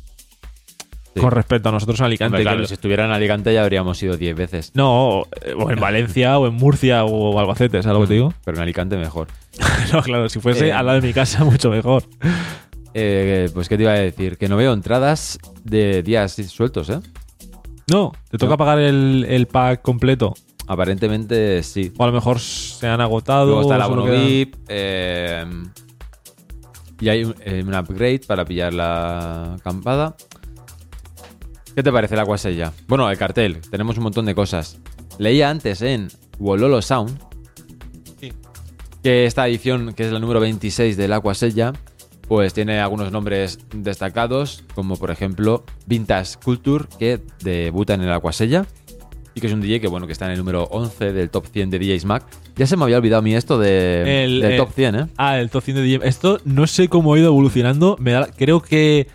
Sí. 1.15 1.21
con 1.21 1.33
respecto 1.33 1.69
a 1.69 1.73
nosotros 1.73 1.99
en 2.01 2.07
Alicante. 2.07 2.37
Hombre, 2.37 2.43
claro, 2.43 2.61
que- 2.61 2.69
si 2.69 2.75
estuviera 2.75 3.05
en 3.05 3.11
Alicante 3.11 3.53
ya 3.53 3.63
habríamos 3.63 4.01
ido 4.03 4.17
10 4.17 4.37
veces. 4.37 4.71
No, 4.75 5.21
o 5.21 5.27
en 5.71 5.81
Valencia, 5.81 6.39
o 6.39 6.47
en 6.47 6.55
Murcia, 6.55 7.05
o 7.05 7.39
Albacete, 7.41 7.83
¿sabes 7.83 7.95
lo 7.97 8.03
que 8.03 8.09
te 8.09 8.15
digo? 8.15 8.33
Pero 8.45 8.57
en 8.59 8.63
Alicante 8.63 8.97
mejor. 8.97 9.27
no, 9.93 10.03
claro, 10.03 10.29
si 10.29 10.39
fuese 10.41 10.69
Eh. 10.69 10.73
al 10.73 10.87
lado 10.87 11.01
de 11.01 11.07
mi 11.07 11.13
casa, 11.13 11.45
mucho 11.45 11.71
mejor. 11.71 12.05
Eh, 12.95 13.49
pues, 13.55 13.69
¿qué 13.69 13.77
te 13.77 13.83
iba 13.85 13.93
a 13.93 13.97
decir? 13.99 14.37
Que 14.37 14.49
no 14.49 14.57
veo 14.57 14.73
entradas 14.73 15.39
de 15.65 16.03
días 16.03 16.33
sueltos, 16.49 16.91
¿eh? 16.91 17.01
No, 17.91 18.13
te 18.31 18.39
toca 18.39 18.51
No. 18.53 18.57
pagar 18.57 18.79
el, 18.79 19.27
el 19.29 19.47
pack 19.47 19.83
completo. 19.83 20.35
Aparentemente 20.69 21.65
sí. 21.65 21.93
O 21.99 22.05
a 22.05 22.07
lo 22.07 22.13
mejor 22.13 22.39
se 22.39 22.87
han 22.87 23.01
agotado. 23.01 23.47
Luego 23.47 23.63
está 23.63 23.89
quedan- 23.89 24.27
VIP. 24.27 24.55
eh, 24.69 25.45
y 27.01 27.09
hay 27.09 27.25
un, 27.25 27.35
eh, 27.45 27.65
un 27.67 27.75
upgrade 27.75 28.21
para 28.27 28.45
pillar 28.45 28.73
la 28.75 29.55
acampada. 29.55 30.15
¿Qué 31.75 31.83
te 31.83 31.93
parece 31.93 32.17
la 32.17 32.25
Quasella? 32.27 32.73
Bueno, 32.89 33.11
el 33.11 33.17
cartel. 33.17 33.59
Tenemos 33.71 33.97
un 33.97 34.03
montón 34.05 34.27
de 34.27 34.35
cosas. 34.35 34.79
Leía 35.19 35.51
antes 35.51 35.83
en 35.83 36.09
Wololo 36.39 36.83
Sound 36.83 37.19
Sí. 38.21 38.33
que 39.03 39.25
esta 39.27 39.47
edición, 39.49 39.95
que 39.95 40.05
es 40.05 40.13
la 40.13 40.19
número 40.19 40.41
26 40.41 40.97
del 40.97 41.13
Aquasella, 41.13 41.73
pues 42.29 42.53
tiene 42.55 42.81
algunos 42.81 43.11
nombres 43.13 43.59
destacados, 43.75 44.65
como 44.75 44.97
por 44.97 45.11
ejemplo 45.11 45.65
Vintage 45.87 46.37
Culture, 46.45 46.85
que 46.99 47.21
debuta 47.43 47.95
en 47.95 48.03
el 48.03 48.13
Aquasella, 48.13 48.67
y 49.35 49.41
que 49.41 49.47
es 49.47 49.53
un 49.53 49.61
DJ 49.61 49.81
que 49.81 49.89
bueno, 49.89 50.07
que 50.07 50.13
está 50.13 50.27
en 50.27 50.33
el 50.33 50.39
número 50.39 50.65
11 50.65 51.13
del 51.13 51.31
top 51.31 51.47
100 51.47 51.71
de 51.71 51.79
DJs 51.79 52.05
Mac. 52.05 52.25
Ya 52.57 52.67
se 52.67 52.77
me 52.77 52.85
había 52.85 52.99
olvidado 52.99 53.21
a 53.21 53.23
mí 53.23 53.35
esto 53.35 53.59
de, 53.59 54.25
El, 54.25 54.41
del 54.41 54.53
eh, 54.53 54.57
top 54.57 54.71
100, 54.75 54.95
¿eh? 54.97 55.07
Ah, 55.17 55.39
el 55.39 55.51
top 55.51 55.63
100 55.65 55.77
de 55.79 55.83
DJ. 55.83 56.09
Esto 56.09 56.41
no 56.45 56.67
sé 56.67 56.89
cómo 56.89 57.15
ha 57.15 57.19
ido 57.19 57.29
evolucionando. 57.29 57.97
Me 58.01 58.13
da- 58.13 58.29
creo 58.37 58.61
que 58.61 59.07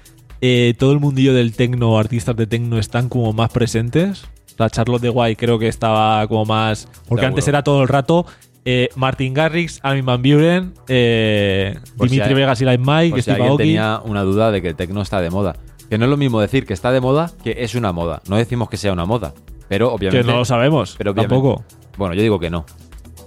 eh, 0.48 0.74
todo 0.78 0.92
el 0.92 1.00
mundillo 1.00 1.34
del 1.34 1.54
tecno, 1.56 1.98
artistas 1.98 2.36
de 2.36 2.46
tecno, 2.46 2.78
están 2.78 3.10
como 3.10 3.34
más 3.34 3.50
presentes. 3.52 4.26
La 4.58 4.70
Charlotte 4.70 5.02
de 5.02 5.10
Guay 5.10 5.36
creo 5.36 5.58
que 5.58 5.68
estaba 5.68 6.26
como 6.28 6.46
más. 6.46 6.88
Porque 7.08 7.26
antes 7.26 7.48
era 7.48 7.64
todo 7.64 7.82
el 7.82 7.88
rato. 7.88 8.26
eh, 8.68 8.90
Martin 8.96 9.34
Garrix, 9.34 9.80
Armin 9.84 10.06
Van 10.06 10.22
Buren, 10.24 10.74
eh, 10.88 11.76
si 11.84 11.92
Dimitri 12.04 12.22
hay- 12.30 12.34
Vegas 12.34 12.62
y 12.62 12.66
Like 12.66 12.84
Mike, 12.84 13.10
Por 13.12 13.18
si 13.20 13.22
Steve 13.22 13.36
alguien 13.36 13.50
Aoki. 13.52 13.64
tenía 13.64 14.02
una 14.06 14.24
duda 14.24 14.50
de 14.52 14.62
que 14.62 14.70
el 14.70 14.76
tecno 14.76 15.02
está 15.04 15.22
de 15.22 15.30
moda. 15.30 15.56
Que 15.90 15.98
no 16.00 16.06
es 16.06 16.10
lo 16.10 16.18
mismo 16.18 16.40
decir 16.42 16.66
que 16.66 16.74
está 16.74 16.92
de 16.92 17.00
moda 17.00 17.32
que 17.44 17.56
es 17.60 17.76
una 17.76 17.92
moda. 17.92 18.22
No 18.28 18.38
decimos 18.38 18.68
que 18.70 18.78
sea 18.78 18.92
una 18.94 19.06
moda. 19.06 19.34
Pero 19.68 19.90
Que 19.90 19.96
obviamente. 19.96 20.32
no 20.32 20.38
lo 20.40 20.46
sabemos. 20.46 20.96
pero 20.98 21.14
tampoco. 21.14 21.64
Bueno, 21.98 22.16
yo 22.16 22.22
digo 22.24 22.40
que 22.40 22.50
no. 22.50 22.66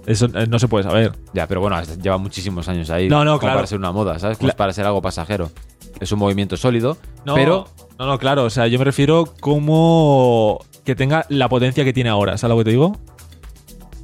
Eso 0.05 0.25
eh, 0.33 0.45
no 0.49 0.57
se 0.59 0.67
puede 0.67 0.83
saber. 0.83 1.13
Ya, 1.33 1.47
pero 1.47 1.61
bueno, 1.61 1.81
lleva 2.01 2.17
muchísimos 2.17 2.67
años 2.67 2.89
ahí. 2.89 3.07
No, 3.07 3.23
no, 3.23 3.31
como 3.33 3.39
claro. 3.41 3.57
para 3.57 3.67
ser 3.67 3.77
una 3.77 3.91
moda, 3.93 4.17
¿sabes? 4.19 4.37
Como 4.39 4.49
Cla- 4.51 4.55
para 4.57 4.73
ser 4.73 4.85
algo 4.85 5.01
pasajero. 5.01 5.51
Es 5.99 6.11
un 6.11 6.19
movimiento 6.19 6.57
sólido, 6.57 6.97
No, 7.25 7.35
pero 7.35 7.67
no, 7.97 8.05
no, 8.05 8.17
claro. 8.17 8.45
O 8.45 8.49
sea, 8.49 8.67
yo 8.67 8.79
me 8.79 8.85
refiero 8.85 9.33
como 9.39 10.59
que 10.85 10.95
tenga 10.95 11.25
la 11.29 11.49
potencia 11.49 11.83
que 11.83 11.93
tiene 11.93 12.09
ahora. 12.09 12.37
¿Sabes 12.37 12.55
lo 12.55 12.59
que 12.59 12.65
te 12.65 12.71
digo? 12.71 12.97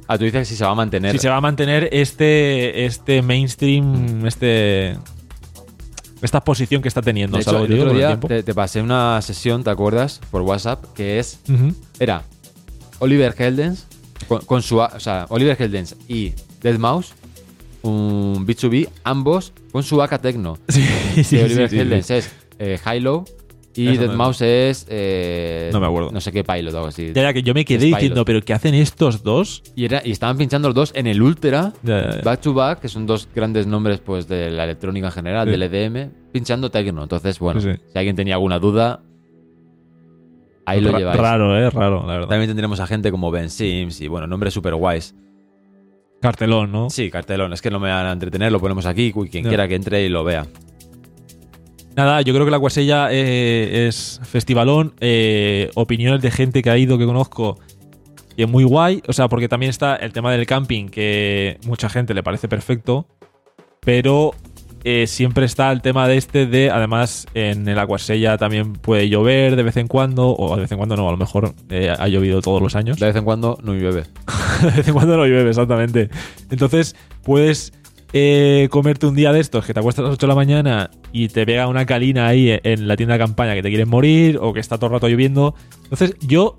Ah, 0.08 0.18
tú 0.18 0.24
dices 0.24 0.40
que 0.40 0.44
si 0.44 0.56
se 0.56 0.64
va 0.64 0.70
a 0.70 0.74
mantener. 0.74 1.12
Si 1.12 1.18
se 1.18 1.28
va 1.28 1.36
a 1.36 1.40
mantener 1.40 1.88
este, 1.92 2.84
este 2.84 3.22
mainstream, 3.22 4.24
este 4.26 4.96
esta 6.22 6.40
posición 6.42 6.80
que 6.82 6.88
está 6.88 7.02
teniendo. 7.02 7.36
De 7.38 7.44
¿sabes 7.44 7.62
hecho, 7.62 7.62
lo 7.62 7.68
que 7.68 7.72
el 7.74 7.88
te 7.88 7.94
digo? 7.94 8.12
otro 8.14 8.28
día 8.28 8.38
te, 8.38 8.42
te 8.42 8.54
pasé 8.54 8.80
una 8.82 9.20
sesión, 9.22 9.64
¿te 9.64 9.70
acuerdas? 9.70 10.20
Por 10.30 10.42
WhatsApp, 10.42 10.84
que 10.94 11.18
es. 11.18 11.40
Era 11.98 12.22
Oliver 13.00 13.34
Heldens 13.36 13.86
con, 14.28 14.42
con 14.44 14.62
su. 14.62 14.78
O 14.78 15.00
sea, 15.00 15.26
Oliver 15.28 15.60
Heldens 15.60 15.96
y 16.08 16.32
Deadmau5, 16.62 17.06
un 17.86 18.46
B2B, 18.46 18.88
ambos 19.04 19.52
con 19.72 19.82
su 19.82 20.00
AK 20.02 20.20
Tecno. 20.20 20.56
Sí, 20.68 20.82
sí, 21.24 21.38
Oliver 21.38 21.68
sí. 21.70 21.78
Heldens 21.78 22.10
es 22.10 22.32
eh, 22.58 22.78
Hilo 22.94 23.24
y 23.74 23.88
Eso 23.88 24.06
no- 24.06 24.12
Deadmau5 24.14 24.42
es. 24.44 24.86
eh, 24.88 25.68
No 25.72 25.80
me 25.80 25.86
acuerdo. 25.86 26.10
No 26.10 26.20
sé 26.20 26.32
qué 26.32 26.42
pilot 26.42 26.72
o 26.72 26.76
algo 26.78 26.88
así. 26.88 27.12
Ya, 27.14 27.22
ya, 27.22 27.32
que 27.34 27.42
yo 27.42 27.52
me 27.52 27.64
quedé 27.66 27.84
diciendo, 27.86 28.24
pero 28.24 28.40
¿qué 28.42 28.54
hacen 28.54 28.74
estos 28.74 29.22
dos? 29.22 29.62
Y, 29.74 29.84
era, 29.84 30.00
y 30.02 30.12
estaban 30.12 30.38
pinchando 30.38 30.68
los 30.68 30.74
dos 30.74 30.92
en 30.94 31.06
el 31.06 31.20
Ultra. 31.20 31.74
Ya, 31.82 32.10
ya. 32.16 32.20
Back 32.22 32.40
to 32.40 32.54
Back, 32.54 32.80
que 32.80 32.88
son 32.88 33.06
dos 33.06 33.28
grandes 33.34 33.66
nombres 33.66 34.00
pues 34.00 34.26
de 34.28 34.50
la 34.50 34.64
electrónica 34.64 35.08
en 35.08 35.12
general, 35.12 35.50
del 35.50 35.62
EDM, 35.62 36.10
pinchando 36.32 36.70
Tecno. 36.70 37.02
Entonces, 37.02 37.38
bueno, 37.38 37.60
si 37.60 37.68
alguien 37.94 38.16
tenía 38.16 38.34
alguna 38.34 38.58
duda, 38.58 39.02
ahí 40.64 40.80
lo 40.80 40.96
lleváis. 40.96 41.20
Raro, 41.20 41.56
eh, 41.58 41.68
raro, 41.70 42.00
la 42.06 42.14
verdad. 42.14 42.28
También 42.28 42.48
tendremos 42.48 42.80
a 42.80 42.86
gente 42.86 43.10
como 43.10 43.30
Ben 43.30 43.50
Sims 43.50 44.00
y, 44.00 44.08
bueno, 44.08 44.26
nombres 44.26 44.54
super 44.54 44.74
guays. 44.74 45.14
Cartelón, 46.26 46.72
¿no? 46.72 46.90
Sí, 46.90 47.08
cartelón, 47.08 47.52
es 47.52 47.62
que 47.62 47.70
no 47.70 47.78
me 47.78 47.88
van 47.88 48.04
a 48.04 48.10
entretener, 48.10 48.50
lo 48.50 48.58
ponemos 48.58 48.84
aquí, 48.84 49.12
quien 49.12 49.44
quiera 49.44 49.68
que 49.68 49.76
entre 49.76 50.04
y 50.04 50.08
lo 50.08 50.24
vea. 50.24 50.44
Nada, 51.94 52.20
yo 52.22 52.34
creo 52.34 52.44
que 52.44 52.50
la 52.50 52.58
Cuasella 52.58 53.08
eh, 53.12 53.86
es 53.86 54.20
festivalón. 54.24 54.94
eh, 54.98 55.70
opiniones 55.76 56.20
de 56.22 56.32
gente 56.32 56.62
que 56.62 56.70
ha 56.70 56.76
ido, 56.76 56.98
que 56.98 57.06
conozco, 57.06 57.60
y 58.36 58.42
es 58.42 58.48
muy 58.48 58.64
guay. 58.64 59.04
O 59.06 59.12
sea, 59.12 59.28
porque 59.28 59.48
también 59.48 59.70
está 59.70 59.94
el 59.94 60.12
tema 60.12 60.32
del 60.32 60.46
camping, 60.46 60.88
que 60.88 61.58
mucha 61.64 61.88
gente 61.88 62.12
le 62.12 62.24
parece 62.24 62.48
perfecto. 62.48 63.06
Pero 63.78 64.34
eh, 64.88 65.08
siempre 65.08 65.44
está 65.46 65.72
el 65.72 65.82
tema 65.82 66.06
de 66.06 66.16
este 66.16 66.46
de, 66.46 66.70
además, 66.70 67.26
en 67.34 67.66
el 67.66 67.76
Aguasella 67.76 68.38
también 68.38 68.74
puede 68.74 69.08
llover 69.08 69.56
de 69.56 69.64
vez 69.64 69.76
en 69.78 69.88
cuando, 69.88 70.28
o 70.36 70.54
de 70.54 70.62
vez 70.62 70.70
en 70.70 70.78
cuando 70.78 70.96
no, 70.96 71.08
a 71.08 71.10
lo 71.10 71.16
mejor 71.16 71.56
eh, 71.70 71.92
ha 71.98 72.06
llovido 72.06 72.40
todos 72.40 72.62
los 72.62 72.76
años. 72.76 72.96
De 73.00 73.06
vez 73.06 73.16
en 73.16 73.24
cuando 73.24 73.58
no 73.64 73.74
llueve. 73.74 74.04
de 74.62 74.70
vez 74.70 74.86
en 74.86 74.94
cuando 74.94 75.16
no 75.16 75.26
llueve, 75.26 75.48
exactamente. 75.48 76.08
Entonces, 76.50 76.94
puedes 77.24 77.72
eh, 78.12 78.68
comerte 78.70 79.06
un 79.06 79.16
día 79.16 79.32
de 79.32 79.40
estos 79.40 79.66
que 79.66 79.74
te 79.74 79.80
acuestas 79.80 80.04
a 80.04 80.06
las 80.06 80.14
8 80.14 80.24
de 80.24 80.28
la 80.28 80.36
mañana 80.36 80.90
y 81.10 81.30
te 81.30 81.44
pega 81.44 81.66
una 81.66 81.84
calina 81.84 82.28
ahí 82.28 82.56
en 82.62 82.86
la 82.86 82.96
tienda 82.96 83.14
de 83.14 83.18
campaña 83.18 83.56
que 83.56 83.64
te 83.64 83.70
quieres 83.70 83.88
morir 83.88 84.38
o 84.40 84.52
que 84.52 84.60
está 84.60 84.76
todo 84.76 84.86
el 84.86 84.92
rato 84.92 85.08
lloviendo. 85.08 85.56
Entonces, 85.82 86.14
yo 86.20 86.56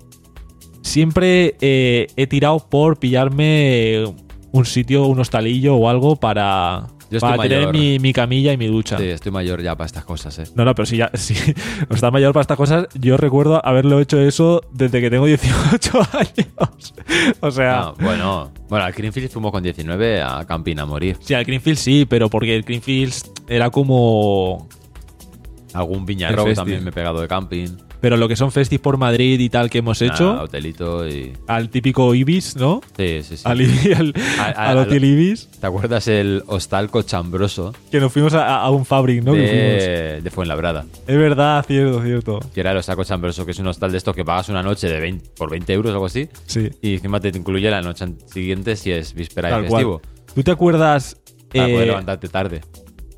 siempre 0.82 1.56
he 1.62 2.26
tirado 2.28 2.58
por 2.68 2.98
pillarme 2.98 4.04
un 4.52 4.66
sitio, 4.66 5.06
un 5.06 5.18
hostalillo 5.18 5.76
o 5.76 5.88
algo 5.88 6.16
para, 6.16 6.88
Yo 7.10 7.16
estoy 7.18 7.30
para 7.36 7.42
tener 7.44 7.58
mayor. 7.68 7.74
mi, 7.74 7.98
mi 7.98 8.12
camilla 8.12 8.52
y 8.52 8.56
mi 8.58 8.66
ducha. 8.66 8.98
Sí, 8.98 9.04
estoy 9.04 9.32
mayor 9.32 9.62
ya 9.62 9.74
para 9.74 9.86
estas 9.86 10.04
cosas, 10.04 10.38
eh. 10.38 10.44
No, 10.54 10.64
no, 10.64 10.74
pero 10.74 10.84
si 10.84 10.96
ya 10.98 11.10
si 11.14 11.34
está 11.90 12.10
mayor 12.10 12.32
para 12.34 12.42
estas 12.42 12.56
cosas, 12.56 12.86
yo 12.94 13.16
recuerdo 13.16 13.64
haberlo 13.64 13.98
hecho 14.00 14.20
eso 14.20 14.60
desde 14.72 15.00
que 15.00 15.08
tengo 15.10 15.24
18 15.26 15.98
años. 16.12 16.94
o 17.40 17.50
sea, 17.50 17.78
Ah, 17.80 17.94
bueno, 17.98 18.52
bueno, 18.68 18.84
al 18.84 18.92
Greenfield 18.92 19.30
fuimos 19.30 19.52
con 19.52 19.62
19 19.62 20.20
a 20.22 20.44
camping 20.46 20.76
a 20.78 20.84
morir. 20.86 21.16
Sí, 21.20 21.32
al 21.34 21.44
Greenfield 21.44 21.78
sí, 21.78 22.06
pero 22.08 22.28
porque 22.28 22.54
el 22.54 22.62
Greenfield 22.62 23.14
era 23.48 23.70
como. 23.70 24.68
Algún 25.74 26.06
viñarro 26.06 26.52
también 26.54 26.82
me 26.82 26.90
he 26.90 26.92
pegado 26.92 27.20
de 27.20 27.28
camping. 27.28 27.68
Pero 28.00 28.16
lo 28.16 28.28
que 28.28 28.36
son 28.36 28.52
festis 28.52 28.78
por 28.78 28.96
Madrid 28.96 29.40
y 29.40 29.48
tal 29.48 29.68
que 29.70 29.78
hemos 29.78 30.00
hecho, 30.02 30.30
Ah, 30.38 30.44
hotelito 30.44 31.08
y... 31.08 31.32
al 31.48 31.68
típico 31.68 32.14
Ibis, 32.14 32.54
¿no? 32.54 32.80
Sí, 32.96 33.22
sí, 33.24 33.36
sí. 33.36 33.42
Al, 33.44 33.60
al, 34.38 34.54
al 34.56 34.78
Hotel 34.78 35.04
Ibis, 35.04 35.48
¿Te 35.60 35.66
acuerdas 35.66 36.06
el 36.06 36.44
hostal 36.46 36.90
cochambroso 36.90 37.74
que 37.90 37.98
nos 37.98 38.12
fuimos 38.12 38.34
a, 38.34 38.60
a 38.60 38.70
un 38.70 38.84
fabric, 38.86 39.24
¿no? 39.24 39.32
Que 39.32 39.38
fuimos. 39.48 39.84
de, 39.84 40.20
de 40.22 40.30
Fuenlabrada? 40.30 40.86
Es 41.08 41.16
verdad, 41.18 41.64
cierto, 41.66 42.00
cierto. 42.04 42.40
Que 42.54 42.60
era 42.60 42.70
el 42.70 42.76
hostal 42.76 42.94
cochambroso, 42.94 43.44
que 43.44 43.50
es 43.50 43.58
un 43.58 43.66
hostal 43.66 43.90
de 43.90 43.98
estos 43.98 44.14
que 44.14 44.24
pagas 44.24 44.48
una 44.48 44.62
noche 44.62 44.88
de 44.88 45.00
20, 45.00 45.30
por 45.36 45.50
20 45.50 45.72
euros 45.72 45.90
o 45.90 45.94
algo 45.94 46.06
así. 46.06 46.28
Sí. 46.46 46.70
Y 46.80 46.94
encima 46.94 47.18
te 47.18 47.28
incluye 47.28 47.68
la 47.68 47.82
noche 47.82 48.06
siguiente 48.32 48.76
si 48.76 48.92
es 48.92 49.12
víspera 49.12 49.50
Tal 49.50 49.64
y 49.64 49.68
cual. 49.68 49.80
festivo. 49.82 50.02
¿Tú 50.36 50.42
te 50.44 50.50
acuerdas? 50.52 51.16
Para 51.52 51.68
eh, 51.68 51.72
poder 51.72 51.86
levantarte 51.88 52.28
tarde. 52.28 52.60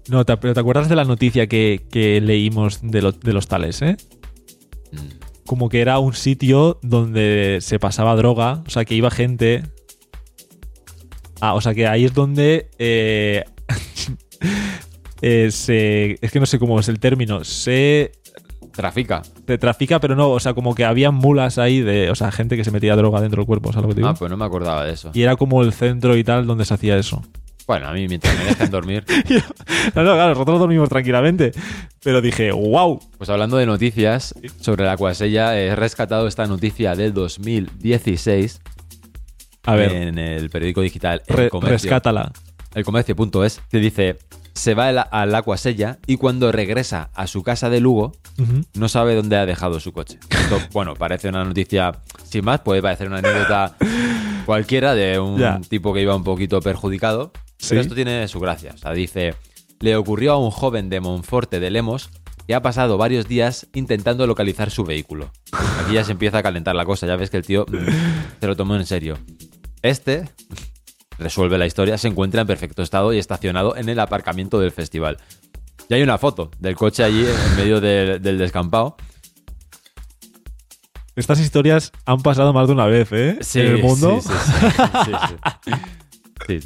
no, 0.08 0.24
te, 0.24 0.34
pero 0.38 0.54
¿te 0.54 0.60
acuerdas 0.60 0.88
de 0.88 0.96
la 0.96 1.04
noticia 1.04 1.46
que, 1.48 1.82
que 1.92 2.20
leímos 2.22 2.78
de, 2.82 3.02
lo- 3.02 3.12
de 3.12 3.32
los 3.34 3.46
tales, 3.46 3.82
eh? 3.82 3.96
Mm. 4.92 5.46
como 5.46 5.68
que 5.68 5.80
era 5.80 5.98
un 5.98 6.14
sitio 6.14 6.78
donde 6.82 7.58
se 7.60 7.78
pasaba 7.78 8.14
droga, 8.16 8.62
o 8.66 8.70
sea, 8.70 8.84
que 8.84 8.94
iba 8.94 9.10
gente. 9.10 9.62
Ah, 11.40 11.54
o 11.54 11.60
sea, 11.60 11.74
que 11.74 11.86
ahí 11.86 12.04
es 12.04 12.14
donde 12.14 12.68
eh, 12.78 13.44
eh, 15.22 15.50
se. 15.50 16.18
Es 16.20 16.32
que 16.32 16.40
no 16.40 16.46
sé 16.46 16.58
cómo 16.58 16.78
es 16.78 16.88
el 16.88 17.00
término. 17.00 17.44
Se, 17.44 18.12
Trafica. 18.72 19.22
se 19.46 19.58
trafica, 19.58 20.00
pero 20.00 20.14
no, 20.14 20.30
o 20.30 20.40
sea, 20.40 20.54
como 20.54 20.74
que 20.74 20.84
había 20.84 21.10
mulas 21.10 21.58
ahí 21.58 21.80
de. 21.80 22.10
O 22.10 22.14
sea, 22.14 22.30
gente 22.30 22.56
que 22.56 22.64
se 22.64 22.70
metía 22.70 22.94
droga 22.96 23.20
dentro 23.20 23.40
del 23.40 23.46
cuerpo, 23.46 23.72
¿sabes 23.72 23.82
lo 23.82 23.88
que 23.88 23.94
te 23.94 24.00
digo? 24.00 24.08
Ah, 24.08 24.14
pues 24.14 24.30
no 24.30 24.36
me 24.36 24.44
acordaba 24.44 24.84
de 24.84 24.92
eso. 24.92 25.10
Y 25.14 25.22
era 25.22 25.36
como 25.36 25.62
el 25.62 25.72
centro 25.72 26.16
y 26.16 26.24
tal 26.24 26.46
donde 26.46 26.64
se 26.64 26.74
hacía 26.74 26.96
eso. 26.96 27.22
Bueno, 27.70 27.86
a 27.86 27.92
mí 27.92 28.08
mientras 28.08 28.36
me 28.36 28.46
dejan 28.46 28.68
dormir. 28.68 29.04
No, 29.94 30.02
no, 30.02 30.14
claro, 30.14 30.30
nosotros 30.30 30.58
dormimos 30.58 30.88
tranquilamente. 30.88 31.52
Pero 32.02 32.20
dije, 32.20 32.50
wow. 32.50 33.00
Pues 33.16 33.30
hablando 33.30 33.56
de 33.58 33.64
noticias 33.66 34.34
sobre 34.60 34.84
la 34.84 34.96
cuasella, 34.96 35.56
he 35.56 35.76
rescatado 35.76 36.26
esta 36.26 36.46
noticia 36.46 36.96
del 36.96 37.14
2016 37.14 38.60
A 39.66 39.74
ver, 39.76 39.92
en 39.92 40.18
el 40.18 40.50
periódico 40.50 40.80
digital 40.80 41.22
El 41.28 41.36
re- 41.36 41.48
Comercio. 41.50 41.74
rescátala. 41.76 42.32
elcomercio.es, 42.74 43.60
que 43.70 43.78
dice, 43.78 44.18
se 44.52 44.74
va 44.74 44.88
al- 44.88 45.06
al 45.10 45.34
Acuasella 45.34 45.98
y 46.08 46.16
cuando 46.16 46.50
regresa 46.50 47.10
a 47.14 47.28
su 47.28 47.42
casa 47.44 47.70
de 47.70 47.78
Lugo, 47.80 48.12
Ujú. 48.38 48.62
no 48.74 48.88
sabe 48.88 49.14
dónde 49.14 49.36
ha 49.36 49.46
dejado 49.46 49.78
su 49.78 49.92
coche. 49.92 50.18
Esto, 50.28 50.58
bueno, 50.72 50.94
parece 50.94 51.28
una 51.28 51.44
noticia, 51.44 51.92
sin 52.24 52.44
más, 52.44 52.60
puede 52.60 52.82
parecer 52.82 53.06
una 53.06 53.18
anécdota 53.18 53.76
cualquiera 54.44 54.94
de 54.96 55.18
un 55.20 55.38
Ya. 55.38 55.60
tipo 55.68 55.94
que 55.94 56.02
iba 56.02 56.16
un 56.16 56.24
poquito 56.24 56.60
perjudicado, 56.60 57.32
Sí. 57.60 57.68
pero 57.70 57.80
esto 57.82 57.94
tiene 57.94 58.26
su 58.28 58.40
gracia. 58.40 58.72
O 58.74 58.78
sea, 58.78 58.92
dice, 58.92 59.34
le 59.80 59.96
ocurrió 59.96 60.32
a 60.32 60.38
un 60.38 60.50
joven 60.50 60.88
de 60.88 61.00
Monforte 61.00 61.60
de 61.60 61.70
Lemos 61.70 62.10
que 62.46 62.54
ha 62.54 62.62
pasado 62.62 62.96
varios 62.98 63.28
días 63.28 63.66
intentando 63.74 64.26
localizar 64.26 64.70
su 64.70 64.82
vehículo. 64.84 65.30
Aquí 65.84 65.94
ya 65.94 66.04
se 66.04 66.12
empieza 66.12 66.38
a 66.38 66.42
calentar 66.42 66.74
la 66.74 66.84
cosa, 66.84 67.06
ya 67.06 67.16
ves 67.16 67.30
que 67.30 67.36
el 67.36 67.44
tío 67.46 67.64
mm, 67.68 68.40
se 68.40 68.46
lo 68.46 68.56
tomó 68.56 68.74
en 68.76 68.86
serio. 68.86 69.18
Este 69.82 70.28
resuelve 71.18 71.58
la 71.58 71.66
historia, 71.66 71.98
se 71.98 72.08
encuentra 72.08 72.40
en 72.40 72.46
perfecto 72.46 72.82
estado 72.82 73.12
y 73.12 73.18
estacionado 73.18 73.76
en 73.76 73.88
el 73.90 74.00
aparcamiento 74.00 74.58
del 74.58 74.72
festival. 74.72 75.18
Y 75.88 75.94
hay 75.94 76.02
una 76.02 76.16
foto 76.18 76.50
del 76.58 76.74
coche 76.76 77.04
allí 77.04 77.26
en 77.26 77.56
medio 77.56 77.80
del- 77.80 78.22
del 78.22 78.38
descampado. 78.38 78.96
Estas 81.16 81.40
historias 81.40 81.92
han 82.06 82.20
pasado 82.22 82.52
más 82.52 82.68
de 82.68 82.72
una 82.72 82.86
vez, 82.86 83.12
¿eh? 83.12 83.38
en 83.54 83.66
el 83.66 83.82
mundo. 83.82 84.20
Sí, 84.22 84.28
sí, 84.28 84.34
sí, 85.04 85.12
sí, 85.34 85.40
sí. 85.66 85.72
Sí. 86.46 86.60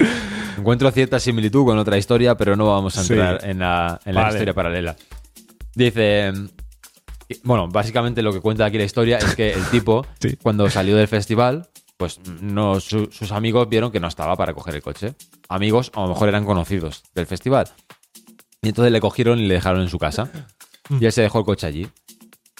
Encuentro 0.58 0.90
cierta 0.90 1.18
similitud 1.18 1.64
con 1.64 1.78
otra 1.78 1.96
historia, 1.98 2.36
pero 2.36 2.56
no 2.56 2.66
vamos 2.66 2.96
a 2.98 3.04
Sí. 3.04 3.12
entrar 3.14 3.44
en 3.44 3.58
la, 3.58 4.00
en 4.04 4.14
la 4.14 4.20
Vale. 4.22 4.34
historia 4.34 4.54
paralela. 4.54 4.96
Dice. 5.74 6.32
Bueno, 7.42 7.68
básicamente 7.68 8.22
lo 8.22 8.32
que 8.32 8.40
cuenta 8.40 8.64
aquí 8.66 8.78
la 8.78 8.84
historia 8.84 9.18
es 9.18 9.34
que 9.34 9.52
el 9.52 9.64
tipo, 9.66 10.06
Sí. 10.20 10.36
cuando 10.42 10.68
salió 10.70 10.96
del 10.96 11.08
festival, 11.08 11.68
pues 11.96 12.20
no, 12.42 12.80
su- 12.80 13.08
sus 13.10 13.32
amigos 13.32 13.68
vieron 13.68 13.90
que 13.90 13.98
no 14.00 14.08
estaba 14.08 14.36
para 14.36 14.52
coger 14.52 14.74
el 14.76 14.82
coche. 14.82 15.14
Amigos, 15.48 15.90
a 15.94 16.02
lo 16.02 16.08
mejor 16.08 16.28
eran 16.28 16.44
conocidos 16.44 17.02
del 17.14 17.26
festival. 17.26 17.68
Y 18.62 18.68
entonces 18.68 18.92
le 18.92 19.00
cogieron 19.00 19.38
y 19.40 19.46
le 19.46 19.54
dejaron 19.54 19.80
en 19.82 19.88
su 19.88 19.98
casa. 19.98 20.30
Y 21.00 21.04
él 21.04 21.12
se 21.12 21.22
dejó 21.22 21.40
el 21.40 21.44
coche 21.44 21.66
allí. 21.66 21.88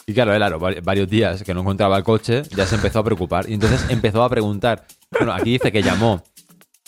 Y 0.06 0.12
claro, 0.12 0.32
él, 0.32 0.38
claro, 0.38 0.58
vari- 0.60 0.82
varios 0.82 1.08
días 1.08 1.42
que 1.42 1.54
no 1.54 1.60
encontraba 1.60 1.96
el 1.96 2.04
coche, 2.04 2.42
ya 2.54 2.66
se 2.66 2.74
empezó 2.74 2.98
a 3.00 3.04
preocupar. 3.04 3.48
Y 3.48 3.54
entonces 3.54 3.84
empezó 3.88 4.22
a 4.22 4.28
preguntar. 4.28 4.86
Bueno, 5.10 5.32
aquí 5.32 5.52
dice 5.52 5.70
que 5.72 5.82
llamó. 5.82 6.22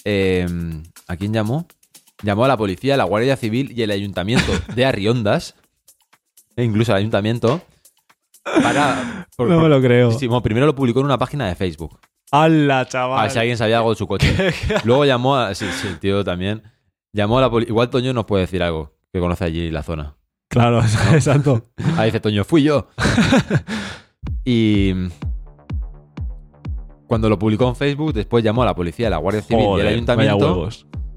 Eh, 0.09 0.46
¿A 1.09 1.16
quién 1.16 1.32
llamó? 1.32 1.66
Llamó 2.22 2.44
a 2.44 2.48
la 2.48 2.57
policía, 2.57 2.96
la 2.96 3.04
Guardia 3.04 3.36
Civil 3.36 3.72
y 3.76 3.82
el 3.82 3.90
ayuntamiento 3.90 4.52
de 4.74 4.84
Arriondas. 4.86 5.54
E 6.57 6.64
incluso 6.64 6.92
al 6.92 6.98
ayuntamiento. 6.98 7.61
Para. 8.62 9.26
por- 9.36 9.48
No 9.48 9.61
me 9.61 9.68
lo 9.68 9.80
creo. 9.82 10.12
Sí, 10.12 10.26
bueno, 10.26 10.42
primero 10.42 10.64
lo 10.66 10.74
publicó 10.74 11.00
en 11.00 11.07
una 11.07 11.18
página 11.18 11.46
de 11.48 11.54
Facebook. 11.57 11.98
¡Hala, 12.30 12.80
A 12.80 12.86
chaval! 12.88 13.22
ver 13.22 13.30
si 13.30 13.38
alguien 13.38 13.59
sabía 13.59 13.78
algo 13.78 13.90
de 13.90 13.96
su 13.96 14.07
coche. 14.07 14.34
Luego 14.84 15.04
llamó 15.04 15.36
a. 15.36 15.54
Sí, 15.54 15.66
sí, 15.80 15.88
el 15.88 15.98
tío 15.98 16.24
también. 16.24 16.62
Llamó 17.12 17.38
a 17.38 17.42
la 17.42 17.50
policía. 17.50 17.72
Igual 17.72 17.90
Toño 17.90 18.12
nos 18.12 18.24
puede 18.26 18.42
decir 18.42 18.62
algo, 18.62 18.94
que 19.12 19.20
conoce 19.20 19.44
allí 19.44 19.70
la 19.70 19.82
zona. 19.82 20.16
Claro, 20.48 20.80
exacto. 21.12 21.66
Ahí 21.96 22.07
dice 22.07 22.20
Toño, 22.20 22.44
fui 22.44 22.62
yo. 22.62 22.88
y 24.44 24.92
cuando 27.07 27.28
lo 27.28 27.38
publicó 27.38 27.68
en 27.68 27.76
Facebook, 27.76 28.12
después 28.12 28.42
llamó 28.44 28.62
a 28.62 28.66
la 28.66 28.74
policía, 28.74 29.07
a 29.07 29.11
la 29.11 29.18
Guardia 29.18 29.42
Civil 29.42 29.62
y 29.62 29.66
Joder, 29.66 29.84
vaya 29.84 29.94
ayuntamiento, 29.94 30.68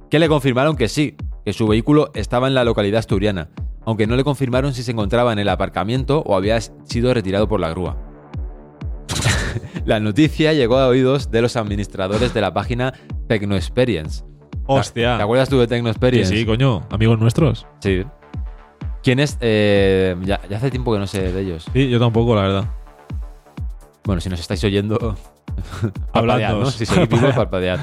que 0.10 0.20
le 0.20 0.28
confirmaron 0.28 0.76
que 0.76 0.88
sí, 0.88 1.16
que 1.46 1.54
su 1.54 1.68
vehículo 1.68 2.12
estaba 2.14 2.48
en 2.48 2.54
la 2.54 2.64
localidad 2.64 3.00
asturiana, 3.00 3.50
aunque 3.86 4.06
no 4.08 4.16
le 4.16 4.24
confirmaron 4.24 4.74
si 4.74 4.84
se 4.84 4.92
encontraba 4.92 5.34
en 5.34 5.40
el 5.40 5.50
aparcamiento 5.50 6.22
o 6.26 6.36
había 6.36 6.60
sido 6.62 7.14
retirado 7.14 7.48
por 7.48 7.60
la 7.60 7.70
grúa. 7.70 7.98
La 9.86 10.00
noticia 10.00 10.54
llegó 10.54 10.78
a 10.78 10.88
oídos 10.88 11.32
de 11.32 11.42
los 11.42 11.56
administradores 11.56 12.34
de 12.34 12.42
la 12.42 12.54
página 12.54 12.94
Technoexperience. 13.28 14.24
Hostia. 14.68 15.18
¿Te 15.18 15.24
acuerdas 15.24 15.50
tú 15.50 15.58
de 15.58 15.66
Sí, 15.66 15.70
Technoexperience? 15.70 16.36
sí, 16.36 16.46
coño. 16.46 16.84
Amigos 16.92 17.18
nuestros. 17.20 17.66
Sí. 17.80 18.04
¿Quién 19.02 19.20
es? 19.20 19.38
Eh, 19.42 20.16
ya, 20.24 20.40
ya 20.48 20.58
hace 20.58 20.70
tiempo 20.70 20.94
que 20.94 21.00
no 21.00 21.08
sé 21.08 21.32
de 21.32 21.42
ellos. 21.42 21.66
Sí, 21.74 21.90
yo 21.90 22.00
tampoco, 22.00 22.36
la 22.36 22.42
verdad. 22.42 22.66
Bueno, 24.04 24.22
si 24.22 24.30
nos 24.30 24.40
estáis 24.40 24.64
oyendo, 24.64 25.16
Hablando. 26.14 26.60
¿no? 26.62 26.66
Si 26.72 26.86
seguís 26.86 27.10
vivos, 27.10 27.34
parpadead. 27.36 27.80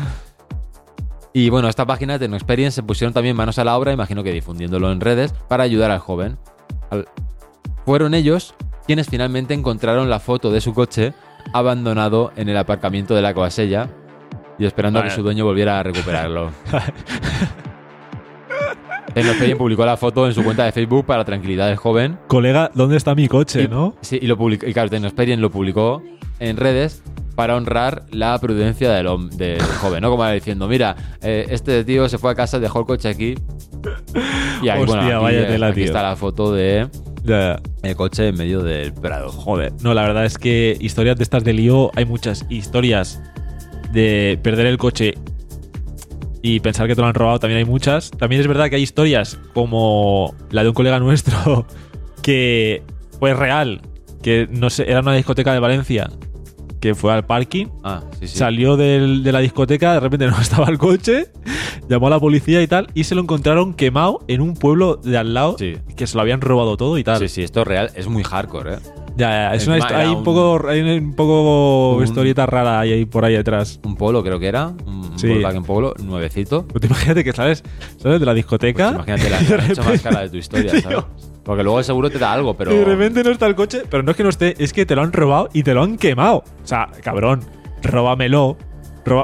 Y 1.33 1.51
bueno, 1.51 1.68
esta 1.68 1.85
página 1.87 2.18
de 2.18 2.27
Experience 2.27 2.77
se 2.77 2.83
pusieron 2.83 3.12
también 3.12 3.37
manos 3.37 3.59
a 3.59 3.64
la 3.64 3.77
obra, 3.77 3.93
imagino 3.93 4.22
que 4.22 4.33
difundiéndolo 4.33 4.91
en 4.91 5.01
redes, 5.01 5.35
para 5.49 5.64
ayudar 5.64 5.91
al 5.91 5.99
joven. 5.99 6.39
Al- 6.91 7.07
Fueron 7.85 8.14
ellos 8.14 8.55
quienes 8.87 9.09
finalmente 9.09 9.53
encontraron 9.55 10.09
la 10.09 10.18
foto 10.18 10.51
de 10.51 10.61
su 10.61 10.72
coche 10.72 11.12
abandonado 11.53 12.33
en 12.37 12.49
el 12.49 12.57
aparcamiento 12.57 13.14
de 13.14 13.22
la 13.22 13.35
Coasella 13.35 13.89
y 14.59 14.64
esperando 14.64 14.99
a 14.99 15.05
que 15.05 15.11
su 15.11 15.22
dueño 15.22 15.45
volviera 15.45 15.79
a 15.79 15.83
recuperarlo. 15.83 16.51
Experience 19.14 19.57
publicó 19.57 19.87
la 19.87 19.97
foto 19.97 20.27
en 20.27 20.35
su 20.35 20.43
cuenta 20.45 20.64
de 20.64 20.72
Facebook 20.72 21.07
para 21.07 21.18
la 21.20 21.24
tranquilidad 21.24 21.68
del 21.68 21.77
joven 21.77 22.18
Colega, 22.27 22.70
¿dónde 22.74 22.97
está 22.97 23.14
mi 23.14 23.29
coche, 23.29 23.62
y, 23.62 23.68
no? 23.68 23.95
Sí, 24.03 24.18
y 24.20 24.27
lo 24.27 24.37
publicó, 24.37 24.66
y 24.66 24.72
claro, 24.74 24.91
Technoexperience 24.91 25.41
lo 25.41 25.51
publicó 25.51 26.03
en 26.39 26.57
redes 26.59 27.03
para 27.37 27.55
honrar 27.55 28.07
la 28.11 28.39
prudencia 28.39 28.91
del, 28.91 29.30
del 29.37 29.62
joven, 29.62 30.01
¿no? 30.01 30.11
Como 30.11 30.24
era 30.24 30.32
diciendo, 30.32 30.66
mira, 30.66 30.97
eh, 31.22 31.47
este 31.51 31.84
tío 31.84 32.09
se 32.09 32.18
fue 32.18 32.32
a 32.32 32.34
casa, 32.34 32.59
dejó 32.59 32.80
el 32.80 32.87
coche 32.87 33.09
aquí. 33.09 33.34
Y 34.62 34.70
ahí, 34.70 34.78
bueno, 34.78 35.03
Hostia, 35.03 35.16
aquí, 35.16 35.24
vaya 35.24 35.41
eh, 35.43 35.45
tela, 35.45 35.66
aquí 35.66 35.82
está 35.82 36.03
la 36.03 36.16
foto 36.16 36.51
de 36.51 36.89
el 37.82 37.97
coche 37.97 38.28
en 38.28 38.37
medio 38.37 38.62
del 38.62 38.93
prado. 38.95 39.30
Joder. 39.30 39.72
No, 39.82 39.93
la 39.93 40.03
verdad 40.03 40.24
es 40.24 40.39
que 40.39 40.76
historias 40.80 41.16
de 41.16 41.24
estas 41.24 41.45
de 41.45 41.53
lío 41.53 41.91
hay 41.95 42.07
muchas. 42.07 42.47
Historias 42.49 43.20
de 43.93 44.39
perder 44.43 44.66
el 44.66 44.78
coche 44.78 45.14
y 46.43 46.61
pensar 46.61 46.87
que 46.87 46.95
te 46.95 47.01
lo 47.01 47.07
han 47.07 47.14
robado 47.14 47.39
también 47.39 47.59
hay 47.59 47.64
muchas. 47.64 48.11
También 48.11 48.41
es 48.41 48.47
verdad 48.47 48.70
que 48.70 48.76
hay 48.76 48.82
historias 48.82 49.39
como 49.53 50.34
la 50.51 50.62
de 50.62 50.68
un 50.68 50.74
colega 50.74 50.99
nuestro 50.99 51.66
que 52.22 52.82
fue 53.18 53.34
real, 53.34 53.82
que 54.22 54.49
no 54.51 54.70
sé, 54.70 54.91
era 54.91 55.01
una 55.01 55.14
discoteca 55.14 55.53
de 55.53 55.59
Valencia, 55.59 56.09
que 56.89 56.95
fue 56.95 57.12
al 57.12 57.24
parking, 57.26 57.66
Ah, 57.84 58.03
sí, 58.20 58.28
sí. 58.28 58.39
salió 58.39 58.76
del- 58.76 59.22
de 59.22 59.32
la 59.32 59.41
discoteca, 59.41 59.95
de 59.95 60.01
repente 60.01 60.26
no 60.30 60.41
estaba 60.41 60.68
el 60.68 60.78
coche, 60.78 61.28
llamó 61.89 62.07
a 62.07 62.11
la 62.11 62.20
policía 62.20 62.62
y 62.62 62.66
tal, 62.66 62.89
y 62.95 63.05
se 63.05 63.14
lo 63.14 63.20
encontraron 63.22 63.74
quemado 63.74 64.20
en 64.28 64.41
un 64.41 64.55
pueblo 64.55 64.97
de 64.97 65.16
al 65.18 65.34
lado, 65.34 65.57
Sí. 65.59 65.74
que 65.97 66.07
se 66.07 66.14
lo 66.16 66.22
habían 66.22 66.41
robado 66.41 66.76
todo 66.76 66.99
y 66.99 67.05
tal. 67.05 67.18
Sí, 67.18 67.28
sí, 67.28 67.43
esto 67.43 67.62
es 67.62 67.66
real, 67.66 67.91
es 67.95 68.09
muy 68.09 68.22
hardcore, 68.24 68.74
¿eh? 68.74 68.78
Ya, 69.18 69.30
ya, 69.30 69.47
es 69.55 69.62
Encima 69.66 69.76
una 69.76 69.84
histo- 69.84 69.91
era 69.95 70.01
hay 70.01 70.09
un 70.09 70.16
un- 70.16 70.24
poco, 70.24 70.68
hay 70.68 70.80
un 70.99 71.14
poco 71.14 71.97
un- 71.97 72.05
historieta 72.05 72.45
rara 72.45 72.80
ahí, 72.80 72.93
ahí 72.93 73.05
por 73.07 73.24
ahí 73.24 73.32
detrás. 73.34 73.80
Un 73.82 73.97
polo, 73.97 74.22
creo 74.22 74.39
que 74.39 74.47
era. 74.47 74.74
Un 74.87 75.18
Sí. 75.18 75.28
Volkswagen 75.28 75.62
Polo, 75.62 75.95
nuevecito. 76.05 76.66
Pues 76.68 76.82
tú 76.82 76.89
imagínate 76.89 77.24
que 77.24 77.32
sales, 77.32 77.64
sales 77.97 78.20
de 78.20 78.26
la 78.26 78.34
discoteca. 78.34 78.93
Pues 78.93 79.09
imagínate 79.09 79.30
la, 79.30 79.41
y 79.43 79.45
de 79.47 79.57
la 79.57 79.66
hecho 79.72 79.82
más 79.84 80.03
cara 80.03 80.20
de 80.20 80.28
tu 80.28 80.37
historia, 80.37 80.70
¿sabes? 80.82 80.99
Porque 81.47 81.62
luego 81.62 81.78
el 81.78 81.84
seguro 81.84 82.11
te 82.11 82.18
da 82.18 82.32
algo, 82.32 82.55
pero. 82.55 82.72
de 82.72 82.84
repente 82.84 83.22
no 83.22 83.30
está 83.30 83.47
el 83.47 83.55
coche, 83.55 83.82
pero 83.88 84.03
no 84.03 84.11
es 84.11 84.16
que 84.16 84.24
no 84.24 84.28
esté, 84.28 84.62
es 84.62 84.72
que 84.72 84.84
te 84.84 84.97
lo 84.97 85.03
han 85.03 85.12
robado 85.12 85.49
y 85.53 85.62
te 85.62 85.74
lo 85.74 85.84
han 85.84 85.97
quemado. 85.97 86.38
O 86.38 86.66
sea, 86.66 86.88
cabrón, 87.03 87.40
róbamelo. 87.82 88.57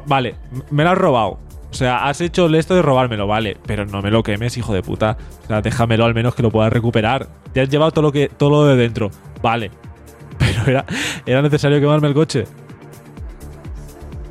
Vale, 0.07 0.37
me 0.71 0.85
lo 0.85 0.91
has 0.91 0.99
robado. 0.99 1.41
O 1.69 1.75
sea, 1.75 2.07
has 2.07 2.21
hecho 2.21 2.47
esto 2.55 2.77
de 2.77 2.83
robármelo, 2.83 3.27
vale, 3.27 3.57
pero 3.67 3.85
no 3.85 4.01
me 4.03 4.13
lo 4.13 4.23
quemes, 4.23 4.57
hijo 4.57 4.73
de 4.73 4.83
puta. 4.83 5.17
O 5.43 5.47
sea, 5.49 5.63
déjamelo 5.63 6.05
al 6.05 6.15
menos 6.15 6.37
que 6.37 6.43
lo 6.43 6.51
puedas 6.53 6.73
recuperar. 6.73 7.27
Te 7.53 7.61
has 7.61 7.69
llevado 7.69 7.91
todo 7.91 8.03
lo 8.03 8.13
que 8.13 8.29
todo 8.29 8.69
de 8.69 8.77
dentro, 8.77 9.11
vale. 9.43 9.73
Pero 10.39 10.63
era, 10.67 10.85
era 11.27 11.43
necesario 11.43 11.81
quemarme 11.81 12.07
el 12.09 12.15
coche. 12.15 12.45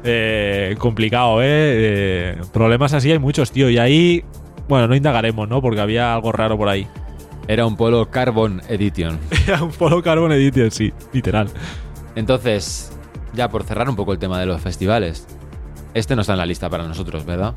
Eh, 0.03 0.75
complicado, 0.77 1.41
¿eh? 1.41 1.45
Eh, 1.45 2.41
Problemas 2.53 2.93
así 2.93 3.11
hay 3.11 3.19
muchos, 3.19 3.51
tío. 3.51 3.69
Y 3.69 3.77
ahí, 3.77 4.23
bueno, 4.67 4.87
no 4.87 4.95
indagaremos, 4.95 5.49
¿no? 5.49 5.61
Porque 5.61 5.81
había 5.81 6.13
algo 6.13 6.31
raro 6.31 6.57
por 6.57 6.69
ahí. 6.69 6.87
Era 7.47 7.65
un 7.65 7.75
Polo 7.75 8.09
Carbon 8.09 8.61
Edition. 8.69 9.19
Era 9.47 9.63
un 9.63 9.71
Polo 9.71 10.01
Carbon 10.01 10.31
Edition, 10.31 10.71
sí, 10.71 10.93
literal. 11.13 11.49
Entonces, 12.15 12.91
ya 13.33 13.49
por 13.49 13.63
cerrar 13.63 13.89
un 13.89 13.95
poco 13.95 14.13
el 14.13 14.19
tema 14.19 14.39
de 14.39 14.45
los 14.45 14.61
festivales. 14.61 15.27
Este 15.93 16.15
no 16.15 16.21
está 16.21 16.33
en 16.33 16.39
la 16.39 16.45
lista 16.45 16.69
para 16.69 16.87
nosotros, 16.87 17.25
¿verdad? 17.25 17.53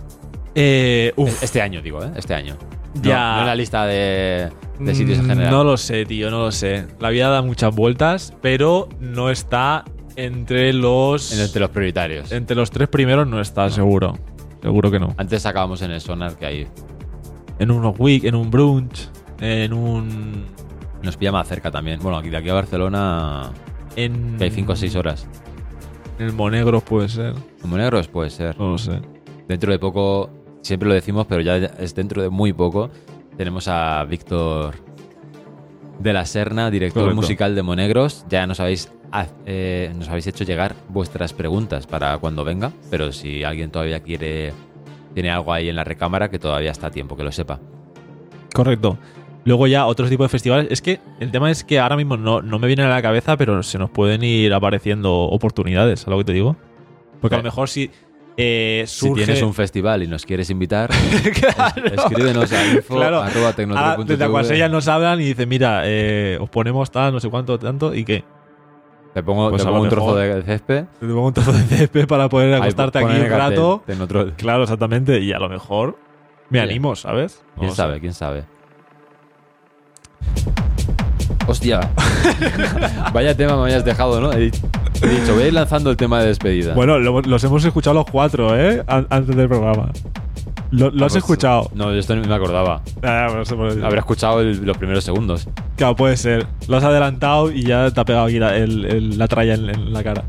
Eh, 0.55 1.13
uf, 1.17 1.43
Este 1.43 1.61
año, 1.63 1.83
digo, 1.83 2.03
¿eh? 2.03 2.11
Este 2.17 2.35
año. 2.35 2.57
No, 2.97 3.03
Ya. 3.03 3.35
no 3.35 3.41
en 3.41 3.47
la 3.47 3.55
lista 3.57 3.85
de, 3.87 4.51
de 4.79 4.95
sitios 4.95 5.19
en 5.19 5.27
mm, 5.27 5.29
general. 5.29 5.51
No 5.51 5.65
lo 5.65 5.77
sé, 5.77 6.05
tío, 6.07 6.31
no 6.31 6.39
lo 6.41 6.53
sé. 6.53 6.87
La 7.01 7.11
vida 7.11 7.29
da 7.29 7.43
muchas 7.43 7.75
vueltas, 7.75 8.35
pero 8.41 8.89
no 9.01 9.31
está 9.31 9.85
entre 10.17 10.73
los. 10.73 11.33
En- 11.33 11.41
Entre 11.41 11.61
los 11.61 11.71
prioritarios. 11.71 12.31
entre 12.33 12.57
los 12.57 12.71
tres 12.71 12.89
primeros 12.89 13.27
no 13.27 13.41
está, 13.41 13.69
seguro. 13.71 14.17
Seguro 14.63 14.91
que 14.91 14.99
no. 15.01 15.15
Antes 15.17 15.43
sacábamos 15.43 15.83
en 15.83 15.91
el 15.91 16.01
sonar 16.01 16.37
que 16.37 16.47
hay. 16.47 16.69
En 17.59 17.71
unos 17.71 17.97
week, 17.99 18.25
en 18.25 18.35
un 18.37 18.51
brunch, 18.51 19.09
en 19.41 19.73
un. 19.73 20.47
Nos 21.03 21.17
pilla 21.17 21.33
más 21.33 21.47
cerca 21.49 21.71
también. 21.71 22.01
Bueno, 22.01 22.19
aquí 22.19 22.31
de 22.31 22.37
aquí 22.39 22.49
a 22.49 22.55
Barcelona 22.55 23.51
En. 23.97 24.37
que 24.39 24.45
hay 24.45 24.51
5 24.51 24.73
o 24.73 24.77
6 24.77 24.97
horas. 24.97 25.27
En 26.19 26.27
el 26.27 26.33
Monegros 26.33 26.83
puede 26.83 27.09
ser. 27.09 27.35
Como 27.61 27.77
negros 27.77 28.09
puede 28.09 28.31
ser. 28.31 28.59
No 28.59 28.71
lo 28.73 28.79
sé. 28.79 29.01
Dentro 29.49 29.73
de 29.73 29.79
poco, 29.79 30.31
siempre 30.63 30.89
lo 30.89 30.95
decimos, 30.95 31.27
pero 31.29 31.43
ya 31.43 31.57
es 31.57 31.95
dentro 31.95 32.23
de 32.23 32.31
muy 32.31 32.53
poco, 32.53 32.89
tenemos 33.37 33.69
a 33.69 34.05
Víctor 34.05 34.77
de 35.99 36.13
la 36.13 36.25
Serna, 36.25 36.71
director 36.71 37.03
Correcto. 37.03 37.21
musical 37.21 37.55
de 37.55 37.63
Monegros. 37.63 38.25
Ya 38.29 38.47
nos 38.47 38.61
habéis, 38.61 38.91
eh, 39.45 39.93
nos 39.97 40.09
habéis 40.09 40.27
hecho 40.29 40.45
llegar 40.45 40.75
vuestras 40.89 41.33
preguntas 41.33 41.87
para 41.87 42.17
cuando 42.19 42.45
venga, 42.45 42.73
pero 42.91 43.13
si 43.13 43.45
alguien 43.45 43.71
todavía 43.71 44.01
quiere, 44.01 44.53
tiene 45.15 45.31
algo 45.31 45.53
ahí 45.53 45.69
en 45.69 45.77
la 45.77 45.85
recámara, 45.85 46.31
que 46.31 46.39
todavía 46.39 46.71
está 46.71 46.87
a 46.87 46.91
tiempo, 46.91 47.17
que 47.17 47.25
lo 47.25 47.33
sepa. 47.33 47.61
Correcto. 48.55 48.99
Luego 49.45 49.67
ya 49.67 49.87
otros 49.87 50.09
tipos 50.09 50.25
de 50.25 50.29
festivales. 50.31 50.69
Es 50.71 50.81
que 50.81 51.01
el 51.21 51.31
tema 51.31 51.51
es 51.51 51.65
que 51.65 51.79
ahora 51.79 51.97
mismo 51.97 52.17
no, 52.17 52.41
no 52.41 52.59
me 52.59 52.67
viene 52.67 52.83
a 52.83 52.89
la 52.89 53.03
cabeza, 53.03 53.37
pero 53.37 53.63
se 53.63 53.79
nos 53.79 53.91
pueden 53.91 54.25
ir 54.25 54.53
apareciendo 54.55 55.13
oportunidades, 55.15 56.01
¿sabes 56.01 56.13
lo 56.13 56.19
que 56.19 56.25
te 56.25 56.33
digo? 56.33 56.57
Porque 57.21 57.35
a 57.35 57.39
lo 57.39 57.43
Claro. 57.43 57.53
mejor 57.53 57.69
si 57.69 57.91
eh, 58.37 58.85
Si 58.87 59.13
tienes 59.13 59.43
un 59.43 59.55
festival 59.55 60.03
y 60.03 60.07
nos 60.09 60.25
quieres 60.27 60.51
invitar, 60.51 60.91
Claro. 61.41 61.87
escribenos 61.95 62.51
a 62.53 62.67
info 62.67 62.97
Claro. 62.97 63.21
arroba 63.23 63.53
tecnotrol.tv. 63.53 64.05
desde 64.13 64.25
Acuasellas 64.25 64.71
nos 64.71 64.89
hablan 64.89 65.21
y 65.21 65.25
dicen, 65.25 65.49
mira, 65.49 65.83
eh, 65.85 66.39
os 66.41 66.49
ponemos 66.51 66.91
tal, 66.91 67.13
no 67.13 67.21
sé 67.21 67.29
cuánto, 67.29 67.59
tanto, 67.59 67.95
y 67.95 68.05
qué. 68.05 68.25
Te 69.13 69.23
pongo, 69.23 69.51
Pues 69.51 69.63
te 69.63 69.69
a 69.69 69.71
pongo 69.71 69.85
un 69.85 69.89
trozo 69.91 70.17
de 70.17 70.43
césped. 70.43 70.87
Te 70.99 71.07
pongo 71.07 71.27
un 71.29 71.33
trozo 71.35 71.53
de 71.53 71.63
césped 71.63 72.07
para 72.09 72.29
poder 72.29 72.55
ahí 72.55 72.61
acostarte 72.63 72.99
aquí 72.99 73.07
un 73.07 73.29
cartel, 73.29 73.39
rato. 73.39 73.83
Tecnotrol. 73.87 74.33
Claro, 74.37 74.65
exactamente. 74.65 75.21
Y 75.21 75.33
a 75.33 75.39
lo 75.39 75.49
mejor 75.49 75.97
me 76.51 76.59
Oye. 76.61 76.71
animo, 76.71 76.97
¿sabes? 76.97 77.45
No 77.55 77.61
¿Quién 77.61 77.71
sé. 77.71 77.77
sabe? 77.77 78.01
¿Quién 78.01 78.13
sabe? 78.15 78.45
Hostia. 81.47 81.81
Vaya 83.13 83.37
tema 83.37 83.57
me 83.57 83.63
habías 83.65 83.85
dejado, 83.85 84.21
¿no? 84.21 84.33
He 84.33 84.51
dicho, 84.51 85.35
voy 85.35 85.43
a 85.45 85.47
ir 85.49 85.53
lanzando 85.53 85.91
el 85.91 85.97
tema 85.97 86.21
de 86.21 86.29
despedida. 86.29 86.75
Bueno, 86.75 86.99
lo- 86.99 87.21
los 87.21 87.45
hemos 87.45 87.65
escuchado 87.65 87.95
los 87.95 88.07
cuatro, 88.11 88.59
¿eh? 88.59 88.83
An- 88.87 89.07
Antes 89.11 89.37
del 89.37 89.49
programa. 89.49 89.91
Lo, 90.71 90.91
lo 90.91 91.05
Ah, 91.05 91.07
has 91.07 91.13
pues, 91.13 91.17
escuchado. 91.17 91.71
No, 91.75 91.93
yo 91.93 91.99
esto 91.99 92.17
no 92.17 92.27
me 92.27 92.35
acordaba. 92.35 92.81
Ah, 93.03 93.27
bueno, 93.29 93.45
se 93.45 93.55
puede- 93.55 93.85
Habré 93.85 93.99
escuchado 93.99 94.41
el- 94.41 94.65
los 94.65 94.77
primeros 94.79 95.05
segundos. 95.05 95.47
Claro, 95.77 95.95
puede 95.95 96.17
ser. 96.17 96.47
Lo 96.69 96.79
has 96.79 96.85
adelantado 96.85 97.51
y 97.53 97.63
ya 97.65 97.91
te 97.91 98.01
ha 98.01 98.05
pegado 98.05 98.25
aquí 98.27 98.39
la, 98.39 98.57
el- 98.57 98.85
el- 98.87 99.19
la 99.19 99.29
tralla 99.29 99.55
en, 99.55 99.69
en 99.69 99.93
la 99.93 100.03
cara. 100.03 100.25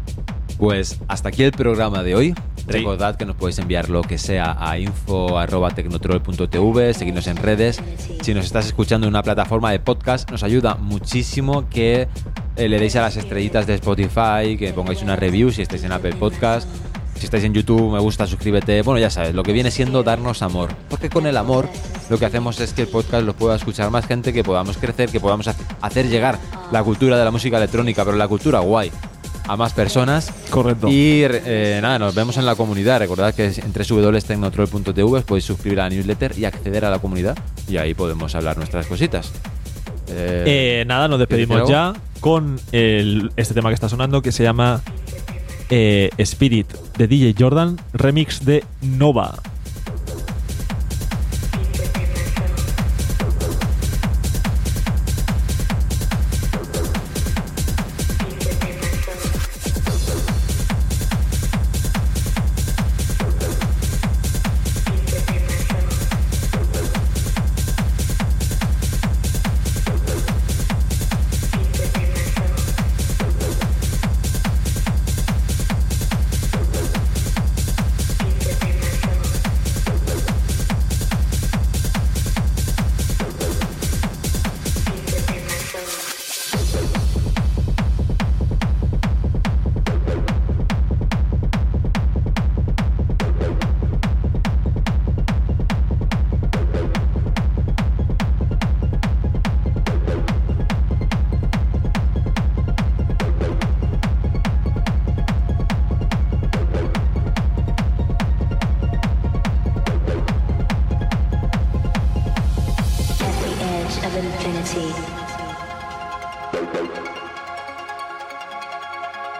Pues 0.58 0.99
hasta 1.08 1.30
aquí 1.30 1.43
el 1.43 1.51
programa 1.51 2.01
de 2.03 2.16
hoy. 2.16 2.34
Recordad 2.68 3.16
que 3.18 3.26
nos 3.26 3.36
podéis 3.36 3.60
enviar 3.60 3.89
lo 3.89 4.01
que 4.01 4.18
sea 4.18 4.56
a 4.60 4.80
info.tecnotrol.tv, 4.80 6.93
seguirnos 6.93 7.28
en 7.28 7.36
redes. 7.38 7.80
Si 8.22 8.34
nos 8.34 8.45
estás 8.45 8.66
escuchando 8.66 9.06
en 9.08 9.14
una 9.14 9.22
plataforma 9.22 9.72
de 9.72 9.80
podcast, 9.80 10.32
nos 10.32 10.41
ayuda 10.43 10.74
muchísimo 10.76 11.70
que 11.70 12.08
eh, 12.56 12.70
le 12.70 12.80
deis 12.80 12.95
a 12.95 13.01
las 13.01 13.18
estrellitas 13.18 13.68
de 13.68 13.76
Spotify, 13.76 14.58
que 14.58 14.72
pongáis 14.74 15.01
una 15.03 15.16
review 15.16 15.51
si 15.51 15.62
estáis 15.62 15.84
en 15.84 15.91
Apple 15.91 16.16
Podcast. 16.16 16.68
Si 17.20 17.26
estáis 17.26 17.43
en 17.45 17.53
YouTube, 17.53 17.93
me 17.93 17.99
gusta, 17.99 18.26
suscríbete. 18.28 18.82
Bueno, 18.82 18.99
ya 18.99 19.10
sabes, 19.10 19.34
lo 19.36 19.43
que 19.43 19.53
viene 19.53 19.72
siendo 19.72 20.03
darnos 20.03 20.41
amor. 20.41 20.70
Porque 20.89 21.10
con 21.10 21.28
el 21.28 21.38
amor 21.38 21.70
lo 22.10 22.18
que 22.18 22.26
hacemos 22.26 22.60
es 22.60 22.74
que 22.74 22.82
el 22.82 22.88
podcast 22.89 23.24
lo 23.26 23.34
pueda 23.36 23.56
escuchar 23.56 23.89
más 23.91 24.06
gente, 24.08 24.34
que 24.34 24.43
podamos 24.43 24.76
crecer, 24.78 25.10
que 25.10 25.20
podamos 25.22 25.47
hace- 25.47 25.64
hacer 25.82 26.10
llegar 26.10 26.38
la 26.72 26.84
cultura 26.84 27.18
de 27.18 27.24
la 27.24 27.32
música 27.32 27.56
electrónica, 27.58 28.03
pero 28.03 28.18
la 28.18 28.28
cultura 28.28 28.60
guay, 28.60 28.91
a 29.48 29.56
más 29.58 29.74
personas. 29.74 30.32
Correcto. 30.50 30.88
Y 30.89 31.22
eh, 31.24 31.80
nada, 31.82 32.00
nos 32.00 32.16
vemos 32.16 32.38
en 32.38 32.46
la 32.46 32.56
comunidad. 32.56 33.00
Recordad 33.00 33.34
que 33.34 33.46
en 33.46 33.74
www.tecnotrol.tv 33.74 35.04
os 35.04 35.24
podéis 35.24 35.46
suscribir 35.46 35.80
a 35.80 35.84
la 35.84 35.89
newsletter 35.89 36.38
y 36.38 36.46
acceder 36.46 36.86
a 36.86 36.89
la 36.89 37.00
comunidad. 37.00 37.38
Y 37.70 37.78
ahí 37.78 37.93
podemos 37.93 38.34
hablar 38.36 38.58
nuestras 38.58 38.88
cositas. 38.88 39.32
Eh, 40.08 40.43
Eh, 40.82 40.86
nada, 40.88 41.08
nos 41.08 41.20
despedimos 41.20 41.64
¿Quieres 41.64 41.70
ya 41.70 41.93
con 42.20 42.60
el- 42.72 43.32
este 43.38 43.54
tema 43.54 43.70
que 43.70 43.76
está 43.76 43.89
sonando 43.89 44.22
que 44.22 44.32
se 44.32 44.43
llama 44.43 44.82
eh, 45.70 46.10
Spirit 46.20 46.72
de 46.98 47.08
DJ 47.08 47.36
Jordan, 47.38 47.78
remix 47.93 48.46
de 48.46 48.64
Nova. 48.82 49.36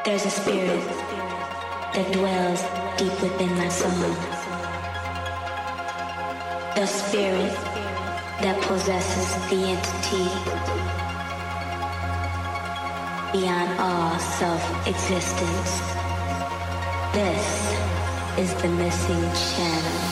There's 0.06 0.26
a 0.26 0.30
spirit 0.30 0.86
that 1.94 2.12
dwells 2.14 2.62
deep 2.98 3.22
within 3.22 3.52
my 3.58 3.70
soul. 3.70 4.14
The 6.76 6.86
spirit 6.86 7.54
that 8.42 8.62
possesses 8.62 9.34
the 9.50 9.60
entity 9.74 10.28
beyond 13.32 13.80
all 13.80 14.20
self-existence. 14.20 15.72
This 17.14 17.46
is 18.38 18.54
the 18.62 18.70
missing 18.70 19.24
channel. 19.56 20.05